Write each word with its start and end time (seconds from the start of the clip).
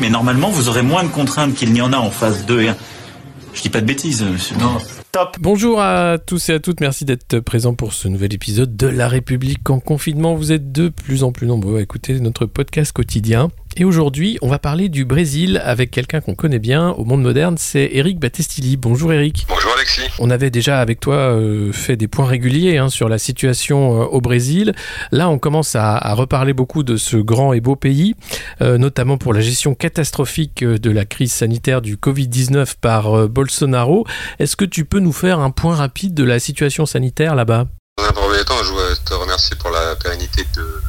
Mais 0.00 0.10
normalement, 0.10 0.48
vous 0.50 0.68
aurez 0.68 0.82
moins 0.82 1.02
de 1.02 1.08
contraintes 1.08 1.54
qu'il 1.54 1.72
n'y 1.72 1.80
en 1.80 1.92
a 1.92 1.96
en 1.96 2.10
phase 2.10 2.46
2 2.46 2.62
et 2.62 2.68
1. 2.68 2.76
Je 3.52 3.62
dis 3.62 3.68
pas 3.68 3.80
de 3.80 3.86
bêtises, 3.86 4.22
monsieur. 4.22 4.56
Non. 4.58 4.78
Top. 5.10 5.36
Bonjour 5.40 5.80
à 5.80 6.18
tous 6.18 6.50
et 6.50 6.52
à 6.52 6.60
toutes, 6.60 6.80
merci 6.80 7.04
d'être 7.04 7.40
présents 7.40 7.74
pour 7.74 7.94
ce 7.94 8.08
nouvel 8.08 8.34
épisode 8.34 8.76
de 8.76 8.86
La 8.86 9.08
République 9.08 9.68
en 9.70 9.80
confinement. 9.80 10.34
Vous 10.34 10.52
êtes 10.52 10.70
de 10.70 10.90
plus 10.90 11.24
en 11.24 11.32
plus 11.32 11.46
nombreux 11.46 11.78
à 11.78 11.80
écouter 11.80 12.20
notre 12.20 12.44
podcast 12.46 12.92
quotidien. 12.92 13.48
Et 13.80 13.84
aujourd'hui, 13.84 14.38
on 14.42 14.48
va 14.48 14.58
parler 14.58 14.88
du 14.88 15.04
Brésil 15.04 15.62
avec 15.64 15.92
quelqu'un 15.92 16.20
qu'on 16.20 16.34
connaît 16.34 16.58
bien 16.58 16.90
au 16.90 17.04
monde 17.04 17.22
moderne, 17.22 17.54
c'est 17.58 17.90
Eric 17.92 18.18
Battestilli. 18.18 18.76
Bonjour 18.76 19.12
Eric. 19.12 19.46
Bonjour 19.48 19.70
Alexis. 19.72 20.10
On 20.18 20.30
avait 20.30 20.50
déjà 20.50 20.80
avec 20.80 20.98
toi 20.98 21.14
euh, 21.14 21.70
fait 21.70 21.96
des 21.96 22.08
points 22.08 22.26
réguliers 22.26 22.78
hein, 22.78 22.88
sur 22.88 23.08
la 23.08 23.18
situation 23.18 24.02
euh, 24.02 24.04
au 24.06 24.20
Brésil. 24.20 24.74
Là, 25.12 25.30
on 25.30 25.38
commence 25.38 25.76
à, 25.76 26.12
reparler 26.14 26.54
beaucoup 26.54 26.82
de 26.82 26.96
ce 26.96 27.16
grand 27.16 27.52
et 27.52 27.60
beau 27.60 27.76
pays, 27.76 28.16
euh, 28.62 28.78
notamment 28.78 29.16
pour 29.16 29.32
la 29.32 29.40
gestion 29.40 29.76
catastrophique 29.76 30.64
de 30.64 30.90
la 30.90 31.04
crise 31.04 31.30
sanitaire 31.30 31.80
du 31.80 31.94
Covid-19 31.94 32.74
par 32.80 33.28
Bolsonaro. 33.28 34.04
Est-ce 34.40 34.56
que 34.56 34.64
tu 34.64 34.86
peux 34.86 34.98
nous 34.98 35.12
faire 35.12 35.38
un 35.38 35.50
point 35.50 35.76
rapide 35.76 36.14
de 36.14 36.24
la 36.24 36.40
situation 36.40 36.84
sanitaire 36.84 37.36
là-bas? 37.36 37.68
Temps, 38.44 38.62
je 38.62 38.70
voudrais 38.70 38.96
te 38.96 39.14
remercier 39.14 39.56
pour 39.56 39.70
la 39.70 39.96
pérennité 39.96 40.44
de 40.54 40.82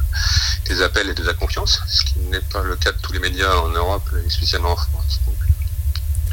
des 0.66 0.82
appels 0.82 1.08
et 1.08 1.14
de 1.14 1.24
la 1.24 1.34
confiance, 1.34 1.80
ce 1.88 2.04
qui 2.04 2.18
n'est 2.20 2.40
pas 2.40 2.62
le 2.62 2.76
cas 2.76 2.92
de 2.92 2.98
tous 2.98 3.12
les 3.12 3.18
médias 3.18 3.52
en 3.56 3.70
Europe 3.70 4.08
et 4.24 4.30
spécialement 4.30 4.72
en 4.72 4.76
France. 4.76 5.20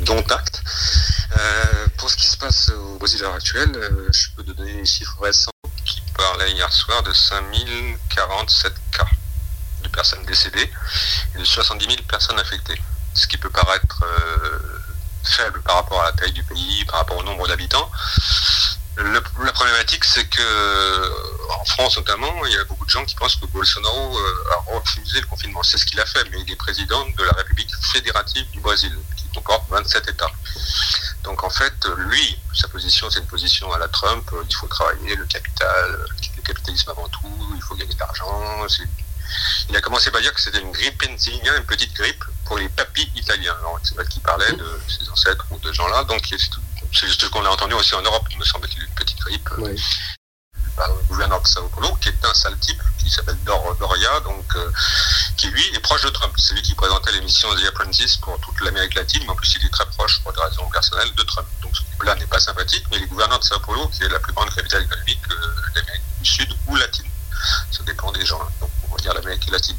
dont 0.02 0.22
acte. 0.22 0.62
Euh, 1.36 1.88
pour 1.98 2.10
ce 2.10 2.16
qui 2.16 2.28
se 2.28 2.38
passe 2.38 2.70
au 2.70 3.00
Brésil 3.00 3.20
à 3.22 3.24
l'heure 3.24 3.36
actuelle, 3.36 3.72
euh, 3.76 4.08
je 4.12 4.28
peux 4.36 4.44
te 4.44 4.52
donner 4.52 4.74
les 4.74 4.86
chiffres 4.86 5.18
récents 5.20 5.50
qui 5.86 6.02
parlaient 6.16 6.52
hier 6.52 6.72
soir 6.72 7.02
de 7.02 7.12
5047 7.12 8.74
cas 8.92 9.08
de 9.82 9.90
personnes 9.90 10.24
décédées 10.26 10.72
et 11.36 11.40
de 11.40 11.44
70 11.44 11.84
000 11.86 11.98
personnes 12.08 12.40
infectées. 12.40 12.80
Ce 13.16 13.26
qui 13.26 13.38
peut 13.38 13.50
paraître 13.50 14.04
euh, 14.04 14.60
faible 15.24 15.62
par 15.64 15.78
rapport 15.78 16.02
à 16.02 16.06
la 16.06 16.12
taille 16.12 16.34
du 16.34 16.44
pays, 16.44 16.86
par 16.86 17.00
rapport 17.00 17.18
au 17.18 17.24
nombre 17.24 17.48
d'habitants. 17.48 17.90
La 18.98 19.52
problématique, 19.52 20.04
c'est 20.04 20.28
que 20.28 21.52
en 21.60 21.66
France 21.66 21.98
notamment, 21.98 22.46
il 22.46 22.54
y 22.54 22.58
a 22.58 22.64
beaucoup 22.66 22.86
de 22.86 22.90
gens 22.90 23.06
qui 23.06 23.16
pensent 23.16 23.36
que 23.36 23.46
Bolsonaro 23.46 24.18
euh, 24.18 24.44
a 24.54 24.78
refusé 24.78 25.22
le 25.22 25.28
confinement. 25.28 25.64
C'est 25.64 25.78
ce 25.78 25.86
qu'il 25.86 26.00
a 26.00 26.06
fait, 26.06 26.24
mais 26.32 26.42
il 26.42 26.52
est 26.52 26.56
président 26.56 27.06
de 27.06 27.24
la 27.24 27.32
République 27.34 27.70
fédérative 27.94 28.50
du 28.52 28.60
Brésil, 28.60 28.98
qui 29.16 29.28
comporte 29.30 29.70
27 29.70 30.10
États. 30.10 30.32
Donc 31.24 31.44
en 31.44 31.50
fait, 31.50 31.74
lui, 31.98 32.40
sa 32.54 32.68
position, 32.70 33.10
c'est 33.10 33.20
une 33.20 33.28
position 33.28 33.72
à 33.72 33.78
la 33.78 33.88
Trump, 33.88 34.30
il 34.50 34.56
faut 34.56 34.68
travailler 34.68 35.16
le 35.16 35.26
capital, 35.26 36.06
le 36.36 36.42
capitalisme 36.42 36.90
avant 36.90 37.08
tout, 37.10 37.54
il 37.56 37.62
faut 37.62 37.76
gagner 37.76 37.94
de 37.94 38.00
l'argent. 38.00 38.66
Il 39.70 39.76
a 39.76 39.82
commencé 39.82 40.10
par 40.10 40.22
dire 40.22 40.34
que 40.34 40.42
c'était 40.42 40.62
une 40.62 40.72
grippe 40.72 41.04
une 41.04 41.66
petite 41.66 41.94
grippe 41.94 42.24
pour 42.46 42.58
les 42.58 42.70
papis 42.70 43.12
italiens. 43.16 43.56
Alors 43.60 43.80
c'est 43.84 43.96
pas 43.96 44.06
qui 44.06 44.20
parlait 44.22 44.52
de 44.54 44.80
ses 44.88 45.10
ancêtres 45.10 45.46
ou 45.52 45.60
de 45.60 45.72
gens-là, 45.74 46.04
donc 46.06 46.22
c'est 46.30 46.40
ce 47.06 47.26
qu'on 47.28 47.46
a 47.46 47.50
entendu 47.50 47.74
aussi 47.74 47.96
en 47.96 48.02
Europe, 48.02 48.28
il 48.32 48.38
me 48.38 48.46
semble 48.46 48.68
qu'il 48.68 48.84
une 48.84 48.96
petite 48.96 49.20
grippe 49.20 49.50
le 50.86 51.04
gouverneur 51.08 51.42
de 51.42 51.48
Sao 51.48 51.68
Paulo, 51.70 51.96
qui 52.02 52.10
est 52.10 52.26
un 52.26 52.34
sale 52.34 52.58
type, 52.60 52.82
qui 53.00 53.10
s'appelle 53.10 53.38
Doria, 53.44 54.20
donc, 54.22 54.46
euh, 54.56 54.72
qui 55.36 55.48
lui 55.48 55.64
est 55.74 55.80
proche 55.80 56.04
de 56.04 56.10
Trump. 56.10 56.34
C'est 56.38 56.54
lui 56.54 56.62
qui 56.62 56.76
présentait 56.76 57.12
l'émission 57.14 57.50
The 57.56 57.66
Apprentice 57.68 58.18
pour 58.18 58.40
toute 58.42 58.62
l'Amérique 58.62 58.96
latine, 58.96 59.24
mais 59.24 59.32
en 59.32 59.36
plus 59.36 59.56
il 59.60 59.66
est 59.66 59.70
très 59.70 59.86
proche, 59.88 60.20
pour 60.22 60.34
des 60.34 60.42
raisons 60.42 60.70
personnelles, 60.70 61.14
de 61.16 61.24
Trump. 61.24 61.48
Donc 61.62 61.76
ce 61.76 61.82
type-là 61.82 62.16
n'est 62.16 62.28
pas 62.28 62.40
sympathique, 62.40 62.86
mais 62.92 63.00
les 63.00 63.08
gouverneurs 63.08 63.40
de 63.40 63.44
Sao 63.44 63.60
Paulo, 63.60 63.88
qui 63.88 64.04
est 64.04 64.10
la 64.10 64.20
plus 64.20 64.34
grande 64.34 64.54
capitale 64.54 64.84
économique 64.84 65.22
euh, 65.32 65.72
d'Amérique 65.76 66.04
du 66.20 66.30
Sud 66.30 66.54
ou 66.68 66.76
latine. 66.76 67.06
Ça 67.72 67.84
dépend 67.84 68.12
des 68.12 68.26
gens, 68.26 68.42
hein. 68.42 68.52
donc 68.60 68.70
on 68.84 68.96
va 68.96 69.02
dire 69.02 69.14
l'Amérique 69.14 69.50
latine. 69.50 69.78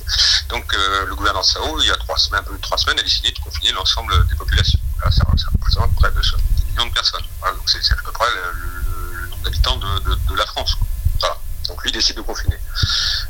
Donc 0.49 0.73
euh, 0.75 1.07
le 1.07 1.15
gouverneur 1.15 1.43
de 1.43 1.47
Sao, 1.47 1.81
il 1.81 1.87
y 1.87 1.91
a 1.91 1.97
trois 1.97 2.17
semaines, 2.17 2.41
un 2.41 2.45
peu 2.45 2.59
trois 2.59 2.79
semaines, 2.79 2.99
a 2.99 3.03
décidé 3.03 3.31
de 3.31 3.39
confiner 3.39 3.73
l'ensemble 3.73 4.27
des 4.29 4.35
populations. 4.35 4.79
ça, 5.11 5.25
représente 5.53 5.95
près 5.97 6.11
de 6.11 6.23
70 6.23 6.58
de 6.87 6.93
personnes. 6.93 7.23
donc 7.43 7.69
c'est 7.69 7.93
à 7.93 7.97
peu 7.97 8.13
près 8.13 8.27
le, 8.35 9.27
nombre 9.29 9.43
d'habitants 9.43 9.77
de, 9.77 10.37
la 10.37 10.47
France. 10.47 10.77
Donc 11.69 11.85
lui 11.85 11.93
décide 11.93 12.17
de 12.17 12.23
confiner. 12.23 12.57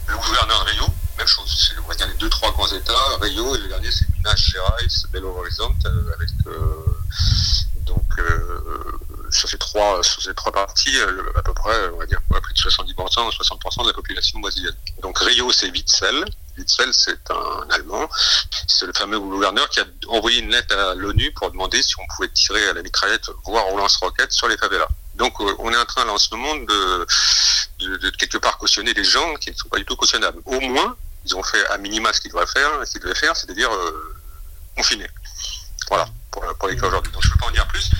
Le 0.06 0.16
gouverneur 0.16 0.64
de 0.64 0.70
Rio, 0.70 0.86
même 1.16 1.26
chose. 1.26 1.74
On 1.84 1.88
va 1.88 1.94
dire 1.94 2.06
les 2.06 2.14
deux, 2.14 2.28
trois 2.28 2.52
grands 2.52 2.68
États. 2.68 3.16
Rio 3.20 3.56
et 3.56 3.58
le 3.58 3.68
dernier, 3.68 3.90
c'est 3.90 4.08
Minas 4.16 4.36
Gerais, 4.36 4.86
Belo 5.12 5.36
Horizonte, 5.36 5.84
euh, 5.86 6.12
avec 6.14 6.30
euh, 6.46 6.96
donc 7.84 8.06
euh, 8.18 8.98
sur 9.30 9.48
ces 9.48 9.58
trois 9.58 10.02
sur 10.02 10.22
ces 10.22 10.34
trois 10.34 10.52
parties, 10.52 10.96
à 11.36 11.42
peu 11.42 11.54
près, 11.54 11.88
on 11.94 11.98
va 11.98 12.06
dire 12.06 12.20
plus 12.42 12.54
de 12.54 12.58
70% 12.58 12.94
ou 12.94 13.30
60% 13.30 13.82
de 13.82 13.88
la 13.88 13.92
population 13.94 14.38
brésilienne. 14.40 14.76
Donc 15.02 15.18
Rio, 15.18 15.52
c'est 15.52 15.70
Witzel. 15.70 16.24
Witzel, 16.56 16.92
c'est 16.92 17.30
un 17.30 17.70
Allemand. 17.70 18.08
C'est 18.66 18.86
le 18.86 18.92
fameux 18.92 19.18
gouverneur 19.20 19.68
qui 19.68 19.80
a 19.80 19.84
envoyé 20.08 20.40
une 20.40 20.50
lettre 20.50 20.76
à 20.76 20.94
l'ONU 20.94 21.32
pour 21.32 21.50
demander 21.50 21.82
si 21.82 21.94
on 21.98 22.06
pouvait 22.14 22.28
tirer 22.28 22.68
à 22.68 22.72
la 22.72 22.82
mitraillette, 22.82 23.30
voire 23.44 23.72
au 23.72 23.78
lance-roquette 23.78 24.32
sur 24.32 24.48
les 24.48 24.56
favelas. 24.56 24.88
Donc 25.14 25.40
on 25.40 25.72
est 25.72 25.76
en 25.76 25.84
train 25.84 26.04
là 26.04 26.12
en 26.12 26.18
ce 26.18 26.34
moment 26.34 26.54
de 26.56 27.06
de, 27.78 28.10
quelque 28.10 28.38
part 28.38 28.58
cautionner 28.58 28.94
des 28.94 29.04
gens 29.04 29.34
qui 29.36 29.50
ne 29.50 29.56
sont 29.56 29.68
pas 29.68 29.78
du 29.78 29.84
tout 29.84 29.96
cautionnables. 29.96 30.40
Au 30.44 30.60
moins, 30.60 30.96
ils 31.24 31.36
ont 31.36 31.42
fait 31.42 31.64
à 31.68 31.78
minima 31.78 32.12
ce 32.12 32.20
qu'ils 32.20 32.32
devaient 32.32 32.46
faire, 32.46 32.70
ce 32.84 32.92
qu'ils 32.92 33.02
devaient 33.02 33.14
faire, 33.14 33.36
c'est-à-dire 33.36 33.72
euh, 33.72 34.16
confiner. 34.76 35.08
Voilà, 35.88 36.08
pour, 36.30 36.42
pour 36.58 36.68
les 36.68 36.76
cas 36.76 36.86
aujourd'hui. 36.86 37.12
Donc 37.12 37.22
je 37.22 37.28
ne 37.28 37.32
peux 37.32 37.38
pas 37.38 37.46
en 37.46 37.50
dire 37.50 37.66
plus. 37.68 37.90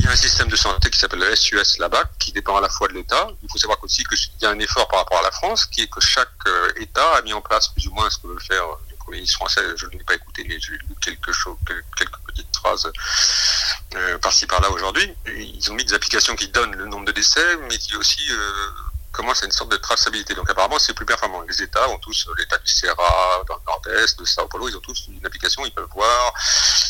Il 0.00 0.06
y 0.06 0.08
a 0.08 0.12
un 0.12 0.16
système 0.16 0.48
de 0.48 0.56
santé 0.56 0.88
qui 0.88 0.98
s'appelle 0.98 1.18
le 1.18 1.36
SUS 1.36 1.76
là-bas, 1.78 2.04
qui 2.18 2.32
dépend 2.32 2.56
à 2.56 2.62
la 2.62 2.70
fois 2.70 2.88
de 2.88 2.94
l'État. 2.94 3.28
Il 3.42 3.50
faut 3.52 3.58
savoir 3.58 3.76
aussi 3.82 4.02
qu'il 4.02 4.18
y 4.40 4.46
a 4.46 4.48
un 4.48 4.58
effort 4.58 4.88
par 4.88 5.00
rapport 5.00 5.18
à 5.18 5.22
la 5.22 5.30
France, 5.30 5.66
qui 5.66 5.82
est 5.82 5.90
que 5.90 6.00
chaque 6.00 6.30
euh, 6.46 6.72
État 6.76 7.16
a 7.16 7.20
mis 7.20 7.34
en 7.34 7.42
place 7.42 7.68
plus 7.68 7.86
ou 7.86 7.92
moins 7.92 8.08
ce 8.08 8.16
que 8.16 8.28
veut 8.28 8.38
faire 8.38 8.64
le 8.88 8.96
Premier 8.96 9.26
français. 9.26 9.60
Je 9.76 9.84
ne 9.84 9.90
l'ai 9.90 10.04
pas 10.04 10.14
écouté, 10.14 10.46
mais 10.48 10.58
j'ai 10.58 10.72
lu 10.72 10.96
quelque 11.04 11.32
chose, 11.32 11.54
quelques 11.98 12.18
petites 12.26 12.56
phrases 12.56 12.90
euh, 13.94 14.16
par-ci 14.16 14.46
par-là 14.46 14.70
aujourd'hui. 14.70 15.14
Ils 15.26 15.70
ont 15.70 15.74
mis 15.74 15.84
des 15.84 15.92
applications 15.92 16.34
qui 16.34 16.48
donnent 16.48 16.76
le 16.76 16.86
nombre 16.86 17.04
de 17.04 17.12
décès, 17.12 17.58
mais 17.68 17.76
qui 17.76 17.94
aussi 17.96 18.22
commence 19.12 19.42
à 19.42 19.46
une 19.46 19.52
sorte 19.52 19.70
de 19.70 19.76
traçabilité. 19.76 20.34
Donc 20.34 20.48
apparemment, 20.48 20.78
c'est 20.78 20.94
plus 20.94 21.06
performant. 21.06 21.42
Les 21.42 21.62
États 21.62 21.88
ont 21.90 21.98
tous, 21.98 22.26
euh, 22.28 22.34
l'État 22.38 22.58
du 22.58 22.70
Serra, 22.70 23.44
dans 23.48 23.56
le 23.56 23.60
Nord-Est, 23.66 24.18
de 24.18 24.24
Sao 24.24 24.46
Paulo, 24.46 24.68
ils 24.68 24.76
ont 24.76 24.80
tous 24.80 25.08
une 25.08 25.24
application, 25.26 25.64
ils 25.66 25.72
peuvent 25.72 25.88
voir, 25.92 26.32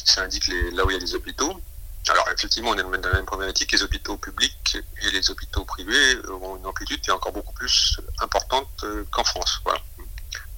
ça 0.04 0.22
indique 0.22 0.48
là 0.72 0.84
où 0.84 0.90
il 0.90 0.94
y 0.94 0.96
a 0.96 1.00
des 1.00 1.14
hôpitaux. 1.14 1.60
Alors 2.08 2.28
effectivement, 2.34 2.70
on 2.70 2.78
est 2.78 2.82
dans 2.82 3.08
la 3.08 3.14
même 3.14 3.26
problématique. 3.26 3.72
Les 3.72 3.82
hôpitaux 3.82 4.16
publics 4.16 4.78
et 5.02 5.10
les 5.10 5.30
hôpitaux 5.30 5.64
privés 5.64 6.16
ont 6.28 6.56
une 6.56 6.66
amplitude 6.66 7.00
qui 7.00 7.10
est 7.10 7.12
encore 7.12 7.32
beaucoup 7.32 7.52
plus 7.52 8.00
importante 8.20 8.68
euh, 8.84 9.04
qu'en 9.12 9.24
France. 9.24 9.60
Voilà. 9.64 9.80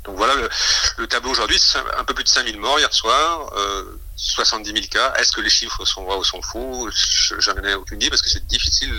Donc 0.05 0.17
voilà 0.17 0.35
le, 0.99 1.07
tableau 1.07 1.31
aujourd'hui, 1.31 1.61
un 1.97 2.05
peu 2.05 2.15
plus 2.15 2.25
de 2.25 2.29
5000 2.29 2.59
morts 2.59 2.79
hier 2.79 2.93
soir, 2.93 3.53
euh, 3.57 4.01
70 4.17 4.71
000 4.71 4.81
cas. 4.91 5.12
Est-ce 5.19 5.33
que 5.33 5.41
les 5.41 5.49
chiffres 5.49 5.84
sont 5.84 6.05
vrais 6.05 6.17
ou 6.17 6.25
sont 6.25 6.43
faux? 6.43 6.89
Je 6.91 7.50
n'en 7.50 7.69
ai 7.69 7.75
aucune 7.75 7.97
idée 7.97 8.11
parce 8.11 8.23
que 8.23 8.28
c'est 8.28 8.47
difficile 8.47 8.91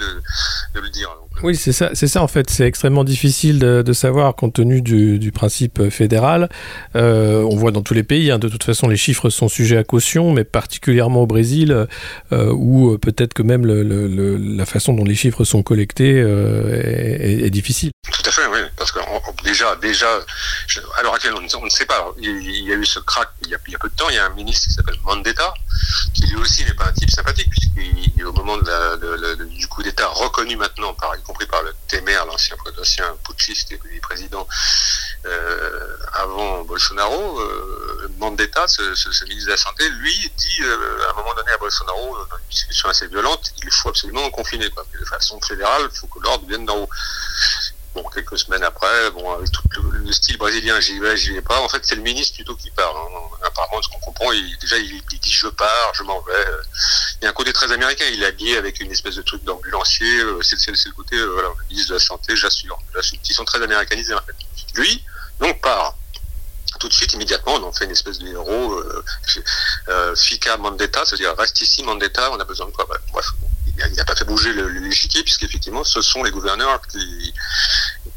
de, 0.74 0.80
le 0.80 0.90
dire. 0.90 1.10
Oui, 1.42 1.56
c'est 1.56 1.72
ça, 1.72 1.92
c'est 1.94 2.08
ça 2.08 2.22
en 2.22 2.28
fait. 2.28 2.50
C'est 2.50 2.66
extrêmement 2.66 3.04
difficile 3.04 3.60
de, 3.60 3.94
savoir 3.94 4.36
compte 4.36 4.54
tenu 4.54 4.82
du, 4.82 5.32
principe 5.32 5.90
fédéral. 5.90 6.50
Euh, 6.96 7.42
on 7.44 7.56
voit 7.56 7.72
dans 7.72 7.82
tous 7.82 7.94
les 7.94 8.04
pays, 8.04 8.32
hein, 8.32 8.40
de 8.40 8.50
toute 8.50 8.64
façon, 8.64 8.88
les 8.88 8.98
chiffres 8.98 9.30
sont 9.30 9.48
sujets 9.48 9.78
à 9.78 9.84
caution, 9.84 10.32
mais 10.32 10.44
particulièrement 10.44 11.22
au 11.22 11.28
Brésil, 11.28 11.88
euh, 12.32 12.52
où 12.52 12.98
peut-être 12.98 13.34
que 13.34 13.44
même 13.44 13.66
la 13.66 14.66
façon 14.66 14.94
dont 14.94 15.04
les 15.04 15.16
chiffres 15.16 15.44
sont 15.44 15.64
collectés 15.64 16.22
euh, 16.22 17.46
est, 17.46 17.50
difficile. 17.50 17.92
Tout 18.12 18.24
à 18.26 18.32
fait, 18.32 18.46
oui, 18.48 18.60
parce 18.78 18.92
que 18.92 19.00
déjà, 19.44 19.76
déjà, 19.78 20.08
à 20.98 21.04
l'heure 21.04 21.14
actuelle, 21.14 21.34
on, 21.36 21.66
ne 21.66 21.70
sait 21.70 21.86
pas. 21.86 22.12
Il, 22.20 22.68
y 22.68 22.72
a 22.72 22.76
eu 22.76 22.86
ce 22.86 23.00
crack 23.00 23.30
il 23.44 23.50
y 23.50 23.56
a, 23.56 23.58
il 23.68 23.74
y 23.74 23.76
a 23.76 23.80
peu 23.80 23.90
de 23.90 23.96
temps. 23.96 24.10
Il 24.10 24.16
y 24.16 24.18
a 24.18 24.26
un 24.26 24.34
ministre 24.34 24.68
qui 24.68 24.74
s'appelle 24.74 24.98
d'État, 25.24 25.54
qui 26.14 26.26
lui 26.28 26.38
aussi 26.38 26.64
n'est 26.66 26.74
pas 26.74 26.88
un 26.88 26.94
type 26.94 27.10
sympathique, 27.10 27.50
puisqu'il 27.50 28.26
au 28.26 28.34
moment 28.34 28.58
du 28.58 29.68
coup 29.68 29.84
d'État 29.84 30.08
reconnu 30.08 30.56
maintenant, 30.56 30.94
par, 30.94 31.16
y 31.16 31.22
compris 31.24 31.46
par 31.48 31.62
le 31.64 31.74
Temer, 31.88 32.20
l'ancien 32.26 32.56
putschiste 33.24 33.72
et 33.72 33.80
président 34.02 34.48
euh, 35.26 35.98
avant 36.14 36.64
Bolsonaro, 36.64 37.40
euh, 37.40 38.08
Mandetta, 38.18 38.68
ce, 38.68 38.94
ce, 38.96 39.24
ministre 39.24 39.48
de 39.48 39.52
la 39.52 39.58
Santé, 39.58 39.90
lui 39.90 40.32
dit 40.38 40.62
euh, 40.62 41.08
à 41.08 41.12
un 41.12 41.14
moment 41.16 41.34
donné 41.36 41.52
à 41.52 41.58
Bolsonaro, 41.58 42.18
dans 42.30 42.38
une 42.38 42.50
discussion 42.50 42.90
assez 42.90 43.08
violente, 43.08 43.54
il 43.64 43.72
faut 43.72 43.90
absolument 43.90 44.30
confiner. 44.32 44.70
De 44.70 45.06
façon 45.06 45.40
fédérale, 45.42 45.90
il 45.92 45.98
faut 45.98 46.08
que 46.08 46.20
l'ordre 46.20 46.46
vienne 46.48 46.66
d'en 46.66 46.78
haut. 46.78 46.90
Bon, 47.94 48.04
quelques 48.14 48.40
semaines 48.40 48.64
après, 48.64 49.12
bon, 49.12 49.34
avec 49.34 49.52
toutes 49.52 49.64
style 50.12 50.38
brésilien, 50.38 50.80
j'y 50.80 51.00
vais, 51.00 51.16
j'y 51.16 51.34
vais 51.34 51.42
pas. 51.42 51.60
En 51.62 51.70
fait, 51.70 51.80
c'est 51.84 51.96
le 51.96 52.02
ministre 52.02 52.36
plutôt 52.36 52.56
qui 52.56 52.72
part. 52.72 52.96
Hein. 52.96 53.38
Apparemment, 53.46 53.82
ce 53.82 53.90
qu'on 53.90 54.00
comprend, 54.00 54.32
il, 54.32 54.58
déjà, 54.60 54.78
il, 54.78 55.02
dit 55.06 55.32
je 55.32 55.48
pars, 55.48 55.92
je 55.94 56.04
m'en 56.04 56.20
vais. 56.22 56.46
Il 57.22 57.26
y 57.26 57.28
a 57.28 57.30
un 57.30 57.34
côté 57.34 57.54
très 57.54 57.72
américain. 57.72 58.06
Il 58.12 58.24
est 58.24 58.28
habillé 58.28 58.58
avec 58.58 58.80
une 58.80 58.92
espèce 58.92 59.16
de 59.16 59.22
truc 59.22 59.44
d'ambulancier. 59.44 60.24
C'est, 60.42 60.58
c'est, 60.60 60.72
le 60.72 60.94
côté, 60.94 61.24
voilà, 61.24 61.50
ministre 61.70 61.90
de 61.90 61.96
la 61.96 62.00
Santé, 62.00 62.36
j'assure. 62.36 62.80
Ils 63.30 63.36
sont 63.36 63.46
très 63.46 63.62
américanisés, 63.62 64.14
en 64.14 64.22
fait. 64.22 64.36
Lui, 64.76 65.04
donc, 65.40 65.62
part 65.62 65.96
tout 66.80 66.90
de 66.90 66.94
suite, 66.94 67.14
immédiatement, 67.14 67.56
on 67.56 67.64
en 67.64 67.72
fait 67.72 67.86
une 67.86 67.92
espèce 67.92 68.20
de 68.20 68.28
héros. 68.28 68.74
Euh, 68.74 69.06
euh, 69.88 70.16
Fica 70.16 70.58
Mandetta, 70.58 71.06
c'est-à-dire 71.06 71.34
reste 71.38 71.62
ici 71.62 71.84
Mandetta, 71.84 72.32
on 72.32 72.40
a 72.40 72.44
besoin 72.44 72.66
de 72.68 72.72
quoi? 72.72 72.86
Bah, 72.90 72.98
Bref, 73.14 73.28
il 73.78 73.96
n'a 73.96 74.06
pas 74.06 74.16
fait 74.16 74.26
bouger 74.26 74.54
l'échiquier, 74.54 75.24
puisqu'effectivement, 75.24 75.84
ce 75.84 76.02
sont 76.02 76.24
les 76.24 76.32
gouverneurs 76.32 76.82
qui, 76.88 77.34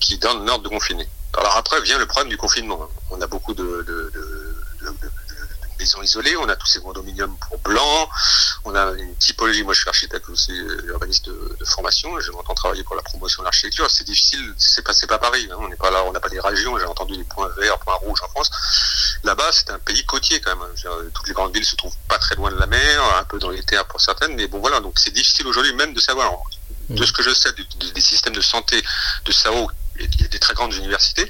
qui 0.06 0.18
donnent 0.18 0.46
l'ordre 0.46 0.62
de 0.62 0.68
confiner. 0.68 1.08
Alors 1.36 1.56
après 1.56 1.80
vient 1.80 1.98
le 1.98 2.06
problème 2.06 2.30
du 2.30 2.36
confinement. 2.36 2.88
On 3.10 3.20
a 3.20 3.26
beaucoup 3.26 3.54
de, 3.54 3.64
de, 3.64 4.12
de, 4.14 4.86
de 4.86 5.10
maisons 5.80 6.00
isolées, 6.00 6.36
on 6.36 6.48
a 6.48 6.56
tous 6.56 6.68
ces 6.68 6.80
condominiums 6.80 7.36
pour 7.48 7.58
blancs, 7.58 8.08
on 8.64 8.74
a 8.74 8.92
une 8.92 9.14
typologie, 9.16 9.62
moi 9.64 9.74
je 9.74 9.80
suis 9.80 9.88
architecte 9.88 10.28
aussi, 10.28 10.52
urbaniste 10.86 11.26
de, 11.26 11.64
formation, 11.64 12.18
j'ai 12.20 12.32
longtemps 12.32 12.54
travaillé 12.54 12.82
pour 12.84 12.96
la 12.96 13.02
promotion 13.02 13.42
de 13.42 13.44
l'architecture, 13.44 13.90
c'est 13.90 14.04
difficile, 14.04 14.54
c'est 14.56 14.82
pas, 14.82 14.92
pas 15.08 15.18
Paris, 15.18 15.46
hein. 15.50 15.56
on 15.58 15.68
n'est 15.68 15.76
pas 15.76 15.90
là, 15.90 16.02
on 16.04 16.12
n'a 16.12 16.20
pas 16.20 16.28
des 16.30 16.40
régions, 16.40 16.78
j'ai 16.78 16.86
entendu 16.86 17.14
les 17.14 17.24
points 17.24 17.50
verts, 17.58 17.78
points 17.80 17.96
rouges 17.96 18.22
en 18.22 18.28
France, 18.28 18.50
là-bas 19.24 19.50
c'est 19.52 19.70
un 19.70 19.78
pays 19.78 20.04
côtier 20.06 20.40
quand 20.40 20.56
même, 20.56 20.66
toutes 21.12 21.28
les 21.28 21.34
grandes 21.34 21.52
villes 21.52 21.66
se 21.66 21.76
trouvent 21.76 21.96
pas 22.08 22.18
très 22.18 22.36
loin 22.36 22.50
de 22.50 22.56
la 22.56 22.66
mer, 22.66 23.16
un 23.18 23.24
peu 23.24 23.38
dans 23.38 23.50
les 23.50 23.62
terres 23.64 23.86
pour 23.86 24.00
certaines, 24.00 24.34
mais 24.34 24.46
bon 24.46 24.60
voilà, 24.60 24.80
donc 24.80 24.98
c'est 24.98 25.12
difficile 25.12 25.46
aujourd'hui 25.46 25.74
même 25.74 25.92
de 25.92 26.00
savoir, 26.00 26.32
de 26.88 27.04
ce 27.04 27.12
que 27.12 27.22
je 27.22 27.34
sais 27.34 27.50
des 27.52 28.00
systèmes 28.00 28.34
de 28.34 28.40
santé 28.40 28.82
de 29.24 29.32
Sao 29.32 29.68
il 29.98 30.20
y 30.20 30.24
a 30.24 30.28
des 30.28 30.38
très 30.38 30.54
grandes 30.54 30.74
universités, 30.74 31.26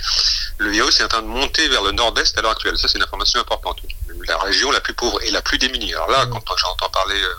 le 0.59 0.71
virus 0.71 1.01
est 1.01 1.05
en 1.05 1.09
train 1.09 1.23
de 1.23 1.27
monter 1.27 1.69
vers 1.69 1.83
le 1.83 1.93
nord-est 1.93 2.37
à 2.39 2.43
l'heure 2.43 2.53
actuelle. 2.53 2.79
Ça, 2.79 2.89
c'est 2.89 2.99
une 2.99 3.05
information 3.05 3.41
importante. 3.41 3.79
La 4.27 4.39
région 4.39 4.71
la 4.71 4.81
plus 4.81 4.95
pauvre 4.95 5.21
et 5.23 5.31
la 5.31 5.43
plus 5.43 5.59
démunie. 5.59 5.95
Alors 5.95 6.11
là, 6.11 6.27
quand 6.27 6.57
j'entends 6.57 6.89
parler, 6.91 7.21
euh, 7.21 7.35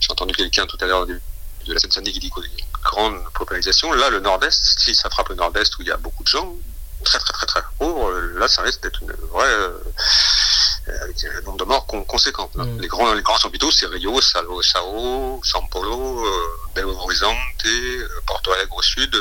j'ai 0.00 0.10
entendu 0.10 0.34
quelqu'un 0.34 0.66
tout 0.66 0.78
à 0.80 0.86
l'heure 0.86 1.06
de, 1.06 1.20
la 1.66 1.78
Seine-Saint-Denis 1.78 2.12
qui 2.12 2.20
dit 2.20 2.30
qu'il 2.30 2.42
y 2.44 2.46
a 2.46 2.64
une 2.64 2.82
grande 2.82 3.24
paupérisation. 3.32 3.92
Là, 3.92 4.10
le 4.10 4.20
nord-est, 4.20 4.80
si 4.80 4.94
ça 4.94 5.08
frappe 5.08 5.30
le 5.30 5.34
nord-est 5.36 5.78
où 5.78 5.82
il 5.82 5.88
y 5.88 5.90
a 5.90 5.96
beaucoup 5.96 6.22
de 6.22 6.28
gens, 6.28 6.54
très 7.04 7.18
très 7.18 7.32
très 7.32 7.46
très 7.46 7.62
pauvres, 7.78 8.12
là, 8.36 8.48
ça 8.48 8.62
risque 8.62 8.82
d'être 8.82 9.02
une 9.02 9.12
vraie... 9.32 9.46
Euh, 9.46 9.78
avec 10.86 11.24
un 11.24 11.40
nombre 11.42 11.58
de 11.58 11.64
morts 11.64 11.86
conséquent. 11.86 12.50
Mm. 12.54 12.80
Les, 12.80 12.88
grands, 12.88 13.14
les 13.14 13.22
grands 13.22 13.42
hôpitaux, 13.44 13.70
c'est 13.70 13.86
Rio, 13.86 14.20
Sao, 14.20 14.60
Sao, 14.62 15.40
São 15.42 15.66
Paulo, 15.70 16.26
euh, 16.26 16.30
Belo 16.74 16.94
Horizonte, 16.98 17.34
euh, 17.64 18.08
Porto 18.26 18.52
Alegre 18.52 18.76
au 18.76 18.82
sud, 18.82 19.16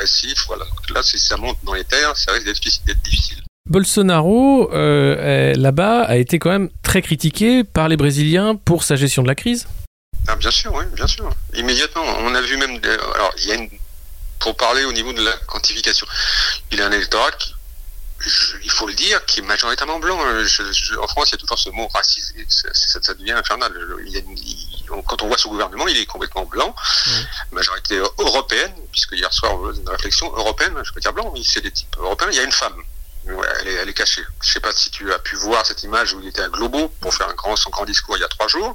euh. 0.00 0.34
Voilà. 0.46 0.64
Donc 0.64 0.90
là, 0.90 1.02
si 1.02 1.18
ça 1.18 1.36
monte 1.36 1.58
dans 1.62 1.74
les 1.74 1.84
terres, 1.84 2.16
ça 2.16 2.32
risque 2.32 2.46
d'être 2.86 3.02
difficile. 3.02 3.42
Bolsonaro, 3.68 4.70
euh, 4.72 5.54
là-bas, 5.54 6.02
a 6.02 6.16
été 6.16 6.38
quand 6.38 6.50
même 6.50 6.68
très 6.82 7.00
critiqué 7.00 7.64
par 7.64 7.88
les 7.88 7.96
Brésiliens 7.96 8.56
pour 8.56 8.84
sa 8.84 8.96
gestion 8.96 9.22
de 9.22 9.28
la 9.28 9.34
crise. 9.34 9.66
Ah, 10.28 10.36
bien 10.36 10.50
sûr, 10.50 10.72
oui, 10.74 10.84
bien 10.94 11.06
sûr. 11.06 11.30
Immédiatement, 11.54 12.02
on 12.20 12.34
a 12.34 12.40
vu 12.40 12.56
même. 12.56 12.78
Des, 12.78 12.88
alors, 12.88 13.32
il 13.38 13.48
y 13.48 13.52
a 13.52 13.54
une, 13.54 13.70
pour 14.38 14.56
parler 14.56 14.84
au 14.84 14.92
niveau 14.92 15.12
de 15.12 15.22
la 15.22 15.32
quantification, 15.46 16.06
il 16.72 16.80
a 16.82 16.86
un 16.86 16.92
électorat 16.92 17.30
qui 17.32 17.54
je, 18.26 18.56
il 18.62 18.70
faut 18.70 18.86
le 18.86 18.94
dire, 18.94 19.24
qui 19.26 19.40
est 19.40 19.42
majoritairement 19.42 19.98
blanc. 19.98 20.18
Je, 20.44 20.72
je, 20.72 20.96
en 20.96 21.06
France, 21.06 21.30
il 21.30 21.32
y 21.32 21.34
a 21.36 21.38
toujours 21.38 21.58
ce 21.58 21.70
mot 21.70 21.88
racisé. 21.88 22.34
Ça, 22.48 22.68
ça, 22.72 23.14
devient 23.14 23.32
infernal. 23.32 23.72
Il 24.06 24.12
y 24.12 24.18
a, 24.18 24.20
quand 25.06 25.22
on 25.22 25.28
voit 25.28 25.38
ce 25.38 25.48
gouvernement, 25.48 25.86
il 25.88 25.96
est 25.96 26.06
complètement 26.06 26.44
blanc. 26.44 26.74
Mmh. 27.06 27.10
Majorité 27.52 28.02
européenne, 28.18 28.74
puisque 28.92 29.12
hier 29.12 29.32
soir, 29.32 29.58
on 29.58 29.68
faisait 29.68 29.82
une 29.82 29.88
réflexion 29.88 30.26
européenne, 30.36 30.74
je 30.82 30.92
peux 30.92 31.00
dire 31.00 31.12
blanc, 31.12 31.30
mais 31.34 31.40
c'est 31.44 31.60
des 31.60 31.70
types 31.70 31.96
européens. 31.98 32.28
Il 32.30 32.36
y 32.36 32.40
a 32.40 32.44
une 32.44 32.52
femme. 32.52 32.74
Elle, 33.26 33.88
est, 33.88 33.94
cachée. 33.94 34.22
Je 34.42 34.52
sais 34.52 34.60
pas 34.60 34.72
si 34.72 34.90
tu 34.90 35.10
as 35.12 35.18
pu 35.18 35.36
voir 35.36 35.64
cette 35.64 35.82
image 35.82 36.12
où 36.12 36.20
il 36.20 36.28
était 36.28 36.42
à 36.42 36.48
Globo 36.48 36.88
pour 37.00 37.14
faire 37.14 37.28
son 37.56 37.70
grand 37.70 37.84
discours 37.86 38.16
il 38.16 38.20
y 38.20 38.24
a 38.24 38.28
trois 38.28 38.48
jours. 38.48 38.74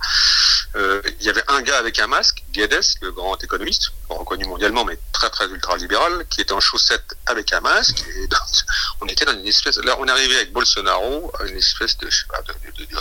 Euh, 0.75 1.01
il 1.19 1.25
y 1.25 1.29
avait 1.29 1.43
un 1.47 1.61
gars 1.61 1.77
avec 1.77 1.99
un 1.99 2.07
masque, 2.07 2.43
Guedes, 2.51 2.83
le 3.01 3.11
grand 3.11 3.41
économiste, 3.43 3.91
reconnu 4.07 4.45
mondialement 4.45 4.85
mais 4.85 4.97
très 5.11 5.29
très 5.29 5.45
ultra 5.47 5.77
libéral, 5.77 6.25
qui 6.29 6.41
était 6.41 6.53
en 6.53 6.59
chaussettes 6.59 7.15
avec 7.27 7.53
un 7.53 7.59
masque. 7.61 8.03
On 9.01 9.07
était 9.07 9.25
dans 9.25 9.33
une 9.33 9.47
espèce. 9.47 9.77
Là, 9.77 9.95
on 9.99 10.07
est 10.07 10.11
arrivé 10.11 10.35
avec 10.35 10.51
Bolsonaro 10.51 11.31
une 11.47 11.57
espèce 11.57 11.97
de, 11.97 12.09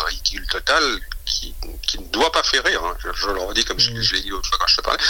ridicule 0.07 0.47
total 0.47 0.83
qui, 1.25 1.55
ne 1.99 2.07
doit 2.09 2.31
pas 2.31 2.43
faire 2.43 2.63
rire. 2.63 2.83
Hein. 2.85 2.97
Je, 3.01 3.09
je, 3.13 3.31
le 3.31 3.41
redis 3.41 3.65
comme 3.65 3.81
je, 3.81 3.91
l'ai 3.91 4.21
dit 4.21 4.29
l'autre 4.29 4.49
fois 4.49 4.59
quand 4.59 4.67
je 4.69 4.77
te 4.77 4.83
parlais. 4.83 5.03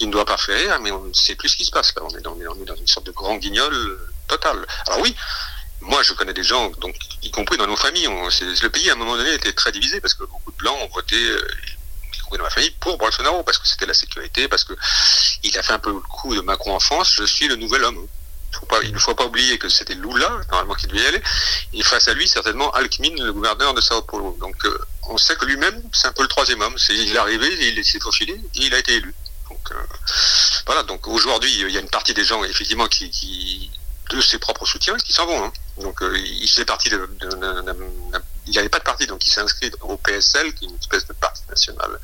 Il 0.00 0.08
ne 0.08 0.12
doit 0.12 0.26
pas 0.26 0.36
faire 0.36 0.58
rire, 0.58 0.80
mais 0.80 0.90
on 0.90 1.04
ne 1.04 1.14
sait 1.14 1.34
plus 1.34 1.48
ce 1.48 1.56
qui 1.56 1.64
se 1.64 1.70
passe. 1.70 1.94
On 2.00 2.08
est 2.10 2.20
dans, 2.20 2.34
on 2.34 2.62
est 2.62 2.66
dans 2.66 2.76
une 2.76 2.86
sorte 2.86 3.06
de 3.06 3.12
grand 3.12 3.36
guignol 3.36 3.98
total. 4.28 4.66
Alors 4.86 5.00
oui, 5.00 5.16
moi, 5.80 6.02
je 6.02 6.12
connais 6.14 6.32
des 6.32 6.42
gens, 6.42 6.70
donc 6.78 6.96
y 7.22 7.30
compris 7.30 7.58
dans 7.58 7.66
nos 7.66 7.76
familles, 7.76 8.08
on, 8.08 8.24
le 8.26 8.68
pays 8.68 8.88
à 8.90 8.94
un 8.94 8.96
moment 8.96 9.16
donné 9.16 9.34
était 9.34 9.52
très 9.52 9.72
divisé 9.72 10.00
parce 10.00 10.14
que 10.14 10.24
beaucoup 10.24 10.50
de 10.52 10.56
blancs 10.56 10.78
ont 10.80 10.88
voté, 10.94 11.16
euh, 11.16 11.46
y 12.14 12.18
compris 12.20 12.38
dans 12.38 12.44
ma 12.44 12.50
famille, 12.50 12.74
pour 12.80 12.96
Bolsonaro 12.96 13.42
parce 13.42 13.58
que 13.58 13.68
c'était 13.68 13.86
la 13.86 13.94
sécurité, 13.94 14.48
parce 14.48 14.64
que 14.64 14.74
il 15.44 15.56
a 15.58 15.62
fait 15.62 15.74
un 15.74 15.78
peu 15.78 15.92
le 15.92 16.00
coup 16.00 16.34
de 16.34 16.40
Macron 16.40 16.74
en 16.74 16.80
France. 16.80 17.12
Je 17.16 17.24
suis 17.24 17.46
le 17.48 17.56
nouvel 17.56 17.84
homme. 17.84 18.06
Faut 18.52 18.66
pas, 18.66 18.80
il 18.82 18.92
ne 18.92 18.98
faut 18.98 19.14
pas 19.14 19.26
oublier 19.26 19.58
que 19.58 19.68
c'était 19.68 19.94
Lula, 19.94 20.30
normalement, 20.50 20.74
qui 20.74 20.86
devait 20.86 21.02
y 21.02 21.06
aller. 21.06 21.22
Et 21.72 21.82
face 21.82 22.06
à 22.06 22.14
lui, 22.14 22.28
certainement, 22.28 22.70
Alckmin, 22.70 23.14
le 23.16 23.32
gouverneur 23.32 23.74
de 23.74 23.80
Sao 23.80 24.00
Paulo. 24.02 24.36
Donc, 24.40 24.54
euh, 24.64 24.78
on 25.08 25.18
sait 25.18 25.34
que 25.34 25.44
lui-même, 25.44 25.82
c'est 25.92 26.06
un 26.06 26.12
peu 26.12 26.22
le 26.22 26.28
troisième 26.28 26.60
homme. 26.60 26.76
Il 26.88 27.14
est 27.14 27.18
arrivé, 27.18 27.48
il 27.76 27.84
s'est 27.84 27.98
faufilé, 27.98 28.32
et 28.32 28.60
il 28.60 28.72
a 28.72 28.78
été 28.78 28.94
élu. 28.94 29.12
Donc, 29.50 29.58
euh, 29.72 29.74
voilà. 30.66 30.84
Donc, 30.84 31.08
aujourd'hui, 31.08 31.52
il 31.52 31.70
y 31.70 31.76
a 31.76 31.80
une 31.80 31.90
partie 31.90 32.14
des 32.14 32.24
gens, 32.24 32.44
effectivement, 32.44 32.86
qui, 32.86 33.10
qui 33.10 33.70
de 34.10 34.20
ses 34.20 34.38
propres 34.38 34.66
soutiens 34.66 34.96
qui 34.96 35.12
s'en 35.12 35.26
vont. 35.26 35.44
Hein? 35.44 35.52
Donc 35.80 36.02
euh, 36.02 36.16
il 36.18 36.48
faisait 36.48 36.64
partie 36.64 36.90
de, 36.90 37.08
de, 37.20 37.28
de, 37.28 38.22
il 38.46 38.54
n'avait 38.54 38.68
pas 38.68 38.78
de 38.78 38.84
parti, 38.84 39.06
donc 39.06 39.26
il 39.26 39.30
s'est 39.30 39.40
inscrit 39.40 39.70
au 39.80 39.96
PSL, 39.96 40.54
qui 40.54 40.66
est 40.66 40.68
une 40.68 40.76
espèce 40.76 41.06
de 41.06 41.12
parti 41.14 41.42
national 41.48 41.98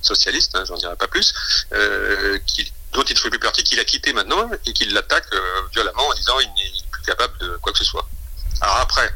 socialiste, 0.00 0.54
hein, 0.54 0.64
j'en 0.66 0.76
dirai 0.76 0.96
pas 0.96 1.06
plus, 1.06 1.32
euh, 1.72 2.38
qui, 2.46 2.72
dont 2.92 3.02
il 3.02 3.14
ne 3.14 3.18
fait 3.18 3.30
plus 3.30 3.38
partie, 3.38 3.62
qu'il 3.62 3.78
a 3.80 3.84
quitté 3.84 4.12
maintenant 4.12 4.50
et 4.66 4.72
qu'il 4.72 4.92
l'attaque 4.92 5.26
euh, 5.32 5.62
violemment 5.72 6.06
en 6.06 6.14
disant 6.14 6.38
il 6.40 6.48
n'est 6.48 6.72
plus 6.90 7.02
capable 7.02 7.36
de 7.38 7.56
quoi 7.58 7.72
que 7.72 7.78
ce 7.78 7.84
soit. 7.84 8.08
Alors 8.60 8.76
après, 8.76 9.14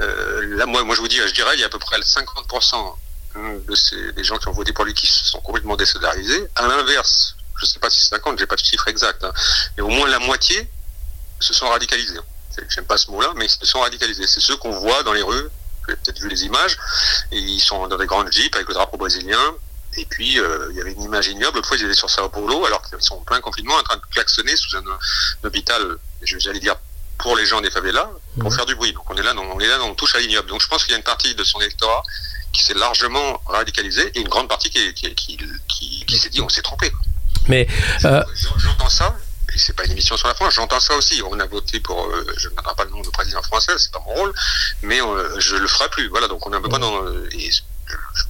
euh, 0.00 0.56
là 0.56 0.66
moi, 0.66 0.82
moi 0.84 0.94
je 0.94 1.00
vous 1.00 1.08
dis, 1.08 1.16
je 1.16 1.32
dirais 1.32 1.54
il 1.54 1.60
y 1.60 1.62
a 1.62 1.66
à 1.66 1.70
peu 1.70 1.78
près 1.78 1.98
50% 1.98 2.94
de 3.36 3.74
ces, 3.74 4.12
des 4.12 4.24
gens 4.24 4.38
qui 4.38 4.48
ont 4.48 4.52
voté 4.52 4.72
pour 4.72 4.84
lui 4.84 4.94
qui 4.94 5.06
se 5.06 5.24
sont 5.24 5.40
complètement 5.40 5.76
désolidarisés. 5.76 6.48
À 6.56 6.66
l'inverse, 6.66 7.36
je 7.56 7.64
ne 7.64 7.68
sais 7.68 7.78
pas 7.78 7.90
si 7.90 8.00
c'est 8.00 8.16
50, 8.16 8.38
j'ai 8.38 8.46
pas 8.46 8.56
de 8.56 8.64
chiffre 8.64 8.88
exact, 8.88 9.22
hein, 9.22 9.32
mais 9.76 9.82
au 9.82 9.88
moins 9.88 10.08
la 10.08 10.18
moitié 10.18 10.68
se 11.40 11.54
sont 11.54 11.68
radicalisés. 11.68 12.18
J'aime 12.68 12.86
pas 12.86 12.98
ce 12.98 13.10
mot-là, 13.10 13.32
mais 13.36 13.46
ils 13.46 13.50
se 13.50 13.64
sont 13.64 13.80
radicalisés. 13.80 14.26
C'est 14.26 14.40
ceux 14.40 14.56
qu'on 14.56 14.72
voit 14.72 15.02
dans 15.04 15.12
les 15.12 15.22
rues. 15.22 15.42
Vous 15.42 15.90
avez 15.92 15.96
peut-être 15.96 16.18
vu 16.20 16.28
les 16.28 16.44
images. 16.44 16.76
Et 17.30 17.38
ils 17.38 17.60
sont 17.60 17.86
dans 17.86 17.96
des 17.96 18.06
grandes 18.06 18.32
jeeps 18.32 18.54
avec 18.56 18.68
le 18.68 18.74
drapeau 18.74 18.96
brésilien. 18.96 19.54
Et 19.96 20.04
puis, 20.04 20.38
euh, 20.38 20.68
il 20.70 20.76
y 20.76 20.80
avait 20.80 20.92
une 20.92 21.02
image 21.02 21.28
ignoble. 21.28 21.64
Fois, 21.64 21.76
ils 21.76 21.84
étaient 21.84 21.94
sur 21.94 22.10
Sao 22.10 22.28
Paulo, 22.28 22.66
alors 22.66 22.82
qu'ils 22.82 23.00
sont 23.00 23.14
en 23.14 23.24
plein 23.24 23.40
confinement, 23.40 23.74
en 23.74 23.82
train 23.82 23.96
de 23.96 24.02
klaxonner 24.12 24.56
sous 24.56 24.76
un, 24.76 24.80
un 24.80 25.46
hôpital, 25.46 25.82
j'allais 26.22 26.60
dire, 26.60 26.76
pour 27.18 27.36
les 27.36 27.46
gens 27.46 27.60
des 27.60 27.70
favelas, 27.70 28.10
pour 28.38 28.50
mmh. 28.50 28.54
faire 28.54 28.66
du 28.66 28.74
bruit. 28.74 28.92
Donc, 28.92 29.08
on 29.10 29.16
est 29.16 29.22
là, 29.22 29.34
dans, 29.34 29.42
on 29.42 29.58
est 29.60 29.66
là, 29.66 29.78
on 29.82 29.94
touche 29.94 30.14
à 30.14 30.18
l'ignoble. 30.18 30.48
Donc, 30.48 30.60
je 30.60 30.68
pense 30.68 30.84
qu'il 30.84 30.92
y 30.92 30.94
a 30.94 30.98
une 30.98 31.04
partie 31.04 31.34
de 31.34 31.44
son 31.44 31.60
électorat 31.60 32.02
qui 32.52 32.62
s'est 32.64 32.74
largement 32.74 33.40
radicalisée 33.46 34.10
et 34.14 34.20
une 34.20 34.28
grande 34.28 34.48
partie 34.48 34.70
qui, 34.70 34.94
qui, 34.94 35.14
qui, 35.14 35.38
qui, 35.68 36.04
qui 36.06 36.18
s'est 36.18 36.30
dit, 36.30 36.40
on 36.40 36.48
s'est 36.48 36.62
trompé. 36.62 36.92
Mais 37.46 37.66
euh... 38.04 38.22
j'entends 38.56 38.90
ça, 38.90 39.16
c'est 39.58 39.74
pas 39.74 39.84
une 39.84 39.92
émission 39.92 40.16
sur 40.16 40.28
la 40.28 40.34
France, 40.34 40.54
j'entends 40.54 40.80
ça 40.80 40.94
aussi. 40.96 41.22
On 41.22 41.38
a 41.38 41.46
voté 41.46 41.80
pour, 41.80 42.06
euh, 42.06 42.26
je 42.36 42.48
ne 42.48 42.54
donnerai 42.54 42.74
pas 42.74 42.84
le 42.84 42.90
nom 42.90 43.00
du 43.00 43.10
président 43.10 43.42
français, 43.42 43.72
c'est 43.76 43.92
pas 43.92 44.02
mon 44.06 44.14
rôle, 44.14 44.34
mais 44.82 45.00
euh, 45.00 45.38
je 45.38 45.56
le 45.56 45.66
ferai 45.66 45.88
plus. 45.90 46.08
Voilà, 46.08 46.28
donc 46.28 46.46
on 46.46 46.52
est 46.52 46.56
un 46.56 46.60
peu 46.60 46.68
pas 46.68 46.78
dans. 46.78 47.06
Et, 47.32 47.50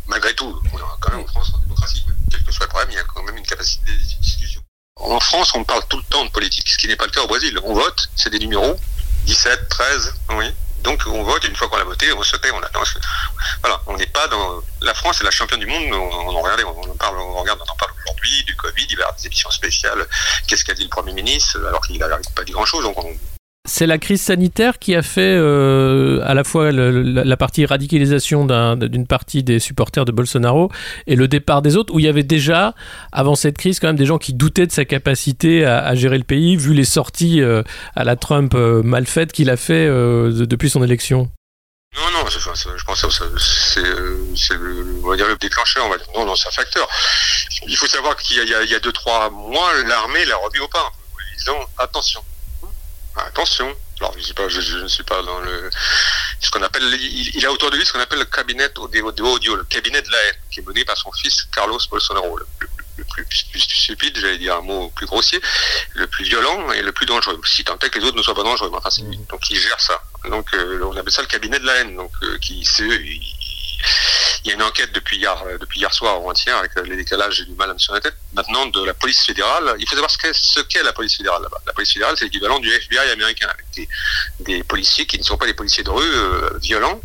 malgré 0.07 0.35
tout, 0.35 0.61
on 0.73 0.79
est 0.79 0.83
quand 1.01 1.13
même 1.13 1.21
en 1.21 1.27
France 1.27 1.53
en 1.55 1.59
démocratie, 1.59 2.05
quel 2.31 2.43
que 2.45 2.53
soit 2.53 2.67
le 2.67 2.71
problème, 2.71 2.91
il 2.91 2.97
y 2.97 2.99
a 2.99 3.05
quand 3.05 3.23
même 3.23 3.37
une 3.37 3.47
capacité 3.47 3.93
de 3.93 4.23
discussion. 4.23 4.63
En 4.97 5.21
France, 5.21 5.53
on 5.55 5.65
parle 5.65 5.83
tout 5.89 5.99
le 5.99 6.05
temps 6.05 6.25
de 6.25 6.31
politique, 6.31 6.69
ce 6.69 6.77
qui 6.77 6.89
n'est 6.89 6.97
pas 6.97 7.07
le 7.07 7.13
cas 7.13 7.23
au 7.23 7.29
Brésil. 7.29 7.59
On 7.63 7.75
vote, 7.75 8.09
c'est 8.17 8.31
des 8.31 8.39
numéros, 8.39 8.77
17, 9.27 9.69
13, 9.69 10.15
oui. 10.31 10.47
Donc 10.83 11.03
on 11.07 11.23
vote, 11.23 11.45
et 11.45 11.49
une 11.49 11.57
fois 11.57 11.69
qu'on 11.69 11.79
a 11.79 11.85
voté, 11.85 12.13
on 12.13 12.23
se 12.23 12.37
tait, 12.37 12.51
on 12.51 12.63
attend. 12.63 12.83
Voilà, 13.63 13.81
on 13.87 13.97
n'est 13.97 14.07
pas 14.07 14.27
dans. 14.29 14.63
La 14.83 14.95
France 14.95 15.21
est 15.21 15.25
la 15.25 15.31
championne 15.31 15.61
du 15.61 15.67
monde, 15.67 15.93
on, 15.93 16.37
en 16.37 16.41
regarde, 16.41 16.63
on 16.65 16.95
parle, 16.95 17.19
on 17.19 17.41
regarde, 17.41 17.61
on 17.67 17.71
en 17.71 17.77
parle 17.77 17.93
aujourd'hui, 18.05 18.45
du 18.45 18.57
Covid, 18.57 18.87
il 18.89 18.97
va 18.97 19.01
y 19.01 19.03
avoir 19.03 19.17
des 19.17 19.27
émissions 19.27 19.51
spéciales. 19.51 20.07
Qu'est-ce 20.47 20.65
qu'a 20.65 20.75
dit 20.75 20.85
le 20.85 20.89
Premier 20.89 21.13
ministre 21.13 21.59
alors 21.67 21.81
qu'il 21.87 21.99
n'a 21.99 22.09
pas 22.35 22.45
dit 22.45 22.53
grand-chose. 22.53 22.85
Donc 22.85 22.97
on, 23.03 23.17
c'est 23.69 23.87
la 23.87 23.99
crise 23.99 24.23
sanitaire 24.23 24.79
qui 24.79 24.95
a 24.95 25.03
fait 25.03 25.21
euh, 25.21 26.21
à 26.25 26.35
la 26.35 26.43
fois 26.43 26.73
le, 26.73 26.91
la, 27.03 27.37
partie 27.37 27.67
radicalisation 27.67 28.47
d'une 28.47 28.55
un, 28.55 29.05
partie 29.05 29.43
des 29.43 29.59
supporters 29.59 30.05
de 30.05 30.13
Bolsonaro 30.13 30.73
et 31.07 31.17
le 31.17 31.29
départ 31.29 31.63
des 31.63 31.77
autres, 31.77 31.95
où 31.95 31.99
il 31.99 32.07
y 32.07 32.09
avait 32.09 32.23
déjà, 32.23 32.75
avant 33.13 33.35
cette 33.35 33.59
crise, 33.59 33.79
quand 33.79 33.89
même 33.89 33.97
des 33.97 34.07
gens 34.07 34.19
qui 34.19 34.33
doutaient 34.33 34.67
de 34.67 34.73
sa 34.73 34.85
capacité 34.85 35.65
à, 35.65 35.95
gérer 35.95 36.19
le 36.19 36.25
pays, 36.25 36.57
vu 36.57 36.73
les 36.73 36.85
sorties 36.85 37.41
euh, 37.43 37.63
à 37.95 38.05
la 38.05 38.17
Trump 38.17 38.55
euh, 38.55 38.83
mal 38.83 39.07
faites 39.07 39.33
qu'il 39.33 39.51
a 39.51 39.57
fait 39.57 39.87
depuis 39.87 40.71
son 40.71 40.83
élection. 40.83 41.31
Non, 41.97 42.11
non, 42.13 42.27
je, 42.29 42.85
pense 42.85 43.03
que 43.03 43.39
c'est 43.39 43.81
le, 44.55 44.97
le 45.03 45.37
déclencheur. 45.39 45.87
On 45.87 45.91
va 45.91 45.97
dire. 45.97 46.07
Non, 46.15 46.27
non, 46.27 46.37
c'est 46.37 46.49
un 46.49 46.53
facteur. 46.53 46.89
Il 47.67 47.77
faut 47.77 47.87
savoir 47.87 48.17
qu'il 48.17 48.43
y, 48.43 48.47
y, 48.47 48.75
a 48.75 48.81
deux, 48.81 48.93
trois 48.93 49.31
mois, 49.31 49.73
l'armée 49.87 50.25
l'a 50.27 50.37
remis 50.37 50.59
au 50.59 50.69
pas. 50.69 50.85
En 50.85 51.39
disant 51.39 51.59
attention, 51.79 52.23
Attention. 53.27 53.75
Alors, 54.01 54.15
je, 54.17 54.23
sais 54.23 54.35
pas, 54.35 54.49
je, 54.49 54.61
je 54.61 54.79
ne 54.79 54.89
suis 54.89 55.03
pas 55.03 55.23
dans 55.23 55.41
le. 55.41 55.71
Ce 56.41 56.51
qu'on 56.51 56.63
appelle. 56.63 56.83
Il, 56.85 57.37
il, 57.37 57.47
a 57.47 57.53
autour 57.53 57.71
de 57.71 57.77
lui 57.77 57.85
ce 57.85 57.93
qu'on 57.93 58.01
appelle 58.01 58.21
le 58.21 58.25
cabinet 58.25 58.69
de 58.69 59.23
audio, 59.23 59.57
le 59.57 59.65
cabinet 59.65 60.01
de 60.03 60.11
la 60.11 60.19
haine, 60.19 60.37
qui 60.51 60.61
est 60.61 60.67
mené 60.67 60.85
par 60.85 60.97
son 60.97 61.11
fils 61.13 61.49
Carlos 61.53 61.81
Bolsonaro, 61.91 62.39
le 62.39 62.47
plus, 62.59 62.69
le 62.97 63.05
plus, 63.05 63.45
plus 63.51 63.61
stupide, 63.61 64.17
j'allais 64.19 64.39
dire 64.39 64.57
un 64.57 64.61
mot 64.61 64.91
plus 64.91 65.07
grossier, 65.07 65.41
le 65.95 66.07
plus 66.07 66.25
violent 66.25 66.71
et 66.73 66.83
le 66.83 66.93
plus 66.93 67.07
dangereux. 67.07 67.41
Si 67.45 67.65
tant 67.65 67.79
est 67.79 67.91
que 67.91 67.99
les 67.99 68.05
autres 68.05 68.17
ne 68.17 68.23
soient 68.23 68.35
pas 68.35 68.45
dangereux, 68.45 68.71
enfin, 68.73 68.91
lui. 69.03 69.19
Donc, 69.29 69.51
il 69.51 69.59
gère 69.59 69.81
ça. 69.81 70.03
Donc, 70.29 70.53
euh, 70.55 70.81
on 70.85 70.97
appelle 70.97 71.13
ça 71.13 71.23
le 71.23 71.29
cabinet 71.29 71.59
de 71.59 71.67
la 71.67 71.77
haine. 71.77 71.97
Donc, 71.97 72.13
euh, 72.23 72.39
qui, 72.39 72.65
c'est, 72.65 72.85
il, 74.45 74.49
y 74.49 74.51
a 74.51 74.55
une 74.55 74.63
enquête 74.63 74.93
depuis 74.93 75.19
hier, 75.19 75.43
depuis 75.61 75.81
hier 75.81 75.93
soir 75.93 76.23
ou 76.23 76.31
entière 76.31 76.57
avec 76.57 76.73
les 76.85 76.97
décalages, 76.97 77.37
j'ai 77.37 77.45
du 77.45 77.55
mal 77.55 77.71
à 77.71 77.75
me 77.75 77.79
sur 77.79 77.95
la 77.95 78.01
tête. 78.01 78.15
Maintenant, 78.33 78.67
de 78.67 78.85
la 78.85 78.95
police 78.95 79.25
fédérale, 79.25 79.75
il 79.79 79.89
faut 79.89 79.95
savoir 79.95 80.11
ce 80.11 80.61
qu'est, 80.61 80.83
la 80.83 80.93
police 80.93 81.17
fédérale 81.17 81.43
là-bas. 81.43 81.61
La 81.67 81.73
police 81.73 81.93
fédérale, 81.93 82.17
c'est 82.19 82.25
l'équivalent 82.25 82.59
du 82.59 82.71
FBI 82.71 83.11
américain, 83.11 83.49
avec 83.49 83.89
des, 84.41 84.65
policiers 84.65 85.07
qui 85.07 85.19
ne 85.19 85.25
sont 85.25 85.37
pas 85.37 85.47
des 85.47 85.55
policiers 85.55 85.85
de 85.85 85.91
rue 85.91 86.05
euh, 86.05 86.59
violents, 86.61 87.01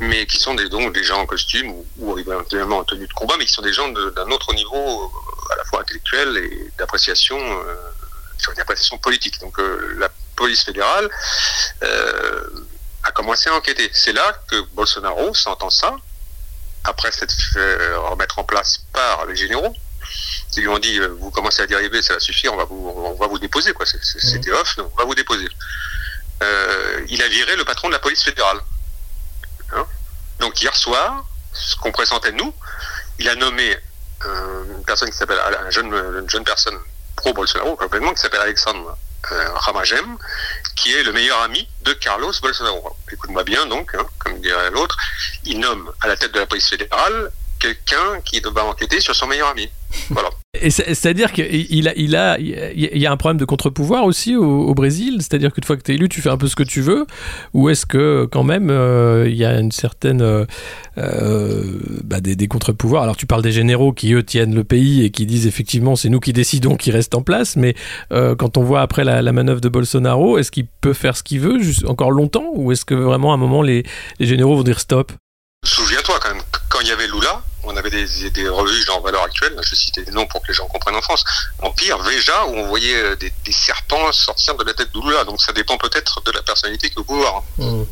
mais 0.00 0.26
qui 0.26 0.38
sont 0.38 0.54
des, 0.54 0.68
donc 0.68 0.94
des 0.94 1.02
gens 1.02 1.18
en 1.18 1.26
costume 1.26 1.70
ou, 1.70 1.86
ou 1.98 2.32
en 2.32 2.84
tenue 2.84 3.06
de 3.06 3.12
combat, 3.12 3.36
mais 3.38 3.46
qui 3.46 3.52
sont 3.52 3.62
des 3.62 3.72
gens 3.72 3.88
d'un 3.88 4.30
autre 4.30 4.54
niveau, 4.54 5.12
à 5.52 5.56
la 5.56 5.64
fois 5.64 5.80
intellectuel 5.80 6.36
et 6.36 6.70
d'appréciation, 6.78 7.38
euh, 7.38 7.74
politique. 9.02 9.40
Donc 9.40 9.58
euh, 9.58 9.94
la 9.98 10.08
police 10.36 10.64
fédérale 10.64 11.08
euh, 11.82 12.42
commencé 13.30 13.48
à 13.48 13.54
enquêter. 13.54 13.88
C'est 13.92 14.12
là 14.12 14.32
que 14.50 14.60
Bolsonaro 14.74 15.32
s'entend 15.34 15.70
ça, 15.70 15.94
après 16.82 17.12
s'être 17.12 17.32
fait 17.32 17.94
remettre 17.94 18.40
en 18.40 18.44
place 18.44 18.80
par 18.92 19.24
les 19.26 19.36
généraux, 19.36 19.72
qui 20.50 20.62
lui 20.62 20.68
ont 20.68 20.80
dit 20.80 20.98
vous 20.98 21.30
commencez 21.30 21.62
à 21.62 21.66
dériver, 21.68 22.02
ça 22.02 22.14
va 22.14 22.18
suffire, 22.18 22.52
on 22.52 22.56
va 22.56 22.64
vous, 22.64 22.88
on 22.88 23.14
va 23.14 23.28
vous 23.28 23.38
déposer 23.38 23.72
quoi. 23.72 23.86
C'était 23.86 24.50
off, 24.50 24.74
donc 24.76 24.90
on 24.94 24.96
va 24.96 25.04
vous 25.04 25.14
déposer. 25.14 25.46
Euh, 26.42 27.06
il 27.08 27.22
a 27.22 27.28
viré 27.28 27.54
le 27.54 27.64
patron 27.64 27.86
de 27.86 27.92
la 27.92 28.00
police 28.00 28.24
fédérale. 28.24 28.58
Hein 29.74 29.86
donc 30.40 30.60
hier 30.60 30.74
soir, 30.74 31.24
ce 31.52 31.76
qu'on 31.76 31.92
pressentait 31.92 32.32
nous, 32.32 32.52
il 33.20 33.28
a 33.28 33.36
nommé 33.36 33.76
euh, 34.26 34.64
une 34.76 34.84
personne 34.84 35.08
qui 35.08 35.16
s'appelle 35.16 35.38
un 35.38 35.70
jeune, 35.70 35.86
une 35.86 36.28
jeune 36.28 36.42
personne 36.42 36.80
pro 37.14 37.32
Bolsonaro 37.32 37.76
complètement 37.76 38.12
qui 38.12 38.22
s'appelle 38.22 38.40
Alexandre 38.40 38.98
euh, 39.32 39.52
Ramagem, 39.54 40.16
qui 40.76 40.92
est 40.92 41.02
le 41.02 41.12
meilleur 41.12 41.40
ami 41.42 41.68
de 41.82 41.92
Carlos 41.92 42.32
Bolsonaro. 42.40 42.96
Écoute-moi 43.12 43.44
bien 43.44 43.66
donc, 43.66 43.94
hein, 43.94 44.06
comme 44.18 44.40
dirait 44.40 44.70
l'autre, 44.70 44.96
il 45.44 45.60
nomme 45.60 45.92
à 46.00 46.08
la 46.08 46.16
tête 46.16 46.32
de 46.32 46.38
la 46.38 46.46
police 46.46 46.68
fédérale 46.68 47.30
quelqu'un 47.58 48.20
qui 48.24 48.40
va 48.40 48.64
enquêter 48.64 49.00
sur 49.00 49.14
son 49.14 49.26
meilleur 49.26 49.48
ami. 49.48 49.70
Voilà. 50.10 50.30
C'est-à-dire 50.58 51.32
qu'il 51.32 51.86
a, 51.86 51.96
il 51.96 52.16
a, 52.16 52.36
y 52.40 53.06
a 53.06 53.12
un 53.12 53.16
problème 53.16 53.38
de 53.38 53.44
contre-pouvoir 53.44 54.04
aussi 54.04 54.34
au, 54.34 54.74
Brésil. 54.74 55.18
C'est-à-dire 55.18 55.52
qu'une 55.52 55.62
fois 55.62 55.76
que 55.76 55.82
tu 55.82 55.92
es 55.92 55.94
élu, 55.94 56.08
tu 56.08 56.20
fais 56.20 56.28
un 56.28 56.36
peu 56.36 56.48
ce 56.48 56.56
que 56.56 56.64
tu 56.64 56.80
veux. 56.80 57.06
Ou 57.54 57.68
est-ce 57.68 57.86
que 57.86 58.26
quand 58.30 58.42
même 58.42 58.68
euh, 58.68 59.28
il 59.28 59.36
y 59.36 59.44
a 59.44 59.60
une 59.60 59.70
certaine 59.70 60.22
euh, 60.22 60.44
bah, 62.02 62.20
des, 62.20 62.48
contre-pouvoirs 62.48 63.04
Alors 63.04 63.16
tu 63.16 63.26
parles 63.26 63.42
des 63.42 63.52
généraux 63.52 63.92
qui 63.92 64.12
eux 64.12 64.24
tiennent 64.24 64.54
le 64.56 64.64
pays 64.64 65.04
et 65.04 65.10
qui 65.10 65.24
disent 65.24 65.46
effectivement 65.46 65.94
c'est 65.94 66.08
nous 66.08 66.20
qui 66.20 66.32
décidons 66.32 66.74
qui 66.74 66.90
reste 66.90 67.14
en 67.14 67.22
place. 67.22 67.54
Mais 67.54 67.74
euh, 68.12 68.34
quand 68.34 68.56
on 68.56 68.64
voit 68.64 68.80
après 68.80 69.04
la, 69.04 69.22
manœuvre 69.30 69.60
de 69.60 69.68
Bolsonaro, 69.68 70.36
est-ce 70.36 70.50
qu'il 70.50 70.66
peut 70.80 70.94
faire 70.94 71.16
ce 71.16 71.22
qu'il 71.22 71.38
veut 71.38 71.58
encore 71.86 72.10
longtemps? 72.10 72.50
Ou 72.56 72.72
est-ce 72.72 72.84
que 72.84 72.94
vraiment 72.94 73.30
à 73.30 73.34
un 73.34 73.38
moment 73.38 73.62
les 73.62 73.84
généraux 74.18 74.56
vont 74.56 74.64
dire 74.64 74.80
stop? 74.80 75.12
Souviens-toi 75.62 76.18
quand 76.20 76.32
même, 76.32 76.42
quand 76.70 76.80
il 76.80 76.86
y 76.86 76.90
avait 76.90 77.06
Lula, 77.06 77.42
on 77.64 77.76
avait 77.76 77.90
des, 77.90 78.30
des 78.30 78.48
revues 78.48 78.82
genre 78.82 79.02
valeur 79.02 79.22
actuelle, 79.24 79.54
je 79.60 79.74
citais 79.74 80.02
des 80.02 80.10
noms 80.10 80.26
pour 80.26 80.40
que 80.40 80.48
les 80.48 80.54
gens 80.54 80.66
comprennent 80.66 80.96
en 80.96 81.02
France, 81.02 81.22
Empire, 81.58 81.98
Veja, 81.98 82.46
où 82.46 82.56
on 82.56 82.66
voyait 82.68 83.14
des, 83.16 83.30
des, 83.44 83.52
serpents 83.52 84.10
sortir 84.12 84.54
de 84.54 84.64
la 84.64 84.72
tête 84.72 84.90
de 84.94 85.00
Lula, 85.00 85.24
donc 85.24 85.38
ça 85.42 85.52
dépend 85.52 85.76
peut-être 85.76 86.22
de 86.22 86.30
la 86.32 86.40
personnalité 86.40 86.88
qui 86.88 86.94
est 86.94 87.00
au 87.00 87.04
pouvoir. 87.04 87.42
Mmh. 87.58 87.82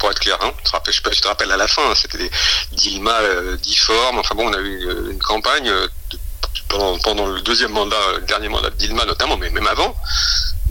Pour 0.00 0.10
être 0.10 0.18
clair, 0.18 0.38
hein. 0.40 0.52
je, 0.58 0.64
te 0.64 0.70
rappelle, 0.70 0.94
je, 0.94 1.20
te 1.20 1.28
rappelle 1.28 1.52
à 1.52 1.56
la 1.56 1.68
fin, 1.68 1.94
c'était 1.94 2.18
des 2.18 2.30
Dilma 2.72 3.20
euh, 3.20 3.56
difformes, 3.58 4.18
enfin 4.18 4.34
bon, 4.34 4.48
on 4.48 4.52
a 4.52 4.58
eu 4.58 5.10
une 5.10 5.20
campagne 5.20 5.68
euh, 5.68 5.86
de, 6.10 6.18
pendant, 6.68 6.98
pendant 6.98 7.26
le 7.26 7.40
deuxième 7.42 7.72
mandat, 7.72 7.96
le 8.16 8.26
dernier 8.26 8.48
mandat 8.48 8.70
de 8.70 8.76
Dilma 8.76 9.04
notamment, 9.04 9.36
mais 9.36 9.50
même 9.50 9.66
avant, 9.68 9.96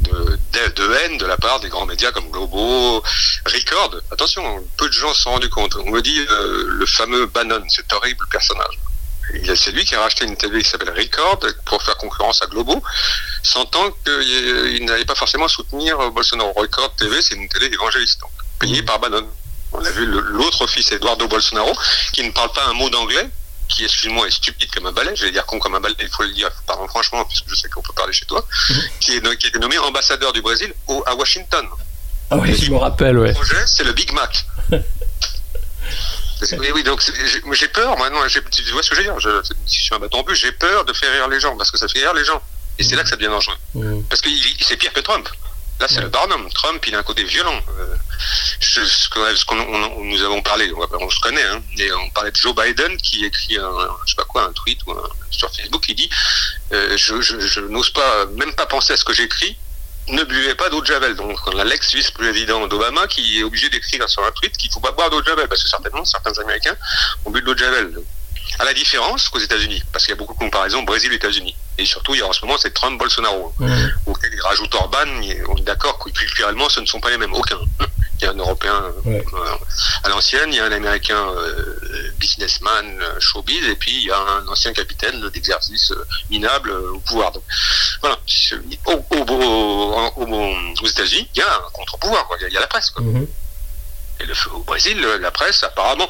de, 0.01 0.94
haine 0.94 1.18
de 1.18 1.25
la 1.25 1.38
part 1.38 1.60
des 1.60 1.70
grands 1.70 1.86
médias 1.86 2.12
comme 2.12 2.30
Globo, 2.30 3.04
Record. 3.46 3.96
Attention, 4.12 4.63
peu 4.77 4.88
de 4.88 4.94
gens 4.94 5.13
se 5.13 5.24
sont 5.24 5.32
rendus 5.32 5.50
compte. 5.50 5.75
On 5.75 5.89
me 5.89 6.01
dit 6.01 6.25
euh, 6.30 6.66
le 6.70 6.86
fameux 6.86 7.25
Bannon, 7.27 7.63
cet 7.70 7.92
horrible 7.94 8.25
personnage. 8.30 8.80
C'est 9.56 9.72
lui 9.72 9.84
qui 9.84 9.94
a 9.94 10.01
racheté 10.01 10.24
une 10.24 10.38
télé 10.38 10.62
qui 10.62 10.70
s'appelle 10.70 10.92
Record 10.98 11.39
pour 11.66 11.84
faire 11.84 11.98
concurrence 11.98 12.42
à 12.42 12.48
Globo, 12.48 12.82
sentant 13.44 13.92
qu'il 14.06 14.86
n'allait 14.86 15.06
pas 15.06 15.16
forcément 15.16 15.50
soutenir 15.50 16.12
Bolsonaro. 16.12 16.54
Record 16.56 16.96
TV, 16.96 17.22
c'est 17.22 17.36
une 17.36 17.50
télé 17.50 17.68
évangéliste, 17.68 18.22
payée 18.60 18.84
par 18.84 19.00
Bannon. 19.00 19.27
On 19.74 19.84
a 19.84 19.89
vu 19.92 20.06
l'autre 20.06 20.66
fils, 20.68 20.94
Eduardo 20.94 21.27
Bolsonaro, 21.27 21.74
qui 22.13 22.24
ne 22.24 22.32
parle 22.32 22.54
pas 22.54 22.68
un 22.68 22.74
mot 22.74 22.89
d'anglais, 22.89 23.30
qui, 23.68 23.86
excuse-moi, 23.86 24.28
est 24.28 24.32
stupide 24.32 24.70
comme 24.72 24.88
un 24.88 24.92
balai, 24.92 25.16
j'allais 25.16 25.32
dire 25.32 25.46
con 25.46 25.60
comme 25.60 25.76
un 25.76 25.80
balai, 25.80 25.96
il 26.00 26.10
faut 26.10 26.24
le 26.24 26.34
dire, 26.34 26.50
pardon, 26.66 26.88
franchement, 26.88 27.26
puisque 27.26 27.50
je 27.50 27.56
sais 27.56 27.70
qu'on 27.70 27.82
peut 27.82 27.94
parler 27.94 28.14
chez 28.14 28.26
toi, 28.26 28.46
mmh. 28.70 28.74
qui, 29.00 29.16
est, 29.16 29.38
qui 29.38 29.48
est 29.48 29.60
nommé 29.60 29.78
ambassadeur 29.78 30.34
du 30.34 30.42
Brésil 30.42 30.74
au, 30.88 31.04
à 31.06 31.16
Washington. 31.16 31.68
Ah 32.30 32.38
oui, 32.38 32.56
je 32.56 32.72
me 32.72 32.78
rappelle, 32.78 33.18
ouais. 33.18 33.30
Le 33.30 33.34
projet, 33.34 33.66
c'est 33.66 33.84
le 33.84 33.94
Big 33.94 34.12
Mac. 34.12 34.46
oui, 34.72 36.72
oui, 36.74 36.84
donc 36.84 37.02
j'ai 37.54 37.68
peur, 37.68 37.98
maintenant, 37.98 38.26
tu 38.28 38.42
vois 38.72 38.84
ce 38.84 38.90
que 38.90 38.96
je 38.96 39.02
veux 39.02 39.08
dire, 39.08 39.20
je, 39.20 39.42
si 39.66 39.78
je 39.78 39.84
suis 39.84 39.96
un 39.96 40.00
bâton 40.00 40.20
en 40.20 40.24
plus, 40.24 40.36
j'ai 40.36 40.52
peur 40.52 40.86
de 40.86 40.94
faire 40.94 41.12
rire 41.12 41.28
les 41.28 41.40
gens, 41.40 41.56
parce 41.56 41.72
que 41.72 41.78
ça 41.78 41.88
fait 41.88 42.00
rire 42.00 42.14
les 42.14 42.26
gens. 42.26 42.42
Et 42.80 42.84
c'est 42.84 42.96
là 42.96 43.04
que 43.04 43.10
ça 43.10 43.16
devient 43.16 43.30
dangereux. 43.30 43.56
Mmh. 43.74 44.04
Parce 44.04 44.22
que 44.22 44.30
c'est 44.62 44.78
pire 44.78 44.94
que 44.94 45.00
Trump. 45.00 45.28
Là, 45.80 45.86
c'est 45.88 45.98
ouais. 45.98 46.04
le 46.04 46.10
Barnum. 46.10 46.50
Trump, 46.54 46.84
il 46.88 46.96
a 46.96 47.00
un 47.00 47.04
côté 47.04 47.24
violent. 47.24 47.62
Euh, 47.80 47.96
je, 48.60 48.84
ce 48.84 49.46
qu'on, 49.46 50.04
nous 50.04 50.22
avons 50.24 50.42
parlé, 50.42 50.72
on, 50.76 51.04
on, 51.04 51.10
se 51.10 51.20
connaît, 51.20 51.44
hein, 51.44 51.62
et 51.78 51.92
on 51.94 52.10
parlait 52.12 52.32
de 52.32 52.36
Joe 52.36 52.56
Biden 52.56 52.98
qui 52.98 53.26
écrit 53.26 53.58
un, 53.58 53.88
je 54.06 54.12
sais 54.12 54.16
pas 54.16 54.26
quoi, 54.26 54.44
un 54.44 54.54
tweet 54.54 54.80
ou 54.88 54.92
un, 54.92 55.10
sur 55.30 55.54
Facebook, 55.54 55.84
qui 55.86 55.94
dit 55.94 56.10
euh, 56.74 56.98
je, 56.98 57.22
je, 57.22 57.40
je 57.40 57.60
n'ose 57.62 57.92
pas, 57.92 58.26
même 58.36 58.54
pas 58.56 58.66
penser 58.66 58.94
à 58.94 58.98
ce 58.98 59.06
que 59.06 59.14
j'écris. 59.14 59.58
Ne 60.10 60.24
buvez 60.24 60.56
pas 60.56 60.70
d'eau 60.70 60.82
de 60.82 60.86
javel. 60.86 61.16
Donc, 61.16 61.38
on 61.48 61.60
a 61.60 61.66
l'ex-vice-président 61.66 62.66
d'Obama 62.68 63.08
qui 63.08 63.40
est 63.40 63.44
obligé 63.44 63.70
d'écrire 63.70 64.10
sur 64.10 64.24
un 64.24 64.32
tweet 64.32 64.56
qu'il 64.56 64.72
faut 64.72 64.80
pas 64.80 64.94
boire 64.94 65.10
d'eau 65.10 65.22
de 65.22 65.28
javel 65.28 65.48
parce 65.50 65.62
que 65.64 65.70
certainement 65.70 66.06
certains 66.06 66.32
Américains 66.42 66.78
ont 67.26 67.30
bu 67.30 67.42
de 67.42 67.46
l'eau 67.46 67.54
de 67.54 67.60
javel. 67.60 67.94
À 68.60 68.66
la 68.66 68.74
différence 68.74 69.30
qu'aux 69.30 69.39
États-Unis, 69.39 69.84
parce 69.92 70.06
qu'il 70.06 70.12
y 70.12 70.18
a 70.18 70.18
beaucoup 70.18 70.34
de 70.34 70.39
comparaisons 70.39 70.84
Brésil-États-Unis. 70.84 71.56
Et 71.77 71.86
surtout, 71.86 72.16
il 72.16 72.20
y 72.20 72.24
a 72.24 72.27
en 72.27 72.34
ce 72.34 72.44
moment, 72.44 72.58
c'est 72.58 72.74
Trump-Bolsonaro. 72.74 73.54
Mmh. 73.60 73.88
Auquel 74.08 74.32
il 74.34 74.42
rajoute 74.42 74.74
Orban, 74.74 75.06
on 75.50 75.56
est 75.58 75.62
d'accord 75.62 76.00
que 76.00 76.10
culturellement, 76.10 76.68
ce 76.70 76.80
ne 76.80 76.86
sont 76.88 77.00
pas 77.00 77.12
les 77.12 77.18
mêmes. 77.18 77.34
Aucun. 77.34 77.60
Il 78.20 78.24
y 78.24 78.27
a 78.27 78.32
un 78.32 78.38
Européen 78.38 78.84
ouais. 79.06 79.24
euh, 79.32 79.56
à 80.04 80.10
l'ancienne, 80.10 80.51
il 80.51 80.56
y 80.56 80.60
a 80.60 80.66
un 80.66 80.72
Américain 80.72 81.24
euh, 81.30 82.12
businessman 82.18 83.00
euh, 83.00 83.20
showbiz, 83.20 83.63
et 83.68 83.75
puis 83.75 83.92
il 83.96 84.06
y 84.06 84.12
a 84.12 84.18
un 84.18 84.48
ancien 84.48 84.74
capitaine 84.74 85.30
d'exercice 85.30 85.92
euh, 85.92 86.04
minable 86.32 86.72
au 86.72 87.00
pouvoir. 87.01 87.32
Donc, 87.32 87.44
voilà. 88.01 88.18
Au, 88.86 89.06
au, 89.12 90.13
au, 90.16 90.56
aux 90.82 90.88
États-Unis, 90.88 91.30
il 91.36 91.38
y 91.38 91.44
a 91.44 91.54
un 91.58 91.70
contre-pouvoir. 91.74 92.27
Il 92.42 92.51
y 92.51 92.58
a 92.58 92.60
la 92.60 92.68
presse. 92.68 92.89
Quoi. 92.89 93.04
Mmh. 93.04 93.27
Et 94.20 94.25
le, 94.25 94.34
au 94.51 94.63
Brésil, 94.63 95.00
la 95.00 95.30
presse, 95.30 95.62
apparemment, 95.62 96.10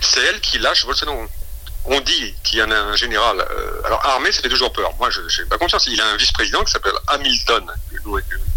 c'est 0.00 0.20
elle 0.20 0.40
qui 0.40 0.58
lâche 0.58 0.86
Bolsonaro. 0.86 1.26
On 1.84 2.00
dit 2.00 2.34
qu'il 2.44 2.58
y 2.58 2.62
en 2.62 2.70
a 2.70 2.76
un 2.76 2.96
général. 2.96 3.40
Euh, 3.40 3.86
alors 3.86 4.04
armé, 4.04 4.30
ça 4.30 4.42
fait 4.42 4.48
toujours 4.48 4.72
peur. 4.72 4.92
Moi, 4.98 5.08
je 5.10 5.20
n'ai 5.20 5.48
pas 5.48 5.56
confiance. 5.56 5.86
Il 5.86 6.00
a 6.00 6.06
un 6.06 6.16
vice-président 6.16 6.62
qui 6.64 6.72
s'appelle 6.72 6.92
Hamilton 7.06 7.64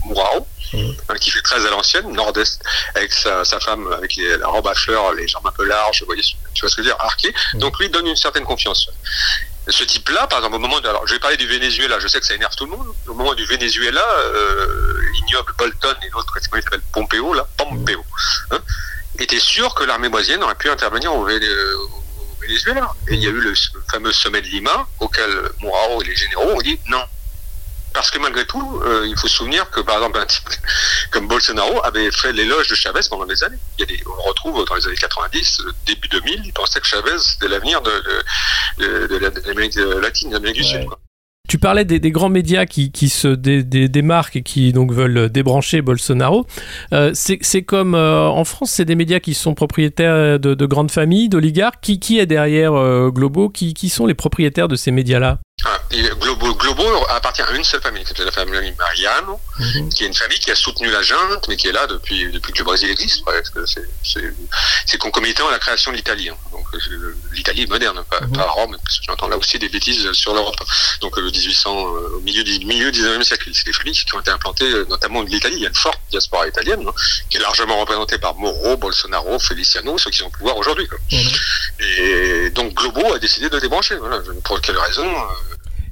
Mourao, 0.06 0.48
mmh. 0.74 0.92
hein, 1.10 1.16
qui 1.16 1.32
fait 1.32 1.42
très 1.42 1.66
à 1.66 1.70
l'ancienne, 1.70 2.12
nord-est, 2.12 2.62
avec 2.96 3.14
sa, 3.14 3.46
sa, 3.46 3.60
femme, 3.60 3.92
avec 3.94 4.16
les, 4.16 4.38
la 4.38 4.48
robe 4.48 4.68
à 4.68 4.74
fleurs, 4.74 5.14
les 5.14 5.28
jambes 5.28 5.48
un 5.48 5.52
peu 5.52 5.64
larges, 5.66 6.02
vous 6.02 6.08
voyez, 6.08 6.24
tu 6.54 6.62
vois 6.62 6.70
ce 6.70 6.76
que 6.76 6.84
je 6.84 6.90
veux 6.90 6.94
dire, 6.94 7.02
arqué. 7.02 7.34
Mmh. 7.54 7.60
Donc 7.60 7.80
lui 7.80 7.90
donne 7.90 8.08
une 8.08 8.16
certaine 8.16 8.44
confiance. 8.44 8.90
Ce 9.68 9.84
type-là, 9.84 10.26
par 10.28 10.40
exemple, 10.40 10.56
au 10.56 10.60
moment 10.60 10.80
de, 10.80 10.88
alors 10.88 11.06
je 11.06 11.14
vais 11.14 11.20
parler 11.20 11.38
du 11.38 11.48
Venezuela, 11.48 12.00
je 12.00 12.08
sais 12.08 12.20
que 12.20 12.26
ça 12.26 12.34
énerve 12.34 12.56
tout 12.56 12.66
le 12.66 12.72
monde. 12.72 12.88
Au 13.08 13.14
moment 13.14 13.36
du 13.36 13.46
Venezuela, 13.46 14.04
euh, 14.18 15.02
ignoble 15.20 15.54
Bolton 15.58 15.96
et 16.04 16.10
l'autre, 16.10 16.34
comment 16.34 16.60
il 16.60 16.64
s'appelle, 16.64 16.82
Pompeo, 16.92 17.34
là, 17.34 17.48
Pompeo. 17.58 18.04
Hein, 18.50 18.60
était 19.20 19.40
sûr 19.40 19.74
que 19.76 19.84
l'armée 19.84 20.10
brésilienne 20.10 20.44
aurait 20.44 20.56
pu 20.56 20.70
intervenir 20.70 21.14
au, 21.14 21.28
Venezuela. 22.42 22.94
Et 23.08 23.16
il 23.16 23.24
y 23.24 23.28
a 23.28 23.30
eu 23.30 23.40
le 23.40 23.54
fameux 23.90 24.12
sommet 24.12 24.42
de 24.42 24.48
Lima, 24.48 24.88
auquel 25.00 25.30
Mourao 25.60 26.02
et 26.02 26.06
les 26.06 26.16
généraux 26.16 26.52
ont 26.52 26.62
dit 26.62 26.80
non. 26.90 27.04
Parce 27.94 28.10
que 28.10 28.20
malgré 28.20 28.46
tout, 28.46 28.82
euh, 28.86 29.06
il 29.06 29.18
faut 29.18 29.28
se 29.28 29.36
souvenir 29.36 29.70
que, 29.70 29.82
par 29.82 29.98
exemple, 29.98 30.18
un 30.18 30.26
type 30.26 30.50
comme 31.12 31.28
Bolsonaro 31.28 31.84
avait 31.84 32.10
fait 32.12 32.32
l'éloge 32.32 32.70
de 32.70 32.76
Chavez 32.76 33.02
pendant 33.10 33.26
des 33.26 33.44
années. 33.44 33.58
Il 33.78 33.82
y 33.82 33.84
a 33.84 33.86
des, 33.86 34.02
on 34.06 34.16
le 34.16 34.30
retrouve 34.30 34.66
dans 34.66 34.76
les 34.76 34.88
années 34.88 34.96
90, 34.96 35.62
début 35.86 36.08
2000, 36.08 36.42
il 36.46 36.54
pensait 36.54 36.80
que 36.80 36.88
Chavez 36.88 37.18
c'était 37.20 37.50
l'avenir 37.50 37.82
de, 37.82 37.92
de, 38.78 39.08
de, 39.08 39.30
de 39.30 39.42
l'Amérique 39.46 39.76
latine, 39.76 40.30
de 40.30 40.36
l'Amérique 40.36 40.62
du 40.62 40.64
Sud. 40.64 40.86
Quoi. 40.86 41.01
Tu 41.52 41.60
parlais 41.60 41.84
des, 41.84 42.00
des, 42.00 42.12
grands 42.12 42.30
médias 42.30 42.66
qui, 42.66 42.94
qui 42.94 43.10
se 43.10 43.28
dé, 43.28 43.62
dé, 43.62 43.90
démarquent 43.90 44.38
et 44.38 44.42
qui 44.42 44.72
donc 44.72 44.94
veulent 44.94 45.30
débrancher 45.30 45.82
Bolsonaro. 45.82 46.48
Euh, 46.94 47.12
c'est 47.14 47.64
comme 47.64 47.94
euh, 47.94 48.30
en 48.30 48.46
France, 48.46 48.72
c'est 48.72 48.86
des 48.86 48.96
médias 48.96 49.20
qui 49.20 49.34
sont 49.34 49.54
propriétaires 49.54 50.40
de, 50.40 50.54
de 50.54 50.66
grandes 50.66 50.92
familles, 50.92 51.28
d'oligarques. 51.28 51.82
Qui, 51.82 52.00
qui, 52.00 52.20
est 52.20 52.26
derrière 52.26 52.72
euh, 52.74 53.10
Globo? 53.10 53.50
Qui, 53.50 53.74
qui, 53.74 53.90
sont 53.90 54.06
les 54.06 54.14
propriétaires 54.14 54.70
de 54.70 54.78
ces 54.78 54.92
médias-là? 54.92 55.40
Ah, 55.66 55.78
Globo, 56.22 56.56
Globo, 56.56 56.86
appartient 57.10 57.42
à 57.42 57.52
une 57.52 57.66
seule 57.66 57.82
famille, 57.82 58.04
c'est 58.06 58.18
la 58.24 58.32
famille 58.32 58.74
Mariano, 58.80 59.38
mhm. 59.60 59.90
qui 59.90 60.06
est 60.06 60.08
une 60.08 60.14
famille 60.14 60.40
qui 60.40 60.52
a 60.52 60.56
soutenu 60.56 60.90
la 60.90 61.02
junte, 61.02 61.50
mais 61.50 61.58
qui 61.58 61.68
est 61.68 61.74
là 61.74 61.86
depuis, 61.86 62.32
depuis 62.32 62.54
que 62.54 62.60
le 62.60 62.64
Brésil 62.64 62.90
existe. 62.90 63.26
C'est 64.86 64.98
concomitant 65.00 65.50
à 65.50 65.52
la 65.52 65.60
création 65.60 65.92
de 65.92 65.98
l'Italie. 65.98 66.30
Hein. 66.30 66.38
L'Italie 67.34 67.68
moderne, 67.68 68.04
pas, 68.10 68.22
mhm. 68.22 68.34
pas, 68.34 68.44
Rome, 68.44 68.78
parce 68.84 69.00
que 69.00 69.06
j'entends 69.08 69.28
là 69.28 69.38
aussi 69.38 69.60
des 69.60 69.70
bêtises 69.70 70.12
sur 70.14 70.34
l'Europe. 70.34 70.60
Donc 71.02 71.18
le 71.18 71.30
1800, 71.30 71.72
euh, 71.72 72.18
au 72.18 72.20
milieu 72.22 72.44
du 72.44 72.66
milieu 72.66 72.92
19e 72.92 73.24
siècle, 73.24 73.50
c'est 73.54 73.66
des 73.66 73.74
familles 73.74 73.94
qui 73.94 74.16
ont 74.16 74.20
été 74.20 74.32
implantées, 74.32 74.72
euh, 74.72 74.86
notamment 74.90 75.24
de 75.24 75.30
l'Italie. 75.30 75.56
Il 75.58 75.62
y 75.62 75.66
a 75.66 75.70
une 75.70 75.76
forte 75.76 76.00
diaspora 76.10 76.48
italienne, 76.48 76.86
hein, 76.88 76.94
qui 77.30 77.38
est 77.38 77.42
largement 77.42 77.80
représentée 77.80 78.18
par 78.18 78.36
Moro, 78.36 78.78
Bolsonaro, 78.78 79.40
Feliciano, 79.40 79.98
ceux 79.98 80.10
qui 80.10 80.20
sont 80.20 80.28
au 80.28 80.30
pouvoir 80.30 80.58
aujourd'hui. 80.58 80.88
Mhm. 81.12 81.20
Et 81.80 82.50
donc 82.52 82.74
Globo 82.74 83.14
a 83.14 83.20
décidé 83.20 83.50
de 83.50 83.60
débrancher. 83.60 83.96
Voilà. 83.96 84.22
Pour 84.44 84.60
quelle 84.62 84.78
raison 84.78 85.06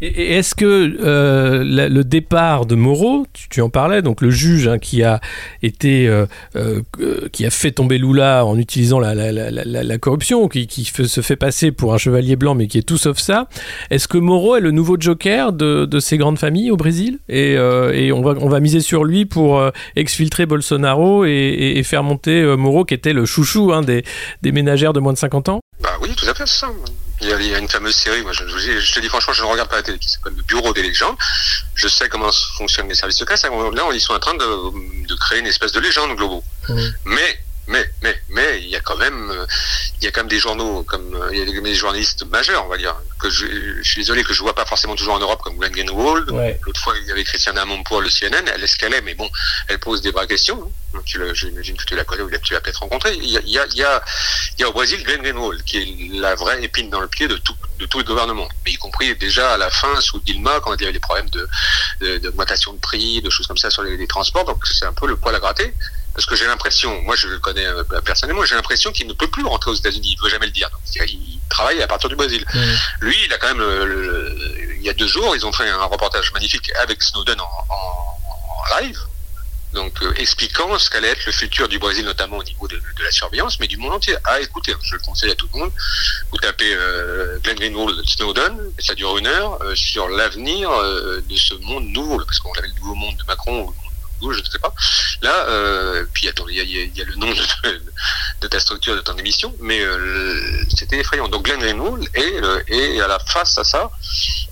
et 0.02 0.38
est-ce 0.38 0.56
que 0.56 0.98
euh, 1.02 1.64
le 1.90 2.04
départ 2.04 2.66
de 2.66 2.76
Moreau, 2.76 3.26
tu, 3.34 3.62
en 3.62 3.70
parlais, 3.70 4.02
donc 4.02 4.22
le 4.22 4.30
juge 4.30 4.68
hein, 4.68 4.80
qui 4.80 5.04
a 5.04 5.20
été, 5.62 6.08
euh, 6.08 6.26
euh, 6.56 6.82
qui 7.34 7.46
a 7.46 7.50
fait 7.50 7.72
tomber 7.72 7.98
Lula 7.98 8.46
en 8.46 8.58
utilisant 8.58 9.00
la, 9.00 9.98
corruption, 9.98 10.48
qui, 10.48 10.86
se 10.86 11.22
fait 11.22 11.36
passer 11.36 11.72
pour 11.72 11.94
un 11.94 11.98
chevalier 11.98 12.38
blanc, 12.38 12.56
mais 12.56 12.68
qui 12.68 12.78
est 12.78 12.84
tout 12.84 12.98
sauf 12.98 13.18
ça. 13.18 13.48
Est-ce 13.90 14.08
que 14.08 14.18
Moreau 14.18 14.56
est 14.56 14.62
le 14.62 14.72
nouveau 14.72 14.96
Joker 14.98 15.52
de, 15.52 16.00
ces 16.00 16.18
grandes 16.18 16.40
familles 16.40 16.72
au 16.72 16.78
Brésil? 16.78 17.20
Et, 17.28 17.58
on 17.60 18.22
va 18.22 18.60
miser 18.62 18.80
sur 18.80 19.04
lui 19.04 19.26
pour 19.26 19.62
exfiltrer 19.96 20.46
Bolsonaro 20.46 21.26
et, 21.26 21.74
et, 21.76 21.84
faire 21.84 22.04
monter 22.04 22.56
Moreau, 22.56 22.86
qui 22.86 22.94
était 22.94 23.14
le 23.14 23.26
chouchou 23.26 23.74
hein, 23.74 23.82
des, 23.82 24.04
des 24.42 24.52
ménagères 24.54 24.94
de 24.94 25.02
moins 25.02 25.14
de 25.14 25.18
50 25.18 25.50
ans? 25.50 25.60
Bah 25.82 25.90
oui, 26.02 26.10
tout 26.16 26.30
à 26.30 26.34
fait, 26.34 26.48
ça. 26.48 26.68
Il 27.22 27.28
y, 27.28 27.54
a, 27.54 27.58
une 27.58 27.68
fameuse 27.68 27.96
série, 27.96 28.22
moi 28.22 28.32
je, 28.32 28.48
je, 28.48 28.94
te 28.94 29.00
dis 29.02 29.10
franchement, 29.10 29.34
je 29.34 29.44
ne 29.44 29.48
regarde 29.48 29.70
pas 29.70 29.76
la 29.78 29.84
télé, 29.84 30.00
qui 30.00 30.10
s'appelle 30.10 30.36
Le 30.38 30.44
Bureau 30.44 30.74
des 30.74 30.84
légendes. 30.84 31.18
Je 31.76 31.88
sais 31.90 32.08
comment 32.08 32.32
fonctionnent 32.58 32.88
les 32.88 32.96
services 32.96 33.18
secrets. 33.18 33.36
Là, 33.44 33.90
ils 33.94 34.00
sont 34.00 34.14
en 34.14 34.20
train 34.20 34.36
de, 34.36 35.06
de 35.06 35.16
créer 35.16 35.40
une 35.40 35.48
espèce 35.48 35.74
de 35.74 35.82
légende 35.82 36.16
globaux. 36.16 36.44
Mmh. 36.70 36.82
Mais 37.06 37.40
mais, 37.70 37.90
mais, 38.02 38.22
mais, 38.30 38.62
il 38.62 38.70
y 38.70 38.76
a 38.76 38.82
quand 38.82 38.98
même, 38.98 39.46
il 39.98 40.04
y 40.04 40.08
a 40.08 40.12
quand 40.12 40.22
même 40.22 40.30
des 40.30 40.40
journaux, 40.40 40.84
comme 40.84 41.30
il 41.32 41.38
y 41.38 41.58
a 41.58 41.62
des 41.62 41.76
journalistes 41.76 42.26
majeurs, 42.26 42.66
on 42.66 42.68
va 42.68 42.78
dire, 42.78 42.96
que 43.20 43.30
je, 43.30 43.46
je 43.82 43.90
suis 43.90 44.02
désolé 44.02 44.24
que 44.24 44.34
je 44.34 44.42
vois 44.42 44.56
pas 44.56 44.66
forcément 44.66 44.96
toujours 44.96 45.14
en 45.14 45.20
Europe, 45.20 45.42
comme 45.44 45.58
Glenn 45.58 45.72
Greenwald. 45.72 46.32
Ouais. 46.32 46.60
L'autre 46.66 46.82
fois, 46.82 46.94
il 47.00 47.08
y 47.08 47.12
avait 47.12 47.24
Christiane 47.24 47.60
pour 47.86 48.02
le 48.02 48.10
CNN. 48.10 48.46
Elle 48.54 48.64
est 48.64 48.68
ce 48.68 48.78
qu'elle 48.78 48.94
est, 48.94 49.02
mais 49.02 49.14
bon, 49.14 49.30
elle 49.68 49.80
pose 49.80 50.02
des 50.02 50.12
vraies 50.12 50.28
questions. 50.28 50.72
Hein. 50.96 51.00
J'imagine 51.06 51.78
que 51.78 51.84
tu 51.86 51.96
la 51.96 52.04
connais 52.04 52.24
ou 52.24 52.30
tu 52.42 52.54
l'as 52.54 52.62
peut-être 52.62 52.80
rencontré. 52.80 53.14
Il 53.16 53.30
y 53.30 53.38
a, 53.38 53.42
il 53.46 53.52
y 53.52 53.60
a, 53.60 53.68
il 54.58 54.62
y 54.62 54.64
a, 54.64 54.70
au 54.70 54.74
Brésil 54.74 55.04
Glenn 55.04 55.22
Greenwald, 55.22 55.64
qui 55.64 55.78
est 55.78 56.20
la 56.20 56.36
vraie 56.36 56.64
épine 56.64 56.90
dans 56.90 57.02
le 57.02 57.08
pied 57.08 57.28
de 57.28 57.38
tout, 57.38 57.56
de 57.78 57.86
tout 57.86 58.00
le 58.00 58.04
gouvernement. 58.04 58.48
Mais 58.66 58.72
y 58.72 58.78
compris 58.78 59.16
déjà 59.16 59.54
à 59.54 59.58
la 59.58 59.70
fin, 59.70 60.00
sous 60.02 60.20
Dilma, 60.22 60.60
quand 60.62 60.74
il 60.76 60.82
y 60.82 60.84
avait 60.86 60.94
des 60.94 61.00
problèmes 61.00 61.30
de, 61.30 62.18
d'augmentation 62.18 62.72
de, 62.72 62.78
de, 62.78 62.82
prix, 62.82 63.22
de 63.22 63.30
choses 63.30 63.48
comme 63.48 63.58
ça 63.58 63.70
sur 63.70 63.84
les, 63.84 63.98
les 63.98 64.08
transports. 64.08 64.46
Donc 64.46 64.66
c'est 64.66 64.86
un 64.86 64.94
peu 64.94 65.08
le 65.08 65.16
poil 65.16 65.36
à 65.36 65.40
gratter. 65.40 65.74
Parce 66.14 66.26
que 66.26 66.36
j'ai 66.36 66.46
l'impression, 66.46 67.02
moi 67.04 67.16
je 67.16 67.28
le 67.28 67.40
connais 67.40 67.66
euh, 67.66 67.84
personnellement, 68.04 68.44
j'ai 68.44 68.56
l'impression 68.56 68.92
qu'il 68.92 69.08
ne 69.08 69.14
peut 69.14 69.28
plus 69.28 69.46
rentrer 69.46 69.72
aux 69.72 69.76
États-Unis. 69.76 70.16
Il 70.16 70.18
ne 70.20 70.24
veut 70.24 70.30
jamais 70.30 70.48
le 70.48 70.52
dire. 70.52 70.70
Donc, 70.70 70.82
il 71.08 71.40
travaille 71.50 71.82
à 71.82 71.88
partir 71.88 72.10
du 72.10 72.16
Brésil. 72.16 72.46
Mmh. 72.54 72.60
Lui, 73.02 73.16
il 73.26 73.34
a 73.34 73.38
quand 73.38 73.48
même, 73.48 73.60
le, 73.60 74.36
il 74.78 74.84
y 74.84 74.90
a 74.90 74.94
deux 74.94 75.08
jours, 75.08 75.36
ils 75.36 75.46
ont 75.46 75.54
fait 75.54 75.70
un 75.70 75.84
reportage 75.86 76.32
magnifique 76.34 76.72
avec 76.82 77.02
Snowden 77.02 77.40
en, 77.40 77.46
en 77.46 78.82
live. 78.82 79.00
Donc, 79.74 80.02
euh, 80.02 80.14
expliquant 80.16 80.80
ce 80.80 80.90
qu'allait 80.90 81.10
être 81.10 81.26
le 81.28 81.32
futur 81.32 81.68
du 81.68 81.78
Brésil, 81.78 82.04
notamment 82.04 82.38
au 82.38 82.44
niveau 82.44 82.68
de, 82.68 82.76
de, 82.76 83.04
la 83.04 83.12
surveillance, 83.12 83.60
mais 83.60 83.68
du 83.68 83.78
monde 83.78 83.94
entier. 83.94 84.16
Ah, 84.26 84.40
écoutez, 84.40 84.74
je 84.82 84.96
le 84.96 85.02
conseille 85.02 85.30
à 85.30 85.36
tout 85.36 85.48
le 85.54 85.60
monde. 85.60 85.72
Vous 86.32 86.38
tapez 86.40 86.74
euh, 86.74 87.38
Glenn 87.44 87.56
Greenwald 87.56 88.04
Snowden, 88.08 88.58
et 88.78 88.82
ça 88.82 88.96
dure 88.96 89.16
une 89.20 89.28
heure, 89.28 89.62
euh, 89.62 89.76
sur 89.76 90.10
l'avenir 90.10 90.72
euh, 90.72 91.22
de 91.22 91.36
ce 91.36 91.54
monde 91.56 91.86
nouveau, 91.86 92.18
parce 92.18 92.40
qu'on 92.40 92.52
avait 92.54 92.68
le 92.68 92.74
nouveau 92.80 92.96
monde 92.96 93.16
de 93.18 93.24
Macron, 93.26 93.72
je 94.22 94.40
ne 94.40 94.50
sais 94.50 94.60
pas. 94.60 94.74
Là, 95.22 95.46
euh, 95.50 96.06
puis 96.14 96.28
attends, 96.28 96.48
il 96.48 96.58
y 96.58 97.02
a, 97.02 97.06
le 97.06 97.16
nom 97.16 97.32
de, 98.42 98.48
ta 98.48 98.60
structure, 98.60 98.96
de 98.96 99.02
ton 99.02 99.16
émission, 99.18 99.54
mais 99.60 99.80
euh, 99.82 100.64
c'était 100.76 101.00
effrayant. 101.00 101.28
Donc 101.28 101.46
Glenn 101.46 101.60
Greenwald 101.60 102.08
est, 102.14 102.44
euh, 102.44 102.62
et 102.68 103.02
à 103.02 103.08
la 103.08 103.20
face 103.20 103.58
à 103.58 103.64
ça, 103.64 103.92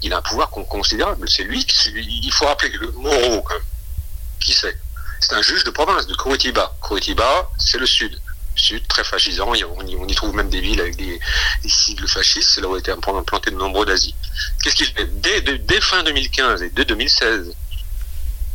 il 0.01 0.13
a 0.13 0.17
un 0.17 0.21
pouvoir 0.21 0.49
considérable. 0.49 1.27
C'est 1.29 1.43
lui, 1.43 1.65
il 1.95 2.31
faut 2.31 2.45
rappeler 2.45 2.71
que 2.71 2.85
même, 2.85 3.41
qui 4.39 4.53
c'est? 4.53 4.77
C'est 5.19 5.33
un 5.33 5.41
juge 5.41 5.63
de 5.63 5.71
province 5.71 6.05
de 6.07 6.15
Curitiba. 6.15 6.75
Curitiba, 6.81 7.49
c'est 7.57 7.79
le 7.79 7.87
sud 7.87 8.19
sud, 8.57 8.87
très 8.87 9.03
fascisant. 9.03 9.49
On 9.49 10.07
y, 10.07 10.15
trouve 10.15 10.35
même 10.35 10.49
des 10.49 10.61
villes 10.61 10.81
avec 10.81 10.95
des, 10.95 11.19
des 11.63 11.69
sigles 11.69 12.07
fascistes. 12.07 12.49
C'est 12.55 12.61
là 12.61 12.67
où 12.67 12.75
a 12.75 12.79
été 12.79 12.91
implanté 12.91 13.51
de 13.51 13.55
nombreux 13.55 13.85
d'Asie. 13.85 14.15
Qu'est-ce 14.63 14.75
qu'il 14.75 14.87
fait? 14.87 15.05
Dès, 15.21 15.41
dès, 15.41 15.81
fin 15.81 16.03
2015 16.03 16.63
et 16.63 16.69
dès 16.69 16.85
2016, 16.85 17.53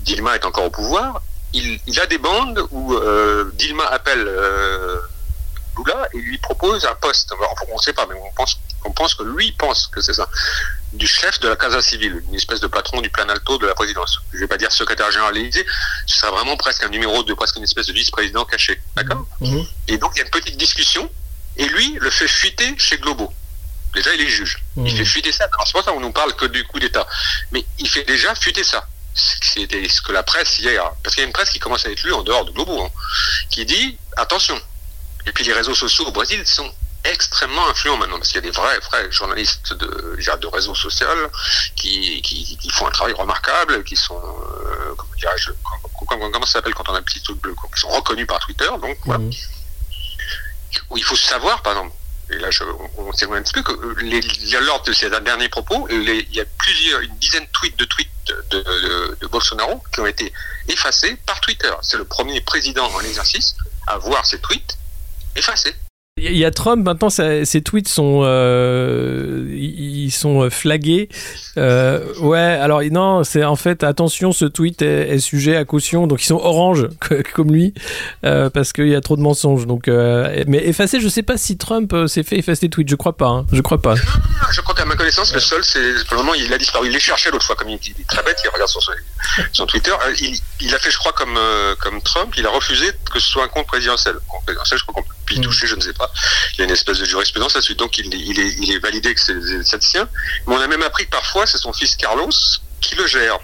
Dilma 0.03 0.35
est 0.37 0.45
encore 0.45 0.65
au 0.65 0.71
pouvoir, 0.71 1.23
il, 1.53 1.79
il 1.87 2.01
a 2.01 2.07
des 2.07 2.19
bandes 2.19 2.67
où 2.71 2.95
euh, 2.95 3.51
Dilma 3.55 3.85
appelle 3.87 4.25
euh, 4.27 4.99
Lula 5.77 6.09
et 6.15 6.19
lui 6.19 6.39
propose 6.39 6.85
un 6.87 6.95
poste. 6.95 7.33
on 7.71 7.77
ne 7.77 7.81
sait 7.81 7.93
pas, 7.93 8.07
mais 8.07 8.15
on 8.15 8.33
pense, 8.33 8.59
on 8.85 8.91
pense 8.91 9.15
que 9.15 9.23
lui 9.23 9.53
pense 9.53 9.87
que 9.87 10.01
c'est 10.01 10.15
ça. 10.15 10.29
Du 10.93 11.07
chef 11.07 11.41
de 11.41 11.49
la 11.49 11.57
Casa 11.57 11.81
Civile, 11.81 12.23
une 12.29 12.35
espèce 12.35 12.61
de 12.61 12.67
patron 12.67 13.01
du 13.01 13.11
plan 13.11 13.29
alto 13.29 13.59
de 13.59 13.67
la 13.67 13.75
présidence. 13.75 14.21
Je 14.33 14.37
ne 14.37 14.43
vais 14.43 14.49
pas 14.49 14.59
dire 14.59 14.73
secrétaire 14.73 15.11
général 15.11 15.35
ce 16.07 16.19
sera 16.19 16.31
vraiment 16.31 16.57
presque 16.57 16.85
un 16.85 16.89
numéro 16.89 17.23
de 17.23 17.35
presque 17.35 17.57
une 17.57 17.65
espèce 17.65 17.87
de 17.87 17.93
vice-président 17.93 18.45
caché. 18.45 18.81
D'accord? 18.97 19.27
Mmh. 19.41 19.61
Et 19.89 19.99
donc 19.99 20.13
il 20.15 20.19
y 20.19 20.23
a 20.23 20.25
une 20.25 20.31
petite 20.31 20.57
discussion 20.57 21.11
et 21.57 21.67
lui 21.67 21.99
le 22.01 22.11
fait 22.11 22.29
fuiter 22.29 22.75
chez 22.79 22.99
Globo. 22.99 23.33
Déjà, 23.95 24.15
il 24.15 24.23
est 24.23 24.29
juge. 24.29 24.63
Il 24.77 24.85
mmh. 24.85 24.97
fait 24.97 25.05
fuiter 25.05 25.33
ça. 25.33 25.45
Alors, 25.45 25.67
c'est 25.67 25.75
pas 25.75 25.83
ça 25.83 25.93
qu'on 25.93 26.01
nous 26.01 26.13
parle 26.13 26.35
que 26.35 26.47
du 26.47 26.65
coup 26.65 26.79
d'État. 26.79 27.07
Mais 27.51 27.65
il 27.79 27.89
fait 27.89 28.05
déjà 28.05 28.35
fuiter 28.35 28.65
ça 28.65 28.87
c'était 29.15 29.89
ce 29.89 30.01
que 30.01 30.13
la 30.13 30.23
presse 30.23 30.59
hier, 30.59 30.83
parce 31.03 31.15
qu'il 31.15 31.23
y 31.23 31.25
a 31.25 31.27
une 31.27 31.33
presse 31.33 31.51
qui 31.51 31.59
commence 31.59 31.87
à 31.87 31.91
être 31.91 32.03
lue 32.03 32.13
en 32.13 32.23
dehors 32.23 32.45
de 32.45 32.51
Globo, 32.51 32.83
hein, 32.83 32.91
qui 33.51 33.65
dit 33.65 33.99
attention. 34.17 34.61
Et 35.27 35.33
puis 35.33 35.45
les 35.45 35.53
réseaux 35.53 35.75
sociaux 35.75 36.07
au 36.07 36.13
Brésil 36.13 36.47
sont 36.47 36.73
extrêmement 37.05 37.69
influents 37.69 37.97
maintenant, 37.97 38.19
parce 38.19 38.29
qu'il 38.29 38.37
y 38.37 38.47
a 38.47 38.51
des 38.51 38.57
vrais, 38.57 38.79
vrais 38.79 39.11
journalistes 39.11 39.75
de, 39.75 40.17
de 40.17 40.47
réseaux 40.47 40.75
sociaux 40.75 41.07
qui, 41.75 42.23
qui, 42.23 42.57
qui, 42.57 42.71
font 42.71 42.87
un 42.87 42.91
travail 42.91 43.15
remarquable, 43.15 43.83
qui 43.85 43.97
sont, 43.97 44.17
euh, 44.17 44.95
comment 44.97 45.15
dirais-je, 45.17 45.51
comment, 46.09 46.31
comment, 46.31 46.47
ça 46.47 46.55
s'appelle 46.55 46.75
quand 46.75 46.89
on 46.89 46.95
a 46.95 46.99
un 46.99 47.03
petit 47.03 47.23
truc 47.23 47.41
bleu, 47.41 47.55
qui 47.75 47.81
sont 47.81 47.89
reconnus 47.89 48.27
par 48.27 48.39
Twitter, 48.41 48.69
donc 48.81 48.97
voilà. 49.05 49.25
Mmh. 49.25 49.31
Où 50.91 50.97
il 50.97 51.05
faut 51.05 51.17
savoir, 51.17 51.63
par 51.63 51.73
exemple, 51.75 51.95
et 52.31 52.39
là 52.39 52.51
je, 52.51 52.65
on 52.97 53.13
s'éloigne 53.13 53.41
un 53.41 53.43
petit 53.43 53.53
peu, 53.53 53.63
que 53.63 54.01
les, 54.01 54.21
lors 54.61 54.83
de 54.83 54.93
ces 54.93 55.11
derniers 55.11 55.49
propos, 55.49 55.87
les, 55.89 56.27
il 56.31 56.35
y 56.35 56.41
a 56.41 56.45
plusieurs, 56.59 57.01
une 57.01 57.17
dizaine 57.17 57.45
de 57.45 57.51
tweets, 57.51 57.79
de 57.79 57.85
tweets 57.85 58.12
de, 58.27 59.27
Bolsonaro 59.27 59.83
qui 59.93 60.01
ont 60.01 60.07
été 60.07 60.33
effacés 60.69 61.17
par 61.27 61.41
Twitter. 61.41 61.73
C'est 61.83 61.97
le 61.97 62.05
premier 62.05 62.41
président 62.41 62.87
en 62.93 63.01
exercice 63.01 63.57
à 63.87 63.99
voir 63.99 64.25
ses 64.27 64.39
tweets 64.39 64.77
effacés. 65.37 65.75
Il 66.25 66.37
y 66.37 66.45
a 66.45 66.51
Trump 66.51 66.85
maintenant, 66.85 67.11
ses 67.11 67.63
tweets 67.63 67.89
sont 67.89 68.21
euh, 68.23 70.09
sont 70.11 70.49
flagués. 70.51 71.09
Euh, 71.57 72.01
ouais, 72.21 72.39
alors 72.39 72.83
non, 72.91 73.25
c'est 73.25 73.45
en 73.45 73.57
fait 73.57 73.83
attention, 73.83 74.33
ce 74.33 74.45
tweet 74.45 74.83
est, 74.83 75.19
sujet 75.19 75.57
à 75.57 75.65
caution, 75.65 76.07
donc 76.07 76.23
ils 76.23 76.27
sont 76.27 76.41
orange 76.41 76.89
comme 77.35 77.53
lui 77.53 77.75
euh, 78.25 78.51
parce 78.51 78.73
qu'il 78.73 78.89
y 78.89 78.95
a 78.95 79.01
trop 79.01 79.17
de 79.17 79.23
mensonges. 79.23 79.67
Donc, 79.67 79.89
euh, 79.89 80.45
mais 80.47 80.59
effacer, 80.59 81.01
je 81.01 81.09
sais 81.09 81.23
pas 81.23 81.37
si 81.37 81.57
Trump 81.57 81.93
euh, 81.93 82.07
s'est 82.07 82.23
fait 82.23 82.39
effacer 82.39 82.67
des 82.67 82.71
tweets, 82.71 82.89
je 82.89 82.97
crois 82.97 83.17
pas, 83.17 83.27
hein, 83.27 83.47
je 83.53 83.61
crois 83.61 83.81
pas. 83.81 83.95
je 84.53 84.61
crois 84.61 84.75
qu'à 84.75 84.85
ma 84.85 84.95
connaissance, 84.95 85.35
le 85.35 85.41
seul, 85.41 85.65
c'est 85.65 86.05
pour 86.07 86.17
le 86.17 86.23
moment, 86.23 86.35
il 86.35 86.53
a 86.53 86.59
disparu. 86.59 86.87
Il 86.87 86.93
les 86.93 87.01
cherchait 87.01 87.31
l'autre 87.31 87.45
fois, 87.45 87.57
comme 87.57 87.69
il, 87.69 87.75
est 87.75 88.09
très 88.09 88.23
bête, 88.23 88.39
il 88.45 88.49
regarde 88.49 88.71
sur 88.71 88.83
son, 89.53 89.67
Twitter. 89.67 89.93
Il, 90.61 90.75
a 90.75 90.79
fait, 90.79 90.91
je 90.91 90.99
crois, 90.99 91.13
comme 91.13 91.39
comme 91.81 92.01
Trump, 92.03 92.33
il 92.37 92.47
a 92.47 92.51
refusé 92.51 92.87
que 93.13 93.19
ce 93.19 93.29
soit 93.29 93.45
un 93.45 93.49
compte 93.49 93.67
présidentiel. 93.67 94.17
Présidentiel, 94.45 94.79
je 94.79 94.85
crois 94.85 95.03
qu'on 95.03 95.09
y 95.31 95.39
mm. 95.39 95.43
toucher, 95.43 95.67
je 95.67 95.75
ne 95.75 95.81
sais 95.81 95.93
pas 95.93 96.11
il 96.53 96.59
y 96.59 96.63
a 96.63 96.65
une 96.65 96.71
espèce 96.71 96.99
de 96.99 97.05
jurisprudence 97.05 97.55
là-dessus. 97.55 97.75
Donc 97.75 97.99
il, 97.99 98.13
il, 98.15 98.39
est, 98.39 98.55
il 98.61 98.73
est 98.73 98.79
validé 98.79 99.15
que 99.15 99.21
c'est 99.21 99.35
le 99.35 99.81
sien. 99.81 100.09
Mais 100.47 100.55
on 100.55 100.61
a 100.61 100.67
même 100.67 100.83
appris 100.83 101.05
que 101.07 101.11
parfois 101.11 101.47
c'est 101.47 101.59
son 101.59 101.73
fils 101.73 101.97
Carlos 101.97 102.31
qui 102.81 102.95
le 102.95 103.07
gère. 103.07 103.39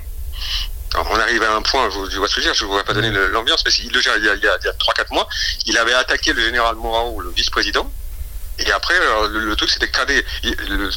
Alors, 0.94 1.06
on 1.10 1.18
arrive 1.18 1.42
à 1.42 1.54
un 1.54 1.60
point, 1.60 1.90
je, 1.90 2.16
vois 2.16 2.28
ce 2.28 2.34
que 2.34 2.40
je 2.40 2.46
veux 2.46 2.52
dire, 2.52 2.54
je 2.54 2.64
ne 2.64 2.68
voudrais 2.68 2.84
pas 2.84 2.94
donner 2.94 3.10
l'ambiance, 3.10 3.62
mais 3.66 3.70
il 3.72 3.92
le 3.92 4.00
gère 4.00 4.16
il 4.16 4.24
y 4.24 4.28
a, 4.28 4.34
il 4.34 4.42
y 4.42 4.48
a, 4.48 4.56
3-4 4.56 5.12
mois. 5.12 5.28
Il 5.66 5.76
avait 5.76 5.92
attaqué 5.92 6.32
le 6.32 6.42
général 6.42 6.76
Morao, 6.76 7.20
le 7.20 7.30
vice-président. 7.30 7.92
Et 8.58 8.72
après, 8.72 8.94
le, 9.28 9.40
le 9.40 9.56
truc, 9.56 9.70
c'était 9.70 9.90
cadet. 9.90 10.24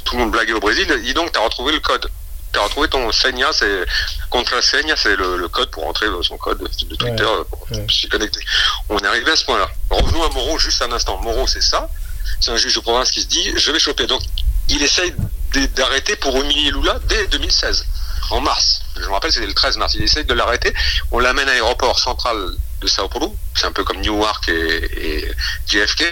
tout 0.05 0.15
le 0.15 0.19
monde 0.19 0.31
blaguait 0.31 0.53
au 0.53 0.61
Brésil. 0.61 0.89
Et 1.05 1.13
donc, 1.13 1.33
tu 1.33 1.39
as 1.39 1.41
retrouvé 1.41 1.73
le 1.73 1.81
code 1.81 2.09
tu 2.51 2.59
as 2.59 2.63
retrouvé 2.63 2.87
ton 2.89 3.11
Senia, 3.11 3.51
c'est 3.53 3.85
contraseigne, 4.29 4.93
c'est 4.97 5.15
le, 5.15 5.37
le, 5.37 5.47
code 5.47 5.69
pour 5.71 5.87
entrer 5.87 6.07
son 6.21 6.37
code 6.37 6.59
de 6.59 6.95
Twitter 6.95 7.23
ouais, 7.23 7.45
pour 7.49 7.67
ouais. 7.71 7.85
s'y 7.89 8.09
connecter. 8.09 8.41
On 8.89 8.97
est 8.97 9.07
arrivé 9.07 9.31
à 9.31 9.35
ce 9.35 9.45
point-là. 9.45 9.69
Revenons 9.89 10.23
à 10.23 10.29
Moreau 10.29 10.57
juste 10.57 10.81
un 10.81 10.91
instant. 10.91 11.17
Moreau, 11.21 11.47
c'est 11.47 11.61
ça. 11.61 11.89
C'est 12.39 12.51
un 12.51 12.57
juge 12.57 12.75
de 12.75 12.79
province 12.79 13.11
qui 13.11 13.21
se 13.21 13.27
dit 13.27 13.53
je 13.55 13.71
vais 13.71 13.79
choper. 13.79 14.07
Donc 14.07 14.21
il 14.69 14.81
essaye 14.81 15.13
d'arrêter 15.75 16.15
pour 16.15 16.35
humilier 16.39 16.71
Lula 16.71 16.99
dès 17.07 17.27
2016, 17.27 17.85
en 18.31 18.41
mars. 18.41 18.81
Je 18.95 19.01
me 19.07 19.11
rappelle, 19.11 19.31
c'était 19.31 19.47
le 19.47 19.53
13 19.53 19.77
mars. 19.77 19.93
Il 19.95 20.03
essaye 20.03 20.25
de 20.25 20.33
l'arrêter. 20.33 20.73
On 21.11 21.19
l'amène 21.19 21.47
à 21.47 21.51
l'aéroport 21.51 21.99
central 21.99 22.37
de 22.81 22.87
Sao 22.87 23.07
Paulo. 23.07 23.35
C'est 23.55 23.65
un 23.65 23.71
peu 23.71 23.83
comme 23.83 24.01
Newark 24.01 24.47
et, 24.49 25.23
et, 25.23 25.31
JFK. 25.67 26.03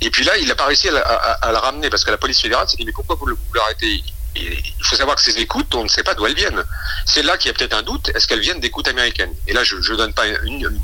Et 0.00 0.10
puis 0.10 0.24
là, 0.24 0.36
il 0.38 0.48
n'a 0.48 0.54
pas 0.54 0.66
réussi 0.66 0.88
à, 0.88 0.96
à, 0.96 1.32
à, 1.46 1.52
la 1.52 1.60
ramener 1.60 1.90
parce 1.90 2.04
que 2.04 2.10
la 2.10 2.18
police 2.18 2.40
fédérale 2.40 2.68
s'est 2.68 2.76
dit 2.76 2.84
mais 2.84 2.92
pourquoi 2.92 3.16
vous, 3.16 3.26
l'arrêtez? 3.54 4.02
Il 4.36 4.84
faut 4.84 4.96
savoir 4.96 5.16
que 5.16 5.22
ces 5.22 5.36
écoutes, 5.38 5.74
on 5.74 5.84
ne 5.84 5.88
sait 5.88 6.02
pas 6.02 6.14
d'où 6.14 6.26
elles 6.26 6.34
viennent. 6.34 6.62
C'est 7.06 7.22
là 7.22 7.36
qu'il 7.36 7.48
y 7.48 7.50
a 7.50 7.54
peut-être 7.54 7.74
un 7.74 7.82
doute. 7.82 8.10
Est-ce 8.14 8.26
qu'elles 8.26 8.40
viennent 8.40 8.60
d'écoutes 8.60 8.88
américaines? 8.88 9.34
Et 9.46 9.52
là, 9.52 9.64
je 9.64 9.76
ne 9.76 9.96
donne 9.96 10.12
pas 10.14 10.26
une, 10.26 10.38
une, 10.44 10.80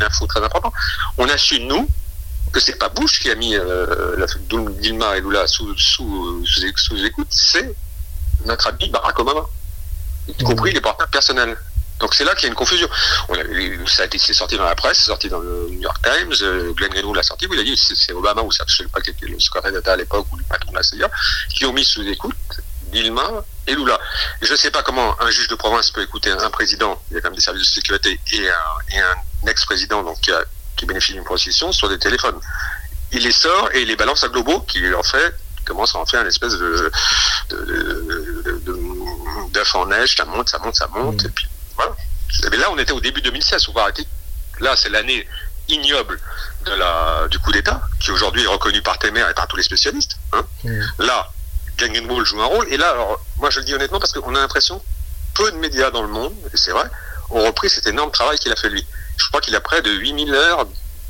info 0.00 0.26
très 0.26 0.42
importante. 0.42 0.74
On 1.18 1.28
a 1.28 1.38
su, 1.38 1.60
nous, 1.60 1.88
que 2.52 2.60
c'est 2.60 2.76
pas 2.76 2.88
Bush 2.88 3.20
qui 3.20 3.30
a 3.30 3.34
mis 3.34 3.56
euh, 3.56 4.16
la, 4.16 4.26
Dilma 4.80 5.16
et 5.16 5.20
Lula 5.20 5.46
sous, 5.46 5.76
sous, 5.78 6.44
sous, 6.44 6.76
sous 6.76 7.04
écoute, 7.04 7.28
c'est 7.30 7.74
notre 8.44 8.66
ami 8.68 8.90
Barack 8.90 9.18
Obama, 9.18 9.42
y 10.28 10.44
compris 10.44 10.72
les 10.72 10.80
portables 10.80 11.10
personnels. 11.10 11.56
Donc 11.98 12.14
c'est 12.14 12.24
là 12.24 12.34
qu'il 12.34 12.44
y 12.44 12.46
a 12.46 12.48
une 12.48 12.54
confusion. 12.54 12.88
On 13.30 13.34
a, 13.34 13.42
ça 13.86 14.02
a 14.02 14.06
été 14.06 14.18
sorti 14.18 14.56
dans 14.56 14.64
la 14.64 14.74
presse, 14.74 14.98
c'est 14.98 15.06
sorti 15.06 15.28
dans 15.30 15.38
le 15.38 15.68
New 15.70 15.80
York 15.80 15.96
Times, 16.02 16.34
euh, 16.42 16.72
Glenn 16.74 16.90
Greenwald 16.90 17.16
l'a 17.16 17.22
sorti, 17.22 17.46
où 17.46 17.54
il 17.54 17.60
a 17.60 17.62
dit 17.62 17.76
c'est 17.76 18.12
Obama 18.12 18.42
ou 18.42 18.52
ça, 18.52 18.64
je 18.66 18.82
ne 18.82 18.88
sais 18.88 18.92
pas 18.92 19.00
qui 19.00 19.10
était 19.10 19.26
le 19.26 19.40
secrétaire 19.40 19.72
d'État 19.72 19.94
à 19.94 19.96
l'époque 19.96 20.26
ou 20.30 20.36
le 20.36 20.44
patron 20.44 20.72
de 20.72 20.76
la 20.76 20.82
CIA, 20.82 21.10
qui 21.48 21.64
ont 21.64 21.72
mis 21.72 21.84
sous 21.84 22.06
écoute 22.06 22.34
Dilma 22.86 23.44
et 23.66 23.74
Lula. 23.74 23.98
Et 24.42 24.46
je 24.46 24.52
ne 24.52 24.56
sais 24.56 24.70
pas 24.70 24.82
comment 24.82 25.20
un 25.20 25.30
juge 25.30 25.48
de 25.48 25.54
province 25.54 25.90
peut 25.90 26.02
écouter 26.02 26.30
un 26.30 26.50
président, 26.50 27.00
il 27.10 27.14
y 27.14 27.18
a 27.18 27.20
quand 27.20 27.28
même 27.28 27.36
des 27.36 27.42
services 27.42 27.68
de 27.68 27.74
sécurité, 27.74 28.20
et 28.32 28.48
un, 28.48 28.94
et 28.96 28.98
un 28.98 29.48
ex-président 29.48 30.02
donc 30.02 30.20
qui, 30.20 30.30
a, 30.32 30.42
qui 30.76 30.86
bénéficie 30.86 31.14
d'une 31.14 31.24
procession 31.24 31.72
sur 31.72 31.88
des 31.88 31.98
téléphones. 31.98 32.38
Il 33.12 33.22
les 33.22 33.32
sort 33.32 33.70
et 33.72 33.82
il 33.82 33.88
les 33.88 33.96
balance 33.96 34.24
à 34.24 34.28
Globo, 34.28 34.60
qui 34.60 34.82
en 34.94 35.02
fait 35.02 35.34
commence 35.64 35.94
à 35.94 35.98
en 35.98 36.06
faire 36.06 36.20
une 36.22 36.28
espèce 36.28 36.52
de, 36.52 36.90
de, 37.50 37.56
de, 37.56 38.60
de 38.64 39.52
d'œuf 39.52 39.74
en 39.74 39.86
neige, 39.86 40.14
ça 40.16 40.24
monte, 40.24 40.48
ça 40.48 40.58
monte, 40.58 40.76
ça 40.76 40.86
monte, 40.88 41.22
Mmh. 41.22 41.26
et 41.26 41.30
puis 41.30 41.46
voilà. 41.76 41.96
Mais 42.50 42.56
là, 42.56 42.70
on 42.70 42.78
était 42.78 42.92
au 42.92 43.00
début 43.00 43.20
2016, 43.22 43.64
faut 43.64 43.72
pas 43.72 43.82
arrêter. 43.82 44.06
Là, 44.60 44.74
c'est 44.76 44.88
l'année 44.88 45.26
ignoble 45.68 46.20
de 46.64 46.72
la, 46.72 47.26
du 47.28 47.38
coup 47.38 47.50
d'État, 47.52 47.80
qui 48.00 48.10
aujourd'hui 48.10 48.42
est 48.44 48.46
reconnu 48.46 48.80
par 48.82 48.98
Temer 48.98 49.24
et 49.30 49.34
par 49.34 49.46
tous 49.48 49.56
les 49.56 49.62
spécialistes. 49.62 50.16
Hein. 50.32 50.44
Mmh. 50.64 50.80
Là, 50.98 51.30
Glenn 51.76 52.24
joue 52.24 52.40
un 52.40 52.46
rôle. 52.46 52.66
Et 52.72 52.76
là, 52.76 52.90
alors, 52.90 53.20
moi 53.38 53.50
je 53.50 53.60
le 53.60 53.64
dis 53.64 53.74
honnêtement 53.74 54.00
parce 54.00 54.12
qu'on 54.12 54.34
a 54.34 54.40
l'impression 54.40 54.82
peu 55.34 55.50
de 55.52 55.56
médias 55.56 55.90
dans 55.90 56.02
le 56.02 56.08
monde, 56.08 56.34
et 56.52 56.56
c'est 56.56 56.70
vrai, 56.70 56.88
ont 57.30 57.44
repris 57.44 57.68
cet 57.68 57.86
énorme 57.86 58.10
travail 58.10 58.38
qu'il 58.38 58.52
a 58.52 58.56
fait 58.56 58.70
lui. 58.70 58.86
Je 59.18 59.28
crois 59.28 59.40
qu'il 59.40 59.54
a 59.54 59.60
près 59.60 59.82
de 59.82 59.90
8000 59.90 60.34
heures, 60.34 60.66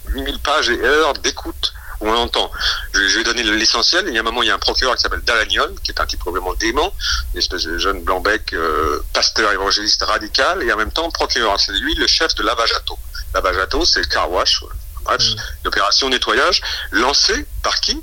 8000 0.09 0.39
pages 0.41 0.71
et 0.71 0.81
heures 0.81 1.13
d'écoute 1.15 1.73
où 2.01 2.09
on 2.09 2.13
l'entend. 2.13 2.51
Je, 2.93 3.09
je 3.09 3.19
vais 3.19 3.25
donner 3.25 3.43
l'essentiel. 3.43 4.05
Il 4.09 4.15
y 4.15 4.19
a 4.19 4.21
un 4.21 4.25
moment, 4.25 4.43
il 4.43 4.49
y 4.49 4.51
a 4.51 4.55
un 4.55 4.59
procureur 4.59 4.97
qui 4.97 5.03
s'appelle 5.03 5.23
Dalagnol, 5.23 5.75
qui 5.83 5.93
est 5.93 6.01
un 6.01 6.07
type 6.07 6.21
probablement 6.21 6.55
dément, 6.55 6.93
une 7.35 7.39
espèce 7.39 7.63
de 7.63 7.79
jeune 7.79 8.03
blanc-bec, 8.03 8.53
euh, 8.53 9.01
pasteur 9.13 9.51
évangéliste 9.53 10.03
radical, 10.03 10.63
et 10.63 10.73
en 10.73 10.77
même 10.77 10.93
temps 10.93 11.11
procureur. 11.11 11.59
C'est 11.59 11.73
lui 11.73 11.95
le 11.95 12.07
chef 12.07 12.35
de 12.35 12.43
Lavajato. 12.43 12.99
Lavajato, 13.33 13.85
c'est 13.85 14.01
le 14.01 14.07
car 14.07 14.31
wash, 14.31 14.63
bref, 15.05 15.23
Mm. 15.23 15.37
l'opération 15.65 16.09
nettoyage 16.11 16.61
lancée 16.91 17.47
par 17.63 17.81
qui? 17.81 18.03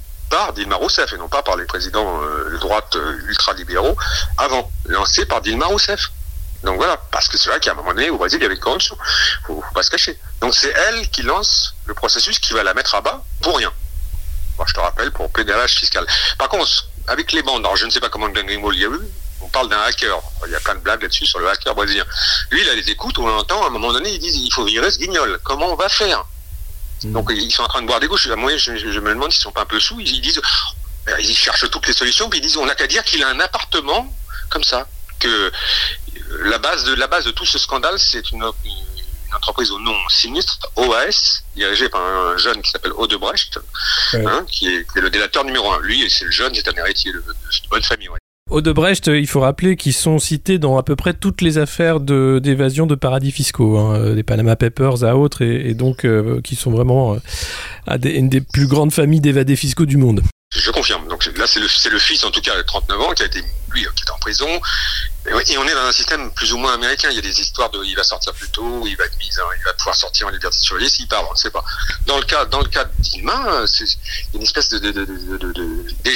Dilma 0.53 0.75
Rousseff, 0.75 1.13
et 1.13 1.17
non 1.17 1.29
pas 1.29 1.43
par 1.43 1.55
les 1.57 1.65
présidents 1.65 2.21
euh, 2.21 2.51
de 2.51 2.57
droite 2.57 2.95
euh, 2.95 3.19
ultra-libéraux 3.27 3.95
avant, 4.37 4.71
lancée 4.85 5.25
par 5.25 5.41
Dilma 5.41 5.65
Rousseff. 5.67 6.11
Donc 6.63 6.77
voilà, 6.77 6.97
parce 7.11 7.27
que 7.27 7.37
c'est 7.37 7.49
vrai 7.49 7.59
qu'à 7.59 7.71
un 7.71 7.75
moment 7.75 7.93
donné, 7.93 8.09
au 8.09 8.17
Brésil, 8.17 8.39
il 8.39 8.43
y 8.43 8.45
avait 8.45 8.57
corruption. 8.57 8.97
Faut, 9.45 9.61
faut 9.61 9.73
pas 9.73 9.83
se 9.83 9.91
cacher. 9.91 10.17
Donc 10.41 10.55
c'est 10.55 10.73
elle 10.87 11.09
qui 11.09 11.21
lance 11.23 11.75
le 11.85 11.93
processus 11.93 12.39
qui 12.39 12.53
va 12.53 12.63
la 12.63 12.73
mettre 12.73 12.95
à 12.95 13.01
bas 13.01 13.23
pour 13.41 13.57
rien. 13.57 13.71
Moi, 14.57 14.65
je 14.67 14.73
te 14.73 14.79
rappelle, 14.79 15.11
pour 15.11 15.29
pédalage 15.31 15.75
fiscal. 15.75 16.05
Par 16.37 16.47
contre, 16.47 16.87
avec 17.07 17.31
les 17.31 17.41
bandes, 17.43 17.65
alors 17.65 17.75
je 17.75 17.85
ne 17.85 17.91
sais 17.91 17.99
pas 17.99 18.09
comment 18.09 18.29
Glenn 18.29 18.45
Greenwald 18.45 18.79
y 18.79 18.85
a 18.85 18.89
eu, 18.89 18.99
on 19.41 19.49
parle 19.49 19.67
d'un 19.67 19.81
hacker. 19.81 20.17
Il 20.45 20.51
y 20.51 20.55
a 20.55 20.59
plein 20.59 20.75
de 20.75 20.79
blagues 20.79 21.01
là-dessus 21.01 21.25
sur 21.25 21.39
le 21.39 21.49
hacker 21.49 21.75
brésilien. 21.75 22.05
Lui, 22.51 22.61
il 22.61 22.69
a 22.69 22.75
les 22.75 22.89
écoutes, 22.89 23.17
on 23.19 23.27
l'entend, 23.27 23.63
à 23.63 23.67
un 23.67 23.71
moment 23.71 23.91
donné, 23.91 24.11
ils 24.11 24.19
disent 24.19 24.35
il 24.37 24.53
faut 24.53 24.63
virer 24.63 24.89
ce 24.89 24.99
guignol. 24.99 25.39
Comment 25.43 25.73
on 25.73 25.75
va 25.75 25.89
faire? 25.89 26.23
Donc 27.05 27.29
ils 27.33 27.51
sont 27.51 27.63
en 27.63 27.67
train 27.67 27.81
de 27.81 27.87
boire 27.87 27.99
des 27.99 28.07
couches. 28.07 28.27
Moi, 28.27 28.55
je, 28.57 28.71
me 28.99 29.09
demande 29.13 29.31
s'ils 29.31 29.41
sont 29.41 29.51
pas 29.51 29.61
un 29.61 29.65
peu 29.65 29.79
sous. 29.79 29.99
Ils, 29.99 30.07
ils 30.15 30.21
disent, 30.21 30.41
ben, 31.05 31.17
ils 31.19 31.35
cherchent 31.35 31.69
toutes 31.69 31.87
les 31.87 31.93
solutions, 31.93 32.29
puis 32.29 32.39
ils 32.39 32.41
disent 32.41 32.57
on 32.57 32.65
n'a 32.65 32.75
qu'à 32.75 32.87
dire 32.87 33.03
qu'il 33.03 33.23
a 33.23 33.27
un 33.29 33.39
appartement 33.39 34.13
comme 34.49 34.63
ça. 34.63 34.87
Que 35.19 35.27
euh, 35.27 35.51
la 36.43 36.57
base 36.57 36.83
de 36.85 36.93
la 36.95 37.07
base 37.07 37.25
de 37.25 37.31
tout 37.31 37.45
ce 37.45 37.57
scandale, 37.57 37.97
c'est 37.99 38.31
une, 38.31 38.43
une 38.65 39.35
entreprise 39.35 39.71
au 39.71 39.79
nom 39.79 39.95
sinistre, 40.09 40.57
OAS, 40.75 41.43
dirigée 41.55 41.89
par 41.89 42.01
un 42.01 42.37
jeune 42.37 42.61
qui 42.61 42.69
s'appelle 42.71 42.91
Odebrecht, 42.95 43.59
Ouais. 44.13 44.25
hein, 44.27 44.45
qui, 44.51 44.67
est, 44.73 44.91
qui 44.91 44.97
est 44.97 45.01
le 45.01 45.09
délateur 45.09 45.43
numéro 45.43 45.71
un. 45.71 45.79
Lui, 45.81 46.09
c'est 46.09 46.25
le 46.25 46.31
jeune, 46.31 46.53
c'est 46.53 46.67
un 46.67 46.73
héritier 46.73 47.11
de, 47.11 47.19
de, 47.19 47.23
de 47.33 47.67
bonne 47.69 47.83
famille. 47.83 48.09
Ouais. 48.09 48.19
Odebrecht, 48.53 49.07
il 49.07 49.25
faut 49.25 49.39
rappeler 49.39 49.75
qu'ils 49.75 49.95
sont 49.95 50.19
cités 50.19 50.59
dans 50.59 50.77
à 50.77 50.83
peu 50.83 50.95
près 50.95 51.15
toutes 51.15 51.41
les 51.41 51.57
affaires 51.57 51.99
d'évasion 51.99 52.85
de, 52.85 52.93
paradis 52.93 53.31
fiscaux, 53.31 53.79
hein, 53.79 53.95
euh, 53.95 54.15
des 54.15 54.21
Panama 54.21 54.55
Papers 54.55 55.03
à 55.03 55.17
autres, 55.17 55.41
et, 55.41 55.73
donc 55.73 56.05
euh, 56.05 56.39
qui 56.41 56.55
sont 56.55 56.69
vraiment 56.69 57.15
euh, 57.15 57.97
une 58.03 58.29
des 58.29 58.41
plus 58.41 58.67
grandes 58.67 58.93
familles 58.93 59.21
d'évadés 59.21 59.55
fiscaux 59.55 59.87
du 59.87 59.97
monde. 59.97 60.21
Je 60.55 60.69
confirme. 60.69 61.07
Donc 61.07 61.25
là, 61.35 61.47
c'est 61.47 61.59
le, 61.59 61.97
fils, 61.97 62.23
en 62.23 62.29
tout 62.29 62.41
cas, 62.41 62.55
de 62.55 62.61
39 62.61 63.01
ans, 63.01 63.13
qui 63.13 63.23
a 63.23 63.25
été, 63.25 63.41
lui, 63.71 63.87
qui 63.95 64.03
est 64.03 64.11
en 64.11 64.19
prison. 64.19 64.47
Et, 65.25 65.57
on 65.57 65.65
est 65.65 65.73
dans 65.73 65.87
un 65.87 65.91
système 65.91 66.31
plus 66.33 66.53
ou 66.53 66.57
moins 66.57 66.75
américain. 66.75 67.07
Il 67.09 67.15
y 67.15 67.19
a 67.19 67.21
des 67.23 67.41
histoires 67.41 67.71
de, 67.71 67.83
il 67.83 67.95
va 67.95 68.03
sortir 68.03 68.33
plus 68.33 68.49
tôt, 68.49 68.83
il 68.85 68.95
va 68.95 69.05
être 69.05 69.17
mis, 69.17 69.29
il 69.29 69.63
va 69.65 69.73
pouvoir 69.73 69.95
sortir 69.95 70.27
en 70.27 70.29
liberté 70.29 70.59
surveillée 70.59 70.89
s'il 70.89 71.07
part, 71.07 71.25
on 71.27 71.33
ne 71.33 71.37
sait 71.37 71.49
pas. 71.49 71.63
Dans 72.05 72.17
le 72.17 72.23
cas, 72.23 72.45
dans 72.45 72.59
le 72.59 72.67
cas 72.67 72.85
d'Ilma, 72.99 73.61
euh, 73.61 73.67
il 73.79 73.87
y 73.87 73.89
a 73.89 74.37
une 74.37 74.43
espèce 74.43 74.69
de- 74.69 74.77
de- 74.77 75.07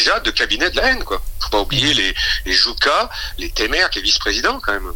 déjà 0.08 0.20
de 0.20 0.32
cabinet 0.32 0.70
de 0.70 0.76
la 0.78 0.92
haine, 0.92 1.04
quoi. 1.04 1.22
Faut 1.40 1.50
pas 1.50 1.62
oublier 1.62 1.94
les, 1.94 2.14
les 2.46 2.54
Jouka, 2.54 3.10
les 3.38 3.50
Temer, 3.50 3.90
qui 3.92 4.00
est 4.00 4.02
vice-président, 4.02 4.60
quand 4.64 4.74
même. 4.74 4.88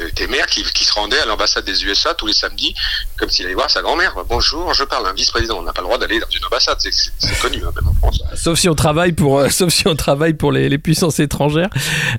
Euh, 0.00 0.08
Temer 0.14 0.42
qui, 0.48 0.62
qui 0.62 0.84
se 0.84 0.92
rendait 0.92 1.18
à 1.18 1.26
l'ambassade 1.26 1.64
des 1.64 1.84
USA 1.84 2.14
tous 2.14 2.26
les 2.28 2.32
samedis, 2.32 2.76
comme 3.18 3.28
s'il 3.28 3.44
allait 3.46 3.56
voir 3.56 3.68
sa 3.68 3.82
grand-mère. 3.82 4.14
Bonjour, 4.28 4.72
je 4.72 4.84
parle 4.84 5.04
à 5.08 5.10
un 5.10 5.14
vice-président. 5.14 5.58
On 5.58 5.62
n'a 5.62 5.72
pas 5.72 5.80
le 5.80 5.86
droit 5.88 5.98
d'aller 5.98 6.20
dans 6.20 6.28
une 6.30 6.44
ambassade, 6.44 6.76
c'est- 6.78 7.10
connu, 7.42 7.58
hein, 7.66 7.72
même 7.74 7.88
en 7.88 7.94
France. 7.94 8.22
Sauf 8.36 8.56
si 8.60 8.68
on 8.68 8.76
travaille 8.76 9.10
pour, 9.10 9.40
euh, 9.40 9.48
sauf 9.48 9.72
si 9.72 9.88
on 9.88 9.96
travaille 9.96 10.34
pour 10.34 10.52
les, 10.52 10.68
les 10.68 10.78
puissances 10.78 11.18
étrangères. 11.18 11.70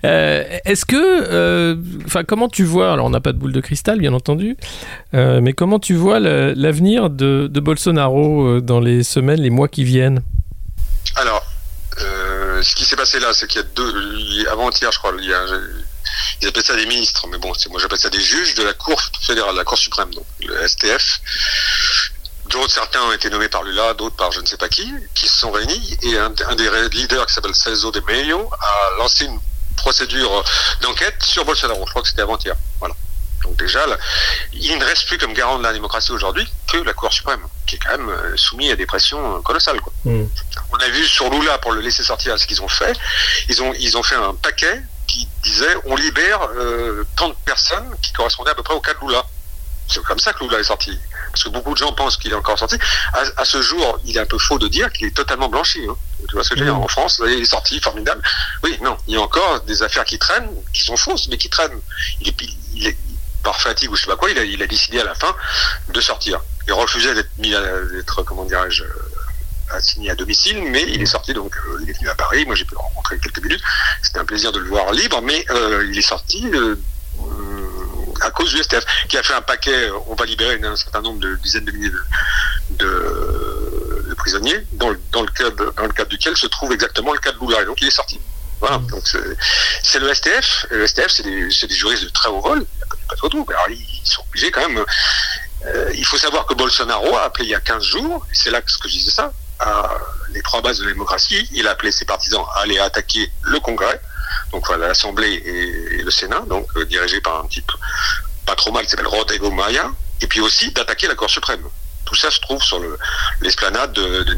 Euh, 0.03 0.43
Est-ce 0.65 0.85
que, 0.85 0.97
euh, 0.97 1.75
enfin, 2.05 2.25
comment 2.25 2.49
tu 2.49 2.65
vois 2.65 2.91
Alors, 2.91 3.05
on 3.05 3.09
n'a 3.09 3.21
pas 3.21 3.31
de 3.31 3.37
boule 3.37 3.53
de 3.53 3.61
cristal, 3.61 3.99
bien 3.99 4.11
entendu, 4.13 4.57
mais 5.13 5.53
comment 5.53 5.79
tu 5.79 5.93
vois 5.95 6.19
l'avenir 6.19 7.09
de, 7.09 7.47
de 7.49 7.59
Bolsonaro 7.61 8.59
dans 8.59 8.81
les 8.81 9.03
semaines, 9.03 9.39
les 9.41 9.49
mois 9.49 9.69
qui 9.69 9.85
viennent? 9.85 10.21
Alors, 11.15 11.45
ce 12.61 12.75
qui 12.75 12.85
s'est 12.85 12.95
passé 12.95 13.19
là, 13.19 13.33
c'est 13.33 13.47
qu'il 13.47 13.61
y 13.61 13.63
a 13.63 13.67
deux, 13.67 14.47
avant-hier, 14.49 14.91
je 14.91 14.97
crois, 14.97 15.13
il 15.17 15.25
y 15.25 15.33
a, 15.33 15.45
ils 16.41 16.47
appellent 16.47 16.63
ça 16.63 16.75
des 16.75 16.85
ministres, 16.85 17.27
mais 17.27 17.37
bon, 17.37 17.53
moi 17.69 17.79
j'appelle 17.79 17.99
ça 17.99 18.09
des 18.09 18.21
juges 18.21 18.55
de 18.55 18.63
la 18.63 18.73
Cour 18.73 19.01
fédérale, 19.21 19.55
la 19.55 19.63
Cour 19.63 19.77
suprême, 19.77 20.13
donc 20.13 20.25
le 20.39 20.67
STF, 20.67 21.21
dont 22.47 22.67
certains 22.67 23.01
ont 23.03 23.11
été 23.11 23.29
nommés 23.29 23.49
par 23.49 23.63
Lula, 23.63 23.93
d'autres 23.93 24.15
par 24.15 24.31
je 24.31 24.41
ne 24.41 24.45
sais 24.45 24.57
pas 24.57 24.69
qui, 24.69 24.91
qui 25.13 25.27
se 25.27 25.37
sont 25.37 25.51
réunis, 25.51 25.97
et 26.03 26.17
un, 26.17 26.33
un 26.47 26.55
des 26.55 26.89
leaders 26.89 27.25
qui 27.25 27.33
s'appelle 27.33 27.55
Celso 27.55 27.91
de 27.91 28.01
Mello 28.01 28.49
a 28.59 28.97
lancé 28.97 29.25
une 29.25 29.39
procédure 29.77 30.43
d'enquête 30.81 31.21
sur 31.23 31.45
Bolsonaro. 31.45 31.83
Je 31.85 31.89
crois 31.89 32.01
que 32.01 32.07
c'était 32.07 32.21
avant-hier. 32.21 32.55
Voilà. 32.79 32.95
Donc 33.43 33.57
déjà, 33.57 33.85
là, 33.87 33.97
il 34.53 34.77
ne 34.77 34.83
reste 34.85 35.07
plus 35.07 35.17
comme 35.17 35.33
garant 35.33 35.57
de 35.57 35.63
la 35.63 35.73
démocratie 35.73 36.11
aujourd'hui 36.11 36.47
que 36.67 36.77
la 36.77 36.93
Cour 36.93 37.11
suprême, 37.11 37.41
qui 37.67 37.75
est 37.75 37.79
quand 37.79 37.97
même 37.97 38.09
euh, 38.09 38.37
soumis 38.37 38.71
à 38.71 38.75
des 38.75 38.85
pressions 38.85 39.37
euh, 39.37 39.41
colossales. 39.41 39.81
Quoi. 39.81 39.93
Mm. 40.05 40.25
On 40.71 40.77
a 40.77 40.89
vu 40.89 41.05
sur 41.05 41.29
Lula, 41.29 41.57
pour 41.57 41.71
le 41.73 41.81
laisser 41.81 42.03
sortir, 42.03 42.37
ce 42.39 42.45
qu'ils 42.47 42.61
ont 42.61 42.67
fait. 42.67 42.95
Ils 43.49 43.61
ont, 43.61 43.73
ils 43.79 43.97
ont 43.97 44.03
fait 44.03 44.15
un 44.15 44.33
paquet 44.35 44.81
qui 45.07 45.27
disait 45.43 45.75
on 45.85 45.95
libère 45.95 46.39
euh, 46.55 47.03
tant 47.15 47.29
de 47.29 47.35
personnes 47.45 47.95
qui 48.01 48.13
correspondaient 48.13 48.51
à 48.51 48.55
peu 48.55 48.63
près 48.63 48.73
au 48.73 48.79
cas 48.81 48.93
de 48.93 48.99
Lula. 49.05 49.25
C'est 49.87 50.01
comme 50.03 50.19
ça 50.19 50.31
que 50.31 50.43
Lula 50.43 50.59
est 50.59 50.63
sorti. 50.63 50.97
Parce 51.31 51.43
que 51.43 51.49
beaucoup 51.49 51.73
de 51.73 51.77
gens 51.77 51.91
pensent 51.91 52.15
qu'il 52.17 52.31
est 52.31 52.35
encore 52.35 52.57
sorti. 52.57 52.77
À, 53.13 53.23
à 53.41 53.45
ce 53.45 53.61
jour, 53.61 53.99
il 54.05 54.15
est 54.15 54.19
un 54.21 54.25
peu 54.25 54.37
faux 54.37 54.57
de 54.57 54.67
dire 54.69 54.89
qu'il 54.91 55.07
est 55.07 55.15
totalement 55.15 55.49
blanchi. 55.49 55.81
hein. 55.89 55.95
Tu 56.29 56.35
vois 56.35 56.43
ce 56.45 56.49
que 56.49 56.55
je 56.55 56.61
veux 56.61 56.65
dire? 56.65 56.75
Mhm. 56.77 56.83
En 56.83 56.87
France, 56.87 57.21
il 57.25 57.41
est 57.41 57.45
sorti, 57.45 57.79
formidable. 57.81 58.21
Oui, 58.63 58.77
non, 58.81 58.95
il 59.07 59.15
y 59.15 59.17
a 59.17 59.21
encore 59.21 59.59
des 59.61 59.83
affaires 59.83 60.05
qui 60.05 60.17
traînent, 60.17 60.49
qui 60.73 60.83
sont 60.83 60.95
fausses, 60.95 61.27
mais 61.29 61.37
qui 61.37 61.49
traînent. 61.49 61.79
Il 62.21 62.29
est, 62.29 62.35
il 62.73 62.87
est 62.87 62.97
par 63.43 63.59
fatigue 63.61 63.91
ou 63.91 63.95
je 63.95 64.01
sais 64.01 64.07
pas 64.07 64.15
quoi, 64.15 64.29
il 64.29 64.61
a, 64.63 64.67
décidé 64.67 64.99
à 64.99 65.03
la 65.03 65.15
fin 65.15 65.35
de 65.89 66.01
sortir. 66.01 66.39
Il 66.67 66.73
refusait 66.73 67.13
d'être 67.15 67.37
mis 67.37 67.51
d'être, 67.51 68.23
comment 68.23 68.45
dirais-je, 68.45 68.83
euh, 68.83 68.89
assigné 69.71 70.11
à 70.11 70.15
domicile, 70.15 70.61
mais 70.63 70.83
il 70.83 71.01
est 71.01 71.05
sorti, 71.07 71.33
donc 71.33 71.55
euh, 71.55 71.79
il 71.81 71.89
est 71.89 71.93
venu 71.93 72.09
à 72.09 72.15
Paris, 72.15 72.45
moi 72.45 72.55
j'ai 72.55 72.65
pu 72.65 72.73
le 72.73 72.79
rencontrer 72.79 73.17
quelques 73.19 73.41
minutes, 73.41 73.61
c'était 74.01 74.19
un 74.19 74.25
plaisir 74.25 74.51
de 74.51 74.59
le 74.59 74.67
voir 74.67 74.91
libre, 74.91 75.21
mais 75.21 75.45
euh, 75.49 75.87
il 75.89 75.97
est 75.97 76.01
sorti 76.01 76.45
à 78.21 78.29
cause 78.31 78.53
du 78.53 78.61
STF, 78.61 78.85
qui 79.09 79.17
a 79.17 79.23
fait 79.23 79.33
un 79.33 79.41
paquet, 79.41 79.89
on 80.07 80.15
va 80.15 80.25
libérer 80.25 80.59
un 80.63 80.75
certain 80.75 81.01
nombre 81.01 81.19
de 81.19 81.35
dizaines 81.37 81.65
de 81.65 81.71
milliers 81.71 81.91
de, 82.69 84.15
prisonniers, 84.17 84.67
dans, 84.73 84.89
le- 84.89 84.99
cadre, 85.35 85.73
dans 85.73 85.83
le 85.85 85.93
cadre 85.93 86.09
duquel 86.09 86.37
se 86.37 86.45
trouve 86.47 86.71
exactement 86.71 87.13
le 87.13 87.19
cas 87.19 87.31
de 87.31 87.61
et 87.61 87.65
donc 87.65 87.81
il 87.81 87.87
est 87.87 87.91
sorti. 87.91 88.19
Voilà, 88.61 88.77
donc 88.77 89.01
c'est- 89.07 89.99
le 89.99 90.13
STF, 90.13 90.67
le 90.69 90.85
STF 90.87 91.07
c'est 91.09 91.23
des, 91.23 91.51
des 91.67 91.75
juristes 91.75 92.03
de 92.03 92.09
très 92.09 92.29
haut 92.29 92.39
vol, 92.41 92.59
il 92.59 92.61
n'y 92.61 92.83
pas- 92.87 92.95
pas 93.09 93.15
de 93.15 93.19
alors 93.53 93.69
ils 93.69 94.01
sont 94.03 94.21
obligés 94.29 94.51
quand 94.51 94.61
même 94.69 94.85
euh, 95.65 95.91
il 95.93 96.05
faut 96.05 96.17
savoir 96.17 96.45
que 96.45 96.53
Bolsonaro 96.53 97.15
a 97.17 97.23
appelé 97.23 97.45
il 97.45 97.51
y 97.51 97.55
a 97.55 97.59
15 97.59 97.83
jours, 97.83 98.25
et 98.31 98.35
c'est 98.35 98.49
là 98.51 98.61
que 98.61 98.71
je 98.85 98.87
disais 98.89 99.11
ça, 99.11 99.31
à 99.59 99.89
les 100.29 100.41
trois 100.41 100.61
bases 100.61 100.79
de 100.79 100.85
la 100.85 100.91
démocratie, 100.91 101.47
il 101.53 101.67
a 101.67 101.71
appelé 101.71 101.91
ses 101.91 102.05
partisans 102.05 102.43
à 102.55 102.61
aller 102.61 102.79
attaquer 102.79 103.31
le 103.43 103.59
Congrès, 103.59 103.99
donc 104.51 104.65
voilà, 104.67 104.87
l'Assemblée 104.89 105.33
et, 105.33 106.01
le 106.03 106.11
Sénat, 106.11 106.41
donc 106.47 106.67
euh, 106.77 106.85
dirigé 106.85 107.19
par 107.21 107.43
un 107.43 107.47
type 107.47 107.71
pas 108.45 108.55
trop 108.55 108.71
mal 108.71 108.83
qui 108.85 108.91
s'appelle 108.91 109.07
Rodrigo 109.07 109.51
Maia, 109.51 109.91
et 110.21 110.27
puis 110.27 110.39
aussi 110.39 110.71
d'attaquer 110.71 111.07
la 111.07 111.15
Cour 111.15 111.29
suprême. 111.29 111.63
Tout 112.05 112.15
ça 112.15 112.31
se 112.31 112.39
trouve 112.39 112.61
sur 112.63 112.79
le- 112.79 112.97
l'esplanade 113.41 113.93
de, 113.93 114.23
de 114.23 114.33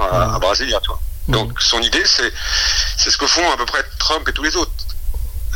à, 0.00 0.34
à 0.34 0.38
Brasilia, 0.38 0.78
tu 0.80 0.90
Donc 1.28 1.60
son 1.60 1.80
idée, 1.82 2.02
c'est 2.04 2.32
c'est 2.96 3.10
ce 3.10 3.16
que 3.18 3.26
font 3.26 3.50
à 3.50 3.56
peu 3.56 3.66
près 3.66 3.84
Trump 3.98 4.26
et 4.28 4.32
tous 4.32 4.42
les 4.42 4.56
autres. 4.56 4.72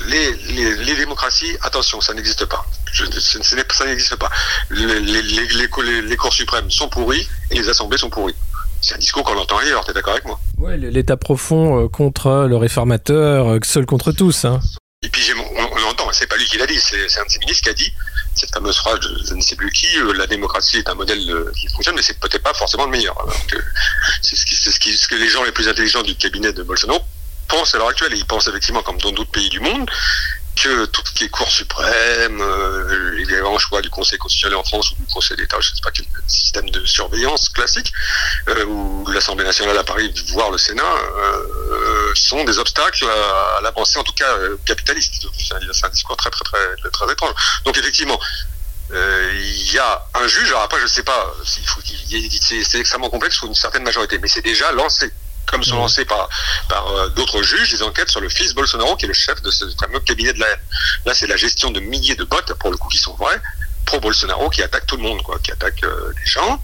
les, 0.06 0.32
les, 0.52 0.76
les 0.76 0.96
démocraties, 0.96 1.56
attention, 1.62 2.00
ça 2.00 2.12
n'existe 2.14 2.44
pas. 2.46 2.64
Je, 2.92 3.04
ça 3.72 3.84
n'existe 3.86 4.16
pas. 4.16 4.30
Les, 4.70 5.00
les, 5.00 5.22
les, 5.22 5.46
les, 5.46 5.68
cours- 6.16 6.32
suprêmes 6.32 6.70
sont 6.70 6.88
pourris 6.88 7.28
et 7.50 7.54
les 7.54 7.68
assemblées 7.68 7.98
sont 7.98 8.10
pourries. 8.10 8.34
C'est 8.80 8.94
un 8.94 8.98
discours 8.98 9.22
qu'on 9.24 9.36
entend 9.38 9.58
ailleurs, 9.58 9.84
t'es 9.84 9.92
d'accord 9.92 10.12
avec 10.14 10.24
moi? 10.24 10.40
Ouais, 10.58 10.76
l'État 10.76 11.16
profond 11.16 11.84
euh, 11.84 11.88
contre 11.88 12.46
le 12.48 12.56
réformateur, 12.56 13.48
euh, 13.48 13.58
seul 13.62 13.86
contre 13.86 14.12
tous. 14.12 14.44
Hein. 14.44 14.60
Et 15.02 15.08
puis 15.08 15.22
on, 15.36 15.62
on 15.72 15.78
l'entend, 15.80 16.08
c'est 16.12 16.26
pas 16.26 16.36
lui 16.36 16.44
qui 16.46 16.58
l'a 16.58 16.66
dit, 16.66 16.78
c'est 16.80 17.08
c'est 17.08 17.20
un 17.20 17.24
de 17.24 17.30
ses 17.30 17.38
ministres 17.38 17.62
qui 17.64 17.70
a 17.70 17.74
dit 17.74 17.92
cette 18.34 18.52
fameuse 18.52 18.76
phrase, 18.76 18.98
je, 19.02 19.26
je 19.28 19.34
ne 19.34 19.40
sais 19.40 19.56
plus 19.56 19.70
qui, 19.70 19.86
euh, 19.98 20.12
la 20.14 20.26
démocratie 20.26 20.78
est 20.78 20.88
un 20.88 20.94
modèle 20.94 21.28
euh, 21.30 21.52
qui 21.58 21.68
fonctionne, 21.68 21.94
mais 21.94 22.02
c'est 22.02 22.18
peut-être 22.18 22.42
pas 22.42 22.54
forcément 22.54 22.84
le 22.84 22.90
meilleur. 22.90 23.16
C'est 24.22 24.36
ce, 24.36 24.70
ce 24.70 25.08
que 25.08 25.14
les 25.16 25.28
gens 25.28 25.44
les 25.44 25.52
plus 25.52 25.68
intelligents 25.68 26.02
du 26.02 26.14
cabinet 26.14 26.52
de 26.52 26.62
Bolsonaro 26.62 27.00
pensent 27.48 27.74
à 27.74 27.78
l'heure 27.78 27.88
actuelle, 27.88 28.14
et 28.14 28.16
ils 28.16 28.24
pensent 28.26 28.46
effectivement, 28.48 28.82
comme 28.82 28.98
dans 28.98 29.12
d'autres 29.12 29.30
pays 29.30 29.50
du 29.50 29.60
monde, 29.60 29.90
que 30.56 30.86
tout 30.86 31.02
ce 31.04 31.12
qui 31.12 31.24
est 31.24 31.28
Cour 31.28 31.50
suprême, 31.50 32.40
euh, 32.40 33.14
les 33.16 33.40
grands 33.40 33.58
choix 33.58 33.80
du 33.80 33.90
Conseil 33.90 34.18
constitutionnel 34.18 34.58
en 34.58 34.64
France 34.64 34.92
ou 34.92 34.94
du 34.96 35.06
Conseil 35.12 35.36
d'État, 35.36 35.56
je 35.60 35.70
ne 35.70 35.76
sais 35.76 35.80
pas 35.82 35.90
quel 35.90 36.06
système 36.26 36.68
de 36.70 36.84
surveillance 36.84 37.48
classique, 37.48 37.92
euh, 38.48 38.64
ou 38.64 39.06
l'Assemblée 39.10 39.44
nationale 39.44 39.76
à 39.78 39.84
Paris, 39.84 40.12
voire 40.28 40.50
le 40.50 40.58
Sénat, 40.58 40.82
euh, 40.82 42.12
sont 42.14 42.44
des 42.44 42.58
obstacles 42.58 43.06
à, 43.06 43.60
l'avancée, 43.62 43.98
en 43.98 44.04
tout 44.04 44.12
cas 44.12 44.36
capitaliste. 44.66 45.26
C'est 45.38 45.54
un, 45.54 45.88
discours 45.88 46.16
très 46.16 46.30
très 46.30 46.44
très 46.44 46.90
très 46.90 47.12
étrange. 47.12 47.34
Donc 47.64 47.76
effectivement, 47.78 48.18
il 48.90 49.72
y 49.72 49.78
a 49.78 50.04
un 50.14 50.26
juge. 50.26 50.48
Alors 50.50 50.62
après, 50.62 50.78
je 50.78 50.84
ne 50.84 50.88
sais 50.88 51.02
pas 51.02 51.34
c'est, 51.44 52.78
extrêmement 52.78 53.10
complexe 53.10 53.38
pour 53.38 53.48
une 53.48 53.54
certaine 53.54 53.82
majorité, 53.82 54.18
mais 54.18 54.28
c'est 54.28 54.42
déjà 54.42 54.70
lancé. 54.72 55.10
Comme 55.52 55.62
sont 55.62 55.76
lancés 55.76 56.06
par, 56.06 56.30
par 56.66 56.88
euh, 56.88 57.08
d'autres 57.10 57.42
juges 57.42 57.70
des 57.70 57.82
enquêtes 57.82 58.08
sur 58.08 58.22
le 58.22 58.30
fils 58.30 58.54
Bolsonaro, 58.54 58.96
qui 58.96 59.04
est 59.04 59.08
le 59.08 59.14
chef 59.14 59.40
de 59.42 59.50
ce 59.50 59.66
fameux 59.78 60.00
cabinet 60.00 60.32
de 60.32 60.40
la 60.40 60.48
haine. 60.48 60.60
Là, 61.04 61.14
c'est 61.14 61.26
la 61.26 61.36
gestion 61.36 61.70
de 61.70 61.78
milliers 61.78 62.14
de 62.14 62.24
bots, 62.24 62.38
pour 62.58 62.70
le 62.70 62.78
coup, 62.78 62.88
qui 62.88 62.96
sont 62.96 63.14
vrais, 63.14 63.38
pro-Bolsonaro, 63.84 64.48
qui 64.48 64.62
attaquent 64.62 64.86
tout 64.86 64.96
le 64.96 65.02
monde, 65.02 65.22
quoi, 65.22 65.38
qui 65.40 65.52
attaquent 65.52 65.84
euh, 65.84 66.12
les 66.16 66.30
gens. 66.30 66.60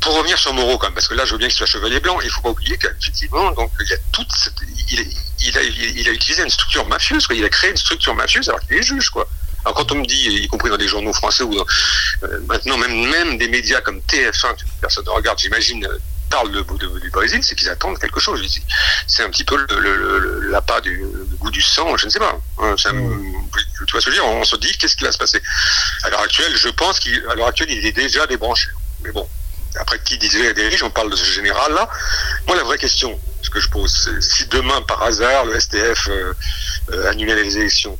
Pour 0.00 0.14
revenir 0.14 0.38
sur 0.38 0.54
Moreau, 0.54 0.78
quand 0.78 0.86
même, 0.86 0.94
parce 0.94 1.08
que 1.08 1.14
là, 1.14 1.24
je 1.24 1.32
veux 1.32 1.38
bien 1.38 1.48
qu'il 1.48 1.56
soit 1.56 1.66
chevalier 1.66 1.98
blanc, 1.98 2.20
il 2.22 2.30
faut 2.30 2.42
pas 2.42 2.50
oublier 2.50 2.78
qu'effectivement, 2.78 3.50
donc, 3.52 3.72
il 3.80 3.88
y 3.88 3.94
a 3.94 3.98
toute 4.12 4.30
cette, 4.32 4.54
il, 4.92 5.58
a, 5.58 5.62
il 5.62 6.08
a 6.08 6.12
utilisé 6.12 6.44
une 6.44 6.50
structure 6.50 6.86
mafieuse, 6.86 7.26
quoi. 7.26 7.34
Il 7.34 7.44
a 7.44 7.48
créé 7.48 7.70
une 7.70 7.76
structure 7.76 8.14
mafieuse 8.14 8.48
alors 8.48 8.60
qu'il 8.60 8.76
est 8.76 8.82
juge, 8.82 9.10
quoi. 9.10 9.28
Alors 9.64 9.76
quand 9.76 9.90
on 9.92 9.94
me 9.96 10.04
dit, 10.04 10.42
y 10.42 10.48
compris 10.48 10.68
dans 10.70 10.76
des 10.76 10.88
journaux 10.88 11.12
français 11.12 11.42
ou 11.42 11.54
dans, 11.54 11.64
euh, 12.24 12.40
maintenant 12.46 12.76
même 12.76 13.08
même 13.08 13.38
des 13.38 13.48
médias 13.48 13.80
comme 13.80 13.98
TF1 14.00 14.54
que 14.56 14.64
personne 14.80 15.04
ne 15.06 15.10
regarde, 15.10 15.38
j'imagine, 15.38 15.88
parlent 16.34 16.50
de, 16.50 16.62
de- 16.62 16.98
du 16.98 17.10
Brésil, 17.10 17.40
c'est 17.42 17.54
qu'ils 17.54 17.68
attendent 17.68 17.98
quelque 17.98 18.18
chose. 18.20 18.40
C'est 19.06 19.22
un 19.22 19.30
petit 19.30 19.44
peu 19.44 19.56
le, 19.56 19.66
le, 19.80 19.96
le- 19.96 20.18
le- 20.18 20.50
l'appât 20.50 20.80
du 20.80 20.96
le 20.98 21.36
goût 21.38 21.50
du 21.50 21.62
sang, 21.62 21.96
je 21.96 22.06
ne 22.06 22.10
sais 22.10 22.18
pas. 22.18 22.34
Hein, 22.58 22.74
Tu 22.76 22.88
vois 23.92 24.00
ce 24.00 24.06
que 24.06 24.10
je 24.10 24.10
veux 24.10 24.14
dire 24.14 24.26
On 24.26 24.44
se 24.44 24.56
dit 24.56 24.72
qu'est-ce 24.78 24.96
qui 24.96 25.04
va 25.04 25.12
se 25.12 25.18
passer? 25.18 25.40
À 26.02 26.10
l'heure 26.10 26.20
actuelle, 26.22 26.54
je 26.56 26.68
pense 26.70 26.98
qu'à 27.00 27.34
l'heure 27.36 27.46
actuelle, 27.48 27.70
il 27.70 27.84
est 27.86 27.92
déjà 27.92 28.26
débranché. 28.26 28.68
Mais 29.02 29.12
bon, 29.12 29.28
après 29.76 29.98
qui 30.04 30.18
disait 30.18 30.52
des 30.54 30.68
riches, 30.68 30.82
on 30.82 30.90
parle 30.90 31.10
de 31.10 31.16
ce 31.16 31.24
général-là. 31.24 31.88
Moi, 32.48 32.56
la 32.56 32.64
vraie 32.64 32.78
question, 32.78 33.18
ce 33.42 33.50
que 33.50 33.60
je 33.60 33.68
pose, 33.68 33.92
c'est 34.04 34.20
si 34.22 34.46
demain, 34.46 34.80
par 34.82 35.02
hasard, 35.02 35.44
le 35.44 35.58
STF 35.60 36.08
euh, 36.08 36.32
euh, 36.92 37.10
annulait 37.10 37.40
les 37.42 37.56
élections, 37.58 37.96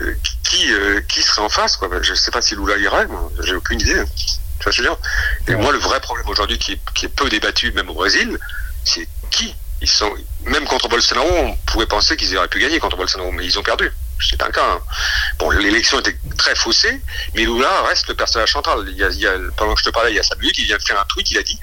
euh, 0.00 0.12
qui, 0.44 0.70
euh, 0.72 1.00
qui 1.08 1.22
serait 1.22 1.42
en 1.42 1.48
face 1.48 1.76
quoi? 1.78 1.88
Je 2.02 2.10
ne 2.12 2.16
sais 2.16 2.30
pas 2.30 2.42
si 2.42 2.54
Lula 2.54 2.76
irait, 2.76 3.06
moi, 3.06 3.30
j'ai 3.42 3.54
aucune 3.54 3.80
idée. 3.80 4.02
Tu 4.58 4.64
vois 4.64 4.72
ce 4.72 4.78
que 4.78 4.82
je 4.84 4.88
veux 4.88 4.94
dire 4.94 4.98
Et 5.48 5.54
moi, 5.56 5.72
le 5.72 5.78
vrai 5.78 6.00
problème 6.00 6.28
aujourd'hui, 6.28 6.58
qui 6.58 6.72
est, 6.72 6.80
qui 6.94 7.06
est 7.06 7.08
peu 7.10 7.28
débattu, 7.28 7.72
même 7.72 7.88
au 7.90 7.94
Brésil, 7.94 8.38
c'est 8.84 9.06
qui 9.30 9.54
ils 9.82 9.88
sont, 9.88 10.10
Même 10.44 10.64
contre 10.64 10.88
Bolsonaro, 10.88 11.28
on 11.30 11.54
pouvait 11.66 11.84
penser 11.86 12.16
qu'ils 12.16 12.34
auraient 12.38 12.48
pu 12.48 12.58
gagner 12.60 12.78
contre 12.78 12.96
Bolsonaro, 12.96 13.30
mais 13.32 13.44
ils 13.44 13.58
ont 13.58 13.62
perdu. 13.62 13.92
C'est 14.18 14.40
un 14.42 14.50
cas. 14.50 14.64
hein. 14.64 14.80
Bon, 15.38 15.50
l'élection 15.50 16.00
était 16.00 16.16
très 16.38 16.54
faussée, 16.54 17.02
mais 17.34 17.42
Lula 17.44 17.82
reste 17.82 18.08
le 18.08 18.14
personnage 18.14 18.52
central. 18.52 18.84
Il 18.88 18.96
y 18.96 19.04
a, 19.04 19.08
il 19.10 19.18
y 19.18 19.26
a- 19.26 19.36
pendant 19.58 19.74
que 19.74 19.80
je 19.80 19.84
te 19.84 19.90
parlais, 19.90 20.12
il 20.12 20.16
y 20.16 20.18
a 20.18 20.22
Samuel 20.22 20.50
qui 20.52 20.64
vient 20.64 20.78
de 20.78 20.82
faire 20.82 20.98
un 20.98 21.04
tweet, 21.04 21.30
il 21.30 21.36
a 21.38 21.42
dit 21.42 21.58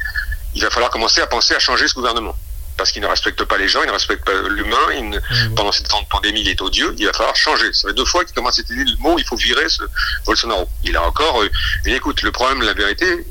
il 0.54 0.62
va 0.62 0.70
falloir 0.70 0.92
commencer 0.92 1.20
à 1.22 1.26
penser 1.26 1.56
à 1.56 1.60
changer 1.60 1.88
ce 1.88 1.96
gouvernement. 1.96 2.38
Parce 2.84 2.92
qu'il 2.92 3.02
ne 3.02 3.08
respecte 3.08 3.42
pas 3.46 3.58
les 3.58 3.70
gens, 3.70 3.82
il 3.82 3.88
ne 3.88 3.94
respecte 3.94 4.26
pas 4.26 4.34
l'humain, 4.50 5.02
ne- 5.04 5.20
pendant 5.56 5.72
cette 5.72 5.88
temps 5.88 6.02
de 6.02 6.08
pandémie, 6.08 6.42
il 6.42 6.50
est 6.50 6.62
odieux, 6.62 6.94
il 6.98 7.06
va 7.06 7.14
falloir 7.14 7.34
changer. 7.34 7.72
Ça 7.72 7.88
fait 7.88 7.94
deux 7.94 8.04
fois 8.04 8.26
qu'il 8.26 8.36
commence 8.36 8.60
à 8.60 8.62
utiliser 8.62 8.84
le 8.84 8.98
mot, 8.98 9.18
il 9.18 9.24
faut 9.24 9.38
virer 9.38 9.70
ce 9.70 9.84
Bolsonaro. 10.26 10.68
Il 10.84 10.98
a 10.98 11.04
encore 11.04 11.42
euh, 11.44 11.50
une 11.86 11.94
écoute. 11.94 12.24
Le 12.24 12.34
problème, 12.34 12.62
la 12.62 12.74
vérité 12.74 13.26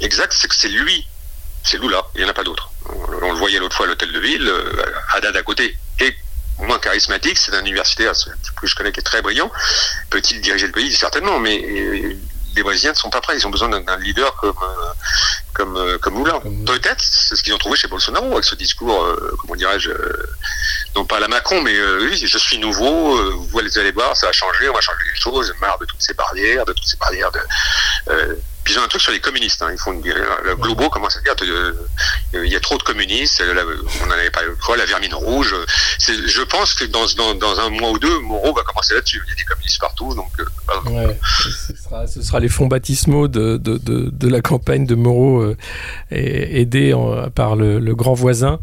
exacte, 0.00 0.32
c'est 0.40 0.48
que 0.48 0.54
c'est 0.56 0.70
lui, 0.70 1.06
c'est 1.64 1.76
Lula, 1.78 2.02
il 2.14 2.22
n'y 2.22 2.26
en 2.26 2.30
a 2.30 2.32
pas 2.32 2.44
d'autre. 2.44 2.70
On, 2.88 3.26
on 3.26 3.32
le 3.32 3.38
voyait 3.38 3.58
l'autre 3.58 3.76
fois 3.76 3.84
à 3.84 3.88
l'hôtel 3.90 4.10
de 4.10 4.20
ville, 4.20 4.48
euh, 4.48 4.82
Haddad 5.12 5.36
à 5.36 5.42
côté, 5.42 5.76
et 6.00 6.16
moins 6.60 6.78
charismatique, 6.78 7.36
c'est 7.36 7.54
un 7.54 7.60
universitaire 7.60 8.14
que 8.58 8.66
je 8.66 8.74
connais 8.74 8.90
qui 8.90 9.00
est 9.00 9.02
très 9.02 9.20
brillant. 9.20 9.52
Peut-il 10.08 10.40
diriger 10.40 10.66
le 10.66 10.72
pays? 10.72 10.90
Certainement, 10.96 11.38
mais 11.38 11.62
euh, 11.62 12.14
les 12.58 12.64
Brésiliens 12.64 12.92
ne 12.92 12.96
sont 12.96 13.10
pas 13.10 13.20
prêts, 13.20 13.36
ils 13.36 13.46
ont 13.46 13.50
besoin 13.50 13.68
d'un 13.68 13.96
leader 13.98 14.34
comme, 14.34 14.56
euh, 14.62 14.92
comme, 15.54 15.76
euh, 15.76 15.98
comme 15.98 16.18
Lula. 16.18 16.40
Peut-être, 16.66 17.02
c'est 17.02 17.36
ce 17.36 17.42
qu'ils 17.42 17.54
ont 17.54 17.58
trouvé 17.58 17.76
chez 17.76 17.88
Bolsonaro, 17.88 18.32
avec 18.32 18.44
ce 18.44 18.56
discours, 18.56 19.02
euh, 19.02 19.36
comment 19.40 19.54
dirais-je, 19.54 19.90
euh, 19.90 20.26
non 20.96 21.04
pas 21.04 21.16
à 21.16 21.20
la 21.20 21.28
Macron, 21.28 21.62
mais 21.62 21.76
euh, 21.76 22.00
oui, 22.02 22.16
je 22.16 22.38
suis 22.38 22.58
nouveau, 22.58 23.32
vous 23.32 23.58
allez 23.58 23.78
aller 23.78 23.92
voir, 23.92 24.16
ça 24.16 24.26
va 24.26 24.32
changer, 24.32 24.68
on 24.68 24.74
va 24.74 24.80
changer 24.80 25.04
les 25.12 25.20
choses, 25.20 25.54
marre 25.60 25.78
de 25.78 25.86
toutes 25.86 26.02
ces 26.02 26.14
barrières, 26.14 26.64
de 26.64 26.72
toutes 26.72 26.86
ces 26.86 26.96
barrières 26.96 27.30
de... 27.30 27.40
puis 28.68 28.74
ils 28.76 28.80
ont 28.80 28.84
un 28.84 28.88
truc 28.88 29.00
sur 29.00 29.12
les 29.12 29.20
communistes, 29.20 29.62
hein. 29.62 29.70
ils 29.72 29.78
font 29.78 29.94
une, 29.94 30.02
le 30.04 30.54
Globo 30.56 30.90
commence 30.90 31.16
à 31.16 31.20
dire 31.22 31.34
il 32.34 32.52
y 32.52 32.54
a 32.54 32.60
trop 32.60 32.76
de 32.76 32.82
communistes, 32.82 33.40
euh, 33.40 33.54
là, 33.54 33.62
on 33.64 34.06
en 34.08 34.10
avait 34.10 34.28
parlé 34.30 34.50
fois, 34.60 34.76
la 34.76 34.84
vermine 34.84 35.14
rouge. 35.14 35.54
euh, 35.54 35.64
Je 36.26 36.42
pense 36.42 36.74
que 36.74 36.84
dans, 36.84 37.06
dans, 37.16 37.34
dans 37.34 37.58
un 37.60 37.70
mois 37.70 37.92
ou 37.92 37.98
deux, 37.98 38.18
Moreau 38.20 38.52
va 38.52 38.60
commencer 38.64 38.92
là-dessus. 38.92 39.22
Il 39.26 39.30
y 39.30 39.32
a 39.32 39.36
des 39.36 39.44
communistes 39.44 39.80
partout, 39.80 40.14
donc 40.14 40.28
euh. 40.38 40.44
Ouais, 40.90 41.18
ce, 41.48 41.74
sera, 41.82 42.06
ce 42.06 42.20
sera 42.20 42.40
les 42.40 42.50
fonds 42.50 42.66
baptismaux 42.66 43.26
de, 43.26 43.56
de, 43.56 43.78
de, 43.78 44.10
de 44.12 44.28
la 44.28 44.42
campagne 44.42 44.84
de 44.84 44.94
Moreau, 44.94 45.40
euh, 45.40 45.56
aidés 46.10 46.94
par 47.34 47.56
le, 47.56 47.78
le 47.78 47.94
grand 47.94 48.12
voisin, 48.12 48.60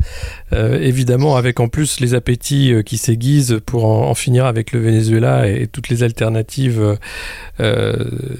euh, 0.53 0.79
évidemment 0.79 1.35
avec 1.35 1.59
en 1.59 1.67
plus 1.67 1.99
les 1.99 2.13
appétits 2.13 2.83
qui 2.85 2.99
s'aiguisent 2.99 3.59
pour 3.65 3.85
en, 3.85 4.07
en 4.09 4.13
finir 4.13 4.45
avec 4.45 4.71
le 4.71 4.81
Venezuela 4.81 5.47
et, 5.49 5.65
toutes 5.65 5.89
les 5.89 6.03
alternatives 6.03 6.99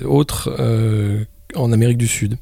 autres 0.06 0.52
en 1.56 1.72
Amérique 1.72 1.98
du 1.98 2.08
Sud. 2.08 2.38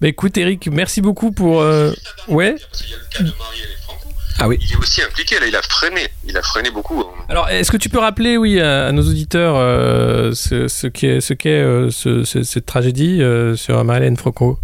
Bah 0.00 0.08
écoute 0.08 0.36
Eric, 0.36 0.68
merci 0.70 1.00
beaucoup 1.00 1.32
pour... 1.32 1.60
euh, 1.60 1.92
Ouais 2.28 2.56
Parce 2.70 2.82
qu'il 2.82 2.90
y 2.90 2.94
a 2.94 2.98
le 2.98 3.04
cas 3.10 3.22
de 3.24 3.32
Marielle 3.38 3.68
et 3.72 3.82
Franco. 3.82 4.06
Ah 4.38 4.48
oui. 4.48 4.58
Il 4.60 4.72
est 4.72 4.76
aussi 4.76 5.02
impliqué, 5.02 5.38
là, 5.40 5.46
il 5.46 5.56
a 5.56 5.62
freiné, 5.62 6.08
il 6.26 6.36
a 6.36 6.42
freiné 6.42 6.70
beaucoup. 6.70 7.00
hein. 7.00 7.24
Alors, 7.28 7.48
est-ce 7.48 7.70
que 7.70 7.76
tu 7.78 7.88
peux 7.88 7.98
rappeler, 7.98 8.36
oui, 8.36 8.60
à, 8.60 8.86
à 8.86 8.92
nos 8.92 9.02
auditeurs 9.02 9.56
euh, 9.56 10.32
ce, 10.34 10.68
ce 10.68 10.86
qu'est 10.86 11.20
ce 11.20 11.32
qu'est, 11.34 11.48
euh, 11.62 11.90
ce- 11.90 12.24
ce- 12.24 12.42
cette 12.42 12.66
tragédie 12.66 13.22
euh, 13.22 13.56
sur 13.56 13.82
Marlène 13.84 14.16
Franco? 14.16 14.58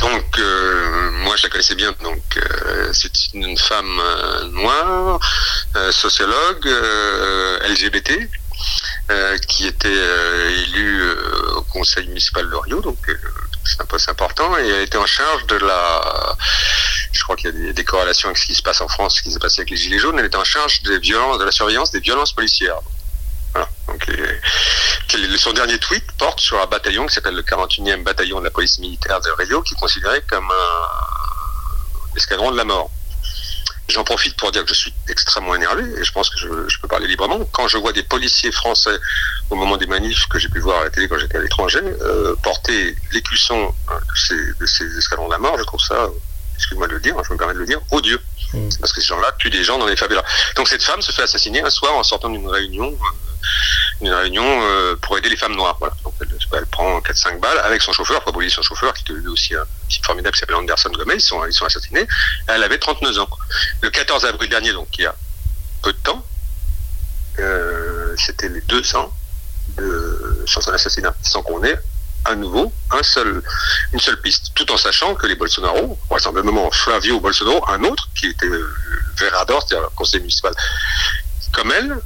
Donc, 0.00 0.38
euh, 0.38 1.10
moi, 1.24 1.34
je 1.36 1.42
la 1.44 1.48
connaissais 1.50 1.74
bien. 1.74 1.92
Donc, 2.02 2.22
euh, 2.36 2.88
c'est 2.92 3.10
une 3.34 3.56
femme 3.58 3.98
euh, 4.00 4.48
noire, 4.50 5.18
euh, 5.76 5.90
sociologue, 5.90 6.66
euh, 6.66 7.58
LGBT, 7.68 8.28
euh, 9.10 9.36
qui 9.38 9.66
était 9.66 9.88
euh, 9.88 10.62
élue 10.62 11.02
euh, 11.02 11.56
au 11.56 11.62
conseil 11.62 12.06
municipal 12.08 12.48
de 12.48 12.54
Rio. 12.54 12.80
Donc, 12.80 12.98
euh, 13.08 13.18
c'est 13.64 13.80
un 13.80 13.84
poste 13.84 14.08
important. 14.08 14.56
Et 14.58 14.68
elle 14.68 14.82
était 14.82 14.98
en 14.98 15.06
charge 15.06 15.46
de 15.46 15.56
la. 15.56 16.36
Je 17.12 17.22
crois 17.22 17.36
qu'il 17.36 17.54
y 17.54 17.68
a 17.68 17.72
des, 17.72 17.84
corrélations 17.84 18.28
avec 18.28 18.38
ce 18.38 18.46
qui 18.46 18.54
se 18.54 18.62
passe 18.62 18.80
en 18.80 18.88
France, 18.88 19.16
ce 19.16 19.22
qui 19.22 19.30
s'est 19.30 19.38
passé 19.38 19.60
avec 19.60 19.70
les 19.70 19.76
Gilets 19.76 19.98
jaunes. 19.98 20.18
Elle 20.18 20.26
était 20.26 20.36
en 20.36 20.44
charge 20.44 20.82
des 20.82 20.98
violences, 20.98 21.38
de 21.38 21.44
la 21.44 21.52
surveillance 21.52 21.90
des 21.90 22.00
violences 22.00 22.32
policières. 22.32 22.80
Voilà. 23.52 23.68
Son 25.36 25.52
dernier 25.52 25.78
tweet 25.78 26.04
porte 26.18 26.40
sur 26.40 26.60
un 26.60 26.66
bataillon 26.66 27.06
qui 27.06 27.14
s'appelle 27.14 27.34
le 27.34 27.42
41e 27.42 28.02
bataillon 28.02 28.40
de 28.40 28.44
la 28.44 28.50
police 28.50 28.78
militaire 28.78 29.20
de 29.20 29.30
Rio, 29.38 29.62
qui 29.62 29.74
est 29.74 29.78
considéré 29.78 30.22
comme 30.28 30.50
un 30.50 32.16
escadron 32.16 32.50
de 32.50 32.56
la 32.56 32.64
mort. 32.64 32.90
J'en 33.94 34.02
profite 34.02 34.36
pour 34.36 34.50
dire 34.50 34.64
que 34.64 34.70
je 34.70 34.74
suis 34.74 34.94
extrêmement 35.08 35.54
énervé 35.54 35.84
et 36.00 36.02
je 36.02 36.10
pense 36.10 36.28
que 36.28 36.36
je, 36.36 36.48
je 36.68 36.80
peux 36.80 36.88
parler 36.88 37.06
librement. 37.06 37.38
Quand 37.52 37.68
je 37.68 37.78
vois 37.78 37.92
des 37.92 38.02
policiers 38.02 38.50
français 38.50 38.98
au 39.50 39.54
moment 39.54 39.76
des 39.76 39.86
manifs 39.86 40.26
que 40.26 40.40
j'ai 40.40 40.48
pu 40.48 40.58
voir 40.58 40.80
à 40.80 40.84
la 40.84 40.90
télé 40.90 41.06
quand 41.06 41.18
j'étais 41.18 41.38
à 41.38 41.40
l'étranger 41.40 41.78
euh, 41.78 42.34
porter 42.42 42.96
l'écusson 43.12 43.72
euh, 43.90 43.94
de 43.94 44.18
ces, 44.18 44.58
de 44.58 44.66
ces 44.66 44.98
escadrons 44.98 45.28
de 45.28 45.32
la 45.32 45.38
mort, 45.38 45.56
je 45.58 45.62
trouve 45.62 45.80
ça, 45.80 46.08
excuse-moi 46.56 46.88
de 46.88 46.94
le 46.94 47.00
dire, 47.00 47.14
je 47.22 47.32
me 47.32 47.38
permets 47.38 47.54
de 47.54 47.60
le 47.60 47.66
dire, 47.66 47.80
odieux. 47.92 48.20
Mm. 48.52 48.68
Parce 48.80 48.92
que 48.92 49.00
ces 49.00 49.06
gens-là 49.06 49.30
tuent 49.38 49.50
des 49.50 49.62
gens 49.62 49.78
dans 49.78 49.86
les 49.86 49.94
favelas. 49.94 50.24
Donc 50.56 50.66
cette 50.66 50.82
femme 50.82 51.00
se 51.00 51.12
fait 51.12 51.22
assassiner 51.22 51.62
un 51.62 51.70
soir 51.70 51.94
en 51.94 52.02
sortant 52.02 52.30
d'une 52.30 52.48
réunion, 52.48 52.88
euh, 52.88 53.23
une 54.00 54.10
réunion 54.10 54.44
euh, 54.44 54.96
pour 54.96 55.16
aider 55.18 55.28
les 55.28 55.36
femmes 55.36 55.54
noires. 55.54 55.76
Voilà. 55.78 55.94
Donc 56.04 56.14
elle, 56.20 56.66
prend 56.66 56.98
4-5 57.00 57.40
balles 57.40 57.58
avec 57.58 57.82
son 57.82 57.92
chauffeur, 57.92 58.26
oublier 58.26 58.50
son 58.50 58.62
chauffeur, 58.62 58.92
qui 58.94 59.02
était 59.02 59.12
lui 59.12 59.28
aussi 59.28 59.54
un 59.54 59.64
type 59.88 60.04
formidable 60.04 60.34
qui 60.34 60.40
s'appelle 60.40 60.56
Anderson 60.56 60.90
Gomez. 60.90 61.14
Ils 61.14 61.20
sont, 61.20 61.44
ils 61.46 61.52
sont 61.52 61.66
assassinés. 61.66 62.06
Elle 62.48 62.62
avait 62.62 62.78
39 62.78 63.18
ans. 63.18 63.28
Le 63.82 63.90
14 63.90 64.24
avril 64.24 64.50
dernier, 64.50 64.72
donc 64.72 64.88
il 64.98 65.02
y 65.02 65.06
a 65.06 65.14
peu 65.82 65.92
de 65.92 65.98
temps, 65.98 66.24
euh, 67.38 68.14
c'était 68.16 68.48
les 68.48 68.60
200 68.62 69.12
de 69.76 70.44
son 70.46 70.60
assassinat, 70.70 71.14
sans 71.22 71.42
qu'on 71.42 71.62
ait 71.64 71.78
à 72.24 72.34
nouveau 72.34 72.72
un 72.90 73.02
seul, 73.02 73.42
une 73.92 74.00
seule 74.00 74.20
piste, 74.20 74.52
tout 74.54 74.70
en 74.72 74.76
sachant 74.76 75.14
que 75.14 75.26
les 75.26 75.34
Bolsonaro, 75.34 75.98
vraisemblablement 76.08 76.70
Flavio 76.70 77.20
Bolsonaro, 77.20 77.62
un 77.68 77.82
autre 77.84 78.08
qui 78.14 78.28
était 78.28 78.46
euh, 78.46 78.74
Verador, 79.18 79.62
c'est-à-dire 79.62 79.88
le 79.88 79.96
conseil 79.96 80.20
municipal, 80.20 80.54
comme 81.52 81.70
elle, 81.72 81.96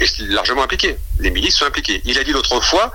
est 0.00 0.18
largement 0.20 0.62
impliqué. 0.62 0.98
Les 1.18 1.30
milices 1.30 1.56
sont 1.56 1.66
impliquées. 1.66 2.00
Il 2.04 2.18
a 2.18 2.24
dit 2.24 2.32
l'autre 2.32 2.60
fois, 2.60 2.92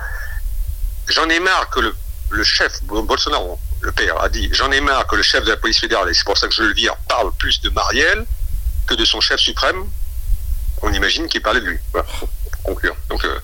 j'en 1.08 1.28
ai 1.28 1.40
marre 1.40 1.68
que 1.70 1.80
le, 1.80 1.94
le 2.30 2.44
chef 2.44 2.82
Bolsonaro, 2.84 3.58
le 3.82 3.92
père, 3.92 4.20
a 4.20 4.28
dit, 4.28 4.48
j'en 4.52 4.70
ai 4.72 4.80
marre 4.80 5.06
que 5.06 5.16
le 5.16 5.22
chef 5.22 5.44
de 5.44 5.50
la 5.50 5.56
police 5.56 5.78
fédérale, 5.80 6.08
et 6.10 6.14
c'est 6.14 6.24
pour 6.24 6.38
ça 6.38 6.48
que 6.48 6.54
je 6.54 6.62
le 6.62 6.72
vire, 6.72 6.96
parle 7.08 7.30
plus 7.38 7.60
de 7.60 7.70
Marielle 7.70 8.24
que 8.86 8.94
de 8.94 9.04
son 9.04 9.20
chef 9.20 9.40
suprême. 9.40 9.84
On 10.82 10.92
imagine 10.92 11.28
qu'il 11.28 11.42
parlait 11.42 11.60
de 11.60 11.66
lui. 11.66 11.78
Voilà, 11.92 12.06
pour 12.18 12.28
conclure. 12.62 12.96
Donc, 13.08 13.24
euh, 13.24 13.38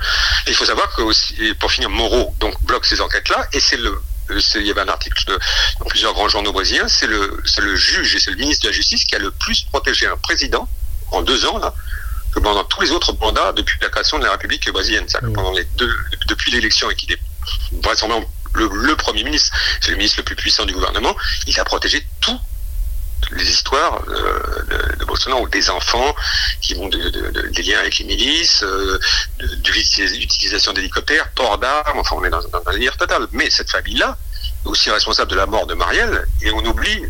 il 0.47 0.55
faut 0.55 0.65
savoir 0.65 0.95
que 0.95 1.03
aussi, 1.03 1.35
et 1.45 1.55
pour 1.55 1.71
finir, 1.71 1.91
Moreau 1.91 2.35
donc 2.41 2.55
bloque 2.65 2.87
ces 2.87 3.01
enquêtes-là, 3.01 3.47
et 3.53 3.61
c'est 3.61 3.77
le 3.77 4.01
c'est- 4.41 4.61
il 4.61 4.67
y 4.67 4.71
avait 4.71 4.83
un 4.83 4.89
article 4.89 5.25
de- 5.27 5.39
dans 5.81 5.87
plusieurs 5.87 6.15
grands 6.15 6.29
journaux 6.29 6.53
brésiliens, 6.53 6.87
c'est 6.87 7.09
le, 7.09 7.43
le 7.59 7.75
juge 7.77 8.15
et 8.15 8.21
c'est 8.21 8.31
le 8.31 8.37
ministre 8.37 8.63
de 8.63 8.69
la 8.69 8.73
Justice 8.73 9.03
qui 9.05 9.17
a 9.17 9.19
le 9.19 9.33
plus 9.33 9.63
protégé 9.73 10.07
un 10.07 10.17
président 10.17 10.69
en 11.11 11.23
deux 11.23 11.45
ans 11.47 11.59
là, 11.59 11.75
que 12.33 12.39
pendant 12.41 12.65
tous 12.65 12.81
les 12.83 12.91
autres 12.93 13.13
mandats 13.21 13.53
depuis 13.53 13.79
la 13.81 13.89
création 13.89 14.19
de 14.19 14.25
la 14.25 14.33
République 14.33 14.71
brésilienne. 14.71 15.05
C'est-à-dire 15.09 15.31
que 15.31 15.35
pendant 15.35 15.53
les 15.53 15.65
deux, 15.77 15.95
depuis 16.29 16.51
l'élection 16.53 16.91
et 16.91 16.95
qu'il 16.95 17.13
est 17.13 17.19
vraisemblablement 17.83 18.31
le, 18.55 18.69
le 18.73 18.97
Premier 18.97 19.23
ministre, 19.25 19.51
c'est 19.81 19.91
le 19.93 19.97
ministre 19.97 20.19
le 20.19 20.25
plus 20.25 20.37
puissant 20.37 20.65
du 20.65 20.73
gouvernement, 20.73 21.15
il 21.47 21.59
a 21.61 21.65
protégé 21.65 22.05
toutes 22.21 22.41
les 23.33 23.49
histoires 23.49 24.03
euh, 24.09 24.41
de, 24.93 24.97
de 24.97 25.05
Bolsonaro, 25.05 25.47
des 25.49 25.71
enfants 25.71 26.15
qui 26.61 26.75
vont 26.75 26.89
de, 26.89 26.99
de- 27.11 27.31
de- 27.31 27.49
des 27.49 27.63
liens 27.63 27.79
avec 27.79 27.99
les 27.99 28.05
milices, 28.07 28.63
euh, 28.65 28.99
de, 29.39 29.47
de 29.47 29.71
l'utilisation 29.73 30.73
d'hélicoptères, 30.73 31.31
port 31.33 31.59
d'armes, 31.59 31.99
enfin 32.01 32.17
on 32.19 32.25
est 32.25 32.31
dans, 32.31 32.43
dans 32.49 32.63
un 32.67 32.73
délire 32.73 32.97
total. 32.97 33.27
Mais 33.33 33.49
cette 33.51 33.71
famille-là 33.71 34.17
est 34.65 34.69
aussi 34.69 34.91
responsable 34.91 35.31
de 35.31 35.37
la 35.37 35.47
mort 35.47 35.67
de 35.67 35.75
Marielle, 35.75 36.27
et 36.43 36.51
on 36.51 36.65
oublie, 36.65 37.03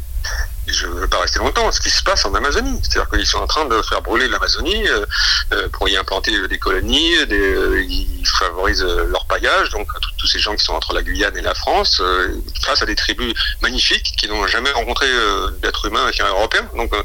je 0.67 0.87
ne 0.87 0.93
veux 0.93 1.09
pas 1.09 1.19
rester 1.21 1.41
longtemps, 1.41 1.73
ce 1.73 1.81
qui 1.81 1.91
se 1.91 2.03
passe 2.03 2.25
en 2.27 2.35
Amazonie. 2.35 2.79
C'est-à-dire 2.83 3.11
qu'ils 3.11 3.27
sont 3.27 3.39
en 3.39 3.47
train 3.49 3.65
de 3.65 3.83
faire 3.83 4.03
brûler 4.03 4.29
l'Amazonie 4.29 4.87
euh, 4.89 5.05
euh, 5.53 5.69
pour 5.71 5.89
y 5.89 5.97
implanter 5.97 6.47
des 6.47 6.59
colonies, 6.59 7.27
des, 7.27 7.39
euh, 7.41 7.83
ils 7.83 8.25
favorisent 8.39 8.85
euh, 8.85 9.07
leur 9.09 9.27
paillage, 9.27 9.71
donc 9.71 9.89
tous- 10.19 10.27
ces 10.29 10.39
gens 10.39 10.55
qui 10.55 10.65
sont 10.65 10.75
entre 10.75 10.93
la 10.93 11.03
Guyane 11.03 11.37
et 11.37 11.41
la 11.41 11.55
France, 11.55 11.99
euh, 12.01 12.37
face 12.63 12.83
à 12.83 12.87
des 12.87 12.95
tribus 12.95 13.35
magnifiques 13.63 14.13
qui 14.17 14.29
n'ont 14.29 14.47
jamais 14.47 14.71
rencontré 14.71 15.07
euh, 15.11 15.51
d'être 15.61 15.87
humain 15.87 16.09
qui 16.13 16.21
est 16.21 16.25
européen. 16.25 16.69
Donc, 16.77 16.95
euh, 16.95 17.03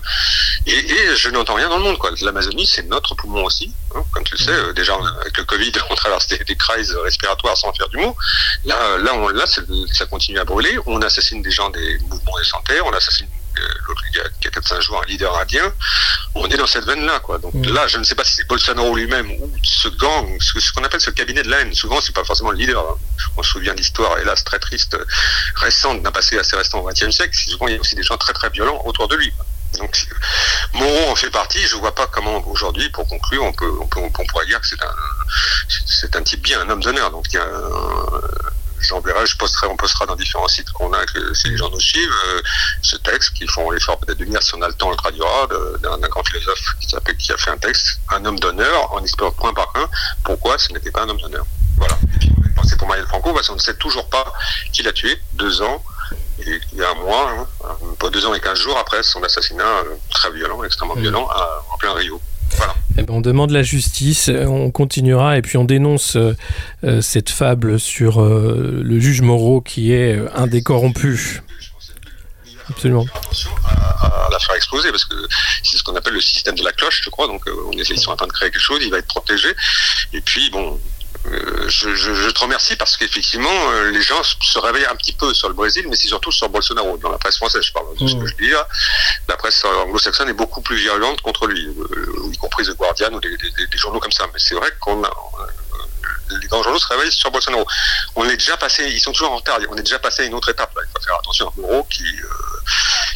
et, 0.68 1.16
je 1.16 1.30
n'entends 1.30 1.56
rien 1.56 1.70
dans 1.70 1.78
le 1.78 1.84
monde. 1.86 1.98
L'Amazonie, 2.22 2.68
c'est 2.68 2.84
notre 2.88 3.16
poumon 3.16 3.46
aussi. 3.46 3.74
hein. 3.96 4.04
Comme 4.14 4.26
tu 4.26 4.34
le 4.38 4.44
sais, 4.44 4.52
euh, 4.52 4.74
déjà 4.74 4.96
avec 5.22 5.38
le 5.38 5.44
Covid, 5.46 5.72
on 5.90 5.96
traverse 5.96 6.28
des, 6.28 6.38
des 6.38 6.56
crises 6.56 6.94
respiratoires 7.04 7.58
sans 7.58 7.74
faire 7.74 7.90
du 7.90 7.98
mot. 7.98 8.16
Là, 8.66 8.76
euh, 8.80 9.08
on, 9.14 9.30
là 9.30 9.46
ça 9.48 10.06
continue 10.06 10.38
à 10.38 10.44
brûler. 10.46 10.78
On 10.86 11.02
assassine 11.02 11.42
des 11.42 11.52
gens 11.52 11.70
des 11.72 11.98
mouvements 12.10 12.38
de 12.38 12.44
santé, 12.44 12.80
on 12.82 12.92
euh, 13.58 13.62
l'autre, 13.88 14.04
y 14.14 14.20
a, 14.20 14.24
il 14.42 14.46
y 14.46 14.48
a 14.48 14.52
4-5 14.52 14.82
jours 14.82 15.02
un 15.02 15.06
leader 15.08 15.38
indien. 15.38 15.74
On 16.36 16.46
est 16.50 16.58
dans 16.58 16.68
cette 16.68 16.86
veine-là, 16.86 17.20
quoi. 17.22 17.38
Donc 17.38 17.54
Mm. 17.54 17.74
là, 17.74 17.88
je 17.88 17.98
ne 17.98 18.04
sais 18.04 18.16
pas 18.16 18.26
si 18.26 18.34
c'est 18.34 18.48
Bolsonaro 18.48 18.94
lui-même 18.96 19.32
ou 19.32 19.50
ce 19.64 19.88
gang, 19.90 20.28
ce, 20.42 20.60
ce 20.60 20.72
qu'on 20.74 20.84
appelle 20.84 21.00
ce 21.02 21.10
cabinet 21.12 21.42
de 21.44 21.50
la 21.50 21.62
haine. 21.62 21.74
Souvent, 21.74 22.02
c'est 22.02 22.14
pas 22.14 22.24
forcément 22.26 22.52
le 22.52 22.58
leader. 22.58 22.82
hein. 22.82 22.98
On 23.38 23.44
se 23.44 23.52
souvient 23.52 23.74
d'histoires, 23.74 24.18
hélas, 24.20 24.44
très 24.44 24.60
tristes, 24.60 24.98
récentes, 25.56 26.04
d'un 26.04 26.12
passé 26.12 26.38
assez 26.38 26.56
récent 26.58 26.80
au 26.80 26.88
XXe 26.90 27.12
siècle. 27.12 27.34
Souvent, 27.38 27.68
il 27.68 27.76
y 27.76 27.78
a 27.78 27.80
aussi 27.80 27.96
des 27.96 28.04
gens 28.04 28.18
très 28.18 28.34
très 28.34 28.50
violents 28.50 28.82
autour 28.86 29.08
de 29.08 29.16
lui. 29.16 29.32
Donc, 29.80 30.06
Moreau 30.74 31.12
en 31.12 31.16
fait 31.16 31.30
partie. 31.30 31.60
Je 31.66 31.76
vois 31.76 31.94
pas 31.96 32.08
comment 32.08 32.46
aujourd'hui, 32.48 32.90
pour 32.90 33.08
conclure, 33.08 33.44
on 33.44 33.54
peut, 33.54 33.72
on 33.82 33.88
peut, 33.88 34.00
on 34.02 34.26
pourrait 34.26 34.46
dire 34.46 34.60
que 34.62 34.68
c'est 34.68 34.82
un, 34.84 34.96
c'est 35.86 36.16
un 36.16 36.24
type 36.24 36.42
bien, 36.42 36.60
un 36.62 36.70
homme 36.70 36.82
d'honneur. 36.84 37.12
Donc, 37.12 37.26
il 37.32 37.36
y 37.36 37.38
a 37.38 37.44
un, 37.44 38.22
j'enverrai, 38.80 39.26
je 39.26 39.38
posterai, 39.38 39.68
on 39.68 39.78
postera 39.78 40.06
dans 40.06 40.16
différents 40.16 40.48
sites 40.48 40.70
qu'on 40.72 40.92
a, 40.94 41.06
que 41.06 41.34
si 41.34 41.50
les 41.50 41.58
gens 41.58 41.70
nous 41.70 41.80
suivent, 41.80 42.14
euh, 42.28 42.42
ce 42.82 42.96
texte 42.98 43.34
qu'ils 43.34 43.50
font 43.50 43.70
l'effort 43.72 43.98
peut-être 44.00 44.18
de 44.20 44.26
lire, 44.26 44.42
si 44.44 44.54
on 44.56 44.62
a 44.62 44.68
le 44.68 44.74
temps, 44.74 44.88
on 44.88 44.92
le 44.92 44.98
traduira, 44.98 45.48
d'un 45.82 46.08
grand 46.10 46.24
philosophe 46.24 46.76
qui, 46.80 46.88
s'appelle- 46.90 47.18
qui 47.18 47.32
a 47.32 47.38
fait 47.38 47.52
un 47.52 47.58
texte, 47.58 48.00
un 48.12 48.24
homme 48.26 48.40
d'honneur, 48.40 48.92
en 48.94 49.02
expliquant 49.02 49.32
point 49.32 49.54
par 49.54 49.72
point 49.72 49.90
pourquoi 50.24 50.58
ce 50.58 50.72
n'était 50.74 50.92
pas 50.92 51.02
un 51.04 51.10
homme 51.10 51.20
d'honneur. 51.22 51.46
Voilà. 51.78 51.96
Et 52.16 52.18
puis, 52.20 52.32
pour 52.78 52.88
Marielle 52.88 53.08
Franco, 53.08 53.34
parce 53.34 53.48
qu'on 53.48 53.56
ne 53.56 53.60
sait 53.60 53.76
toujours 53.78 54.10
pas 54.10 54.34
qui 54.74 54.82
l'a 54.84 54.92
tué, 54.94 55.22
deux 55.34 55.62
ans, 55.62 55.84
et 56.40 56.60
il 56.74 56.78
y 56.80 56.84
a 56.84 56.90
un 56.92 56.96
mois, 56.96 57.32
hein, 57.64 57.76
pas 58.00 58.10
deux 58.10 58.26
ans 58.26 58.34
et 58.34 58.40
quinze 58.42 58.60
jours 58.60 58.78
après 58.78 59.02
son 59.04 59.24
assassinat 59.24 59.64
euh, 59.64 59.96
très 60.12 60.32
violent, 60.32 60.64
extrêmement 60.64 60.96
violent, 60.96 61.28
à- 61.30 61.64
en 61.72 61.78
plein 61.78 61.94
Rio. 61.94 62.22
Voilà. 62.58 62.76
Eh 62.98 63.04
ben, 63.04 63.14
on 63.14 63.22
demande 63.22 63.52
la 63.52 63.64
justice, 63.64 64.30
euh, 64.30 64.46
on 64.46 64.72
continuera 64.72 65.38
et 65.38 65.42
puis 65.42 65.58
on 65.58 65.66
dénonce 65.66 66.16
euh, 66.16 66.34
euh, 66.84 67.02
cette 67.02 67.30
fable 67.30 67.80
sur 67.80 68.22
euh, 68.22 68.82
le 68.84 69.00
juge 69.00 69.22
Moreau 69.22 69.62
qui 69.62 69.92
est 69.92 70.16
euh, 70.16 70.30
un 70.36 70.48
des 70.48 70.62
corrompus. 70.64 71.42
Absolument. 72.70 73.06
Attention 73.14 73.52
à, 73.66 74.26
à 74.26 74.30
la 74.32 74.40
faire 74.40 74.56
exploser 74.56 74.90
parce 74.90 75.06
que 75.06 75.16
c'est 75.62 75.78
ce 75.78 75.84
qu'on 75.84 75.96
appelle 75.96 76.14
le 76.14 76.22
système 76.22 76.56
de 76.56 76.64
la 76.64 76.72
cloche, 76.72 77.02
je 77.04 77.10
crois. 77.10 77.28
Donc, 77.28 77.44
on 77.68 77.72
essaie, 77.74 77.94
ils 77.94 78.00
sont 78.00 78.12
en 78.12 78.16
train 78.16 78.28
de 78.28 78.32
créer 78.32 78.50
quelque 78.50 78.62
chose, 78.62 78.80
il 78.82 78.90
va 78.90 78.98
être 78.98 79.08
protégé. 79.08 79.50
Et 80.14 80.22
puis, 80.22 80.50
bon, 80.50 80.80
euh, 81.32 81.68
je, 81.70 81.96
je, 81.96 82.14
je 82.14 82.30
te 82.30 82.40
remercie 82.40 82.76
parce 82.76 82.98
qu'effectivement, 82.98 83.50
euh, 83.72 83.92
les 83.92 84.02
gens 84.02 84.22
se- 84.24 84.60
réveillent 84.60 84.86
un 84.86 84.96
petit 84.96 85.14
peu 85.14 85.34
sur 85.34 85.48
le 85.48 85.54
Brésil, 85.56 85.86
mais 85.90 85.96
c'est 85.96 86.08
surtout 86.08 86.32
sur 86.32 86.50
Bolsonaro. 86.50 86.98
Dans 86.98 87.12
la 87.12 87.18
presse 87.18 87.38
française, 87.38 87.62
je 87.64 87.72
parle 87.72 87.88
de 87.98 88.08
ce 88.08 88.16
que 88.16 88.26
je 88.28 88.36
dis 88.36 88.50
là. 88.50 88.68
La 89.28 89.38
presse 89.38 89.64
anglo-saxonne 89.66 90.30
est 90.30 90.34
beaucoup 90.34 90.62
plus 90.62 90.76
virulente 90.78 91.22
contre 91.22 91.48
lui, 91.48 91.66
euh, 91.68 92.30
y 92.32 92.38
compris 92.38 92.66
The 92.66 92.76
Guardian 92.76 93.12
ou 93.14 93.20
des, 93.20 93.30
des- 93.38 93.68
des- 93.68 93.78
journaux 93.78 94.00
comme 94.00 94.12
ça. 94.12 94.26
Mais 94.34 94.40
c'est 94.40 94.56
vrai 94.56 94.72
qu'on 94.80 95.04
a. 95.04 95.08
euh, 95.08 95.46
les 96.42 96.48
grands 96.48 96.64
journaux 96.64 96.80
se 96.80 96.88
réveillent 96.88 97.12
sur 97.12 97.30
Bolsonaro. 97.30 97.66
On 98.16 98.28
est 98.28 98.38
déjà 98.38 98.58
passé, 98.58 98.88
ils 98.90 99.00
sont 99.00 99.12
toujours 99.12 99.32
en 99.32 99.36
retard. 99.38 99.60
On 99.70 99.76
est 99.78 99.84
déjà 99.84 100.00
passé 100.00 100.24
à 100.24 100.26
une 100.26 100.34
autre 100.34 100.50
étape. 100.50 100.74
Là. 100.76 100.82
Il 100.84 100.92
faut 100.98 101.04
faire 101.06 101.18
attention 101.20 101.48
à 101.48 101.52
Moreau 101.62 101.84
qui, 101.84 102.04
euh, 102.04 102.28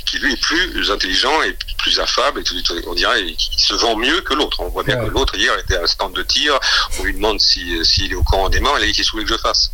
qui 0.09 0.17
lui 0.19 0.33
est 0.33 0.41
plus 0.41 0.89
intelligent 0.91 1.41
et 1.43 1.55
plus 1.77 1.99
affable 1.99 2.39
et 2.41 2.43
tout, 2.43 2.55
on 2.87 2.93
dirait 2.95 3.33
qui 3.33 3.61
se 3.61 3.73
vend 3.75 3.95
mieux 3.95 4.21
que 4.21 4.33
l'autre. 4.33 4.59
On 4.59 4.69
voit 4.69 4.83
bien 4.83 4.99
Ouais. 4.99 5.07
que 5.07 5.13
l'autre 5.13 5.35
hier 5.35 5.57
était 5.59 5.77
à 5.77 5.83
un 5.83 5.87
stand 5.87 6.13
de 6.15 6.23
tir. 6.23 6.57
On 6.99 7.03
lui 7.03 7.13
demande 7.13 7.39
si- 7.39 7.83
s'il 7.85 8.11
est 8.11 8.15
au 8.15 8.23
courant 8.23 8.49
des 8.49 8.59
morts. 8.59 8.77
Il 8.79 8.89
a 8.89 8.91
dit 8.91 9.01
vous 9.01 9.09
voulez 9.13 9.25
que 9.25 9.31
je 9.33 9.37
fasse. 9.37 9.71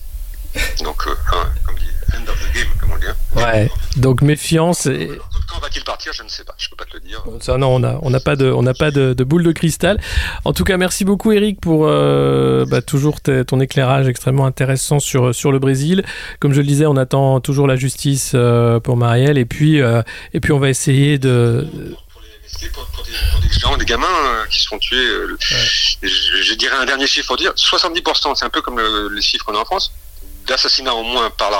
Donc, 0.84 1.08
euh, 1.08 1.16
hein, 1.34 1.48
comme 1.66 1.78
dit, 1.80 1.86
end 2.18 2.30
of 2.30 2.40
the 2.40 2.54
game, 2.56 2.68
comme 2.80 2.92
on 2.94 2.98
dit. 2.98 3.06
hein. 3.08 3.16
Ouais. 3.36 3.70
Donc 3.98 4.22
méfiance. 4.22 4.86
Et... 4.86 5.10
Quand 5.48 5.60
va-t-il 5.60 5.84
partir 5.84 6.12
Je 6.14 6.24
ne 6.24 6.30
sais 6.30 6.44
pas. 6.44 6.54
Je 6.58 6.70
peux 6.70 6.76
pas 6.76 6.86
te 6.86 6.94
le 6.96 7.02
dire. 7.02 7.24
Ça 7.42 7.58
non, 7.58 7.76
on 7.76 7.80
n'a 7.80 8.00
on 8.02 8.10
n'a 8.10 8.20
pas 8.20 8.36
de 8.36 8.50
on 8.52 8.64
n'a 8.64 8.74
pas 8.74 8.92
de, 8.92 9.14
de 9.14 9.24
boule 9.24 9.44
de 9.44 9.52
cristal. 9.52 10.00
En 10.44 10.54
tout 10.54 10.64
cas, 10.64 10.78
merci 10.78 11.06
beaucoup 11.06 11.32
Eric 11.32 11.60
pour 11.62 11.86
euh, 11.88 12.66
bah, 12.66 12.82
toujours 12.82 13.22
ton 13.22 13.60
éclairage 13.60 14.08
extrêmement 14.08 14.46
intéressant 14.46 15.00
sur 15.00 15.34
sur 15.36 15.52
le 15.52 15.60
Brésil. 15.60 16.04
Comme 16.40 16.54
je 16.54 16.62
le 16.62 16.68
disais, 16.68 16.86
on 16.86 16.98
attend 16.98 17.40
toujours 17.42 17.68
la 17.68 17.76
justice 17.76 18.32
euh, 18.36 18.80
pour 18.80 18.98
Marielle 18.98 19.38
et 19.38 19.46
puis 19.46 19.82
euh, 19.82 20.02
et 20.34 20.40
puis 20.40 20.52
on 20.52 20.60
va 20.60 20.70
essayer 20.70 21.18
de 21.20 21.68
pour 22.74 22.86
pour, 22.88 23.04
des, 23.04 23.12
pour 23.32 23.42
des 23.42 23.50
gens, 23.60 23.78
des 23.78 23.86
gamins 23.86 24.08
euh, 24.08 24.46
qui 24.50 24.60
se 24.62 24.68
font 24.68 24.80
tuer. 24.80 24.98
euh, 24.98 25.38
je, 26.02 26.08
je 26.42 26.54
dirais 26.56 26.76
un 26.78 26.86
dernier 26.86 27.06
chiffre 27.06 27.28
pour 27.28 27.38
dire 27.38 27.52
70%, 27.54 28.34
c'est 28.36 28.46
un 28.46 28.50
peu 28.50 28.62
comme 28.62 28.80
le, 28.80 29.10
les 29.14 29.22
chiffres 29.22 29.46
qu'on 29.46 29.56
a 29.56 29.60
en 29.60 29.66
France, 29.66 29.92
d'assassinats 30.46 30.94
en 30.94 31.04
moins 31.04 31.30
par 31.32 31.52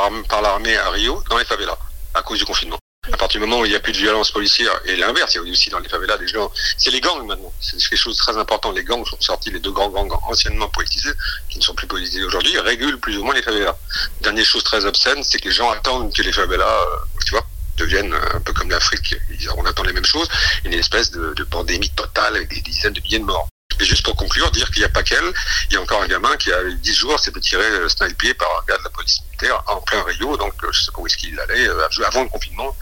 l'armée 0.42 0.78
à 0.78 0.90
Rio 0.90 1.24
dans 1.30 1.38
les 1.38 1.46
favelas 1.46 1.78
à 2.14 2.22
cause 2.22 2.40
du 2.40 2.46
confinement. 2.46 2.78
À 3.14 3.18
partir 3.18 3.40
du 3.40 3.46
moment 3.46 3.62
où 3.62 3.66
il 3.66 3.70
n'y 3.70 3.76
a 3.76 3.80
plus 3.80 3.92
de 3.92 3.98
violence 3.98 4.32
policière, 4.32 4.74
et 4.86 4.96
l'inverse, 4.96 5.36
il 5.36 5.38
y 5.38 5.40
a 5.40 5.52
aussi 5.52 5.70
dans 5.70 5.78
les 5.78 5.90
favelas 5.90 6.18
des 6.18 6.28
gens. 6.28 6.52
C'est 6.78 6.90
les 6.90 7.02
gangs 7.02 7.24
maintenant. 7.24 7.54
C'est 7.62 7.78
quelque 7.78 7.96
chose 7.98 8.18
de 8.18 8.22
très 8.22 8.36
important. 8.36 8.72
Les 8.72 8.84
gangs 8.84 9.06
sont 9.06 9.20
sortis, 9.22 9.52
les 9.52 9.60
deux 9.60 9.72
grands 9.72 9.90
gangs 9.90 10.12
anciennement 10.28 10.70
politisés, 10.70 11.14
qui 11.50 11.60
ne 11.60 11.64
sont 11.64 11.76
plus 11.76 11.86
politisés 11.86 12.24
aujourd'hui, 12.24 12.58
régulent 12.60 13.00
plus 13.00 13.18
ou 13.18 13.24
moins 13.24 13.36
les 13.36 13.44
favelas. 13.44 13.78
Dernière 14.22 14.46
chose 14.46 14.64
très 14.64 14.86
obscène, 14.86 15.24
c'est 15.24 15.38
que 15.38 15.50
les 15.50 15.54
gens 15.54 15.70
attendent 15.70 16.12
que 16.14 16.24
les 16.24 16.32
favelas, 16.32 16.66
euh, 16.66 17.22
tu 17.26 17.32
vois, 17.32 17.46
deviennent 17.78 18.16
un 18.34 18.40
peu 18.40 18.54
comme 18.54 18.72
l'Afrique. 18.72 19.16
On 19.56 19.66
attend 19.66 19.84
les 19.84 19.94
mêmes 19.94 20.06
choses, 20.06 20.28
une 20.64 20.74
espèce 20.74 21.12
de 21.12 21.44
pandémie 21.44 21.92
totale 21.92 22.38
avec 22.38 22.50
des 22.50 22.62
dizaines 22.62 22.94
de 22.94 23.02
milliers 23.02 23.20
de 23.20 23.26
morts. 23.26 23.48
Et 23.80 23.86
juste 23.86 24.04
pour 24.04 24.16
conclure, 24.16 24.50
dire 24.52 24.70
qu'il 24.72 24.80
n'y 24.80 24.86
a 24.86 24.90
pas 24.90 25.04
qu'elle, 25.04 25.34
il 25.70 25.74
y 25.74 25.78
a 25.78 25.82
encore 25.82 26.02
un 26.02 26.08
gamin 26.08 26.36
qui 26.38 26.52
a 26.52 26.64
10 26.64 26.94
jours 26.94 27.20
s'est 27.20 27.32
fait 27.32 27.40
tirer 27.40 27.64
euh, 27.64 27.90
sniper 27.90 28.34
par 28.36 28.48
un 28.48 28.66
gars 28.68 28.78
de 28.78 28.84
la 28.84 28.90
police 28.90 29.22
militaire 29.28 29.64
en 29.68 29.82
plein 29.82 30.02
Rio, 30.04 30.38
donc 30.38 30.54
euh, 30.64 30.68
je 30.72 30.82
sais 30.82 30.92
pas 30.92 31.02
où 31.02 31.08
est-ce 31.08 31.18
qu'il 31.18 31.38
allait, 31.40 31.68
euh, 31.68 31.88
avant 32.06 32.24
le 32.24 32.30
confinement. 32.30 32.76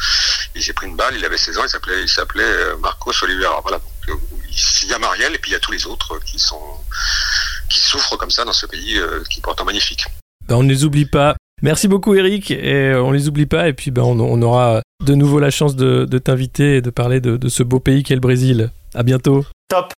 Il 0.55 0.63
s'est 0.63 0.73
pris 0.73 0.87
une 0.87 0.95
balle, 0.95 1.15
il 1.17 1.25
avait 1.25 1.37
16 1.37 1.57
ans, 1.57 1.63
il 1.63 1.69
s'appelait 1.69 2.01
il 2.01 2.09
s'appelait 2.09 2.75
Marcos 2.79 3.11
Oliveira. 3.23 3.59
Voilà. 3.61 3.79
Donc, 3.79 4.19
il 4.83 4.89
y 4.89 4.93
a 4.93 4.99
Marielle 4.99 5.33
et 5.33 5.37
puis 5.39 5.51
il 5.51 5.53
y 5.53 5.57
a 5.57 5.59
tous 5.59 5.71
les 5.71 5.85
autres 5.85 6.19
qui 6.25 6.37
sont 6.37 6.59
qui 7.69 7.79
souffrent 7.79 8.17
comme 8.17 8.29
ça 8.29 8.45
dans 8.45 8.53
ce 8.53 8.65
pays 8.65 8.97
euh, 8.97 9.23
qui 9.29 9.39
est 9.39 9.41
pourtant 9.41 9.65
magnifique. 9.65 10.05
Ben, 10.47 10.55
on 10.55 10.63
ne 10.63 10.69
les 10.69 10.83
oublie 10.83 11.05
pas. 11.05 11.35
Merci 11.61 11.87
beaucoup 11.87 12.13
Eric 12.13 12.51
et 12.51 12.93
on 12.93 13.11
les 13.11 13.27
oublie 13.27 13.45
pas 13.45 13.67
et 13.67 13.73
puis 13.73 13.89
ben, 13.89 14.03
on, 14.03 14.19
on 14.19 14.41
aura 14.41 14.81
de 15.03 15.15
nouveau 15.15 15.39
la 15.39 15.49
chance 15.49 15.75
de, 15.75 16.05
de 16.05 16.17
t'inviter 16.19 16.77
et 16.77 16.81
de 16.81 16.89
parler 16.89 17.21
de, 17.21 17.37
de 17.37 17.49
ce 17.49 17.63
beau 17.63 17.79
pays 17.79 18.03
qu'est 18.03 18.15
le 18.15 18.19
Brésil. 18.19 18.71
À 18.93 19.03
bientôt. 19.03 19.45
Top 19.69 19.93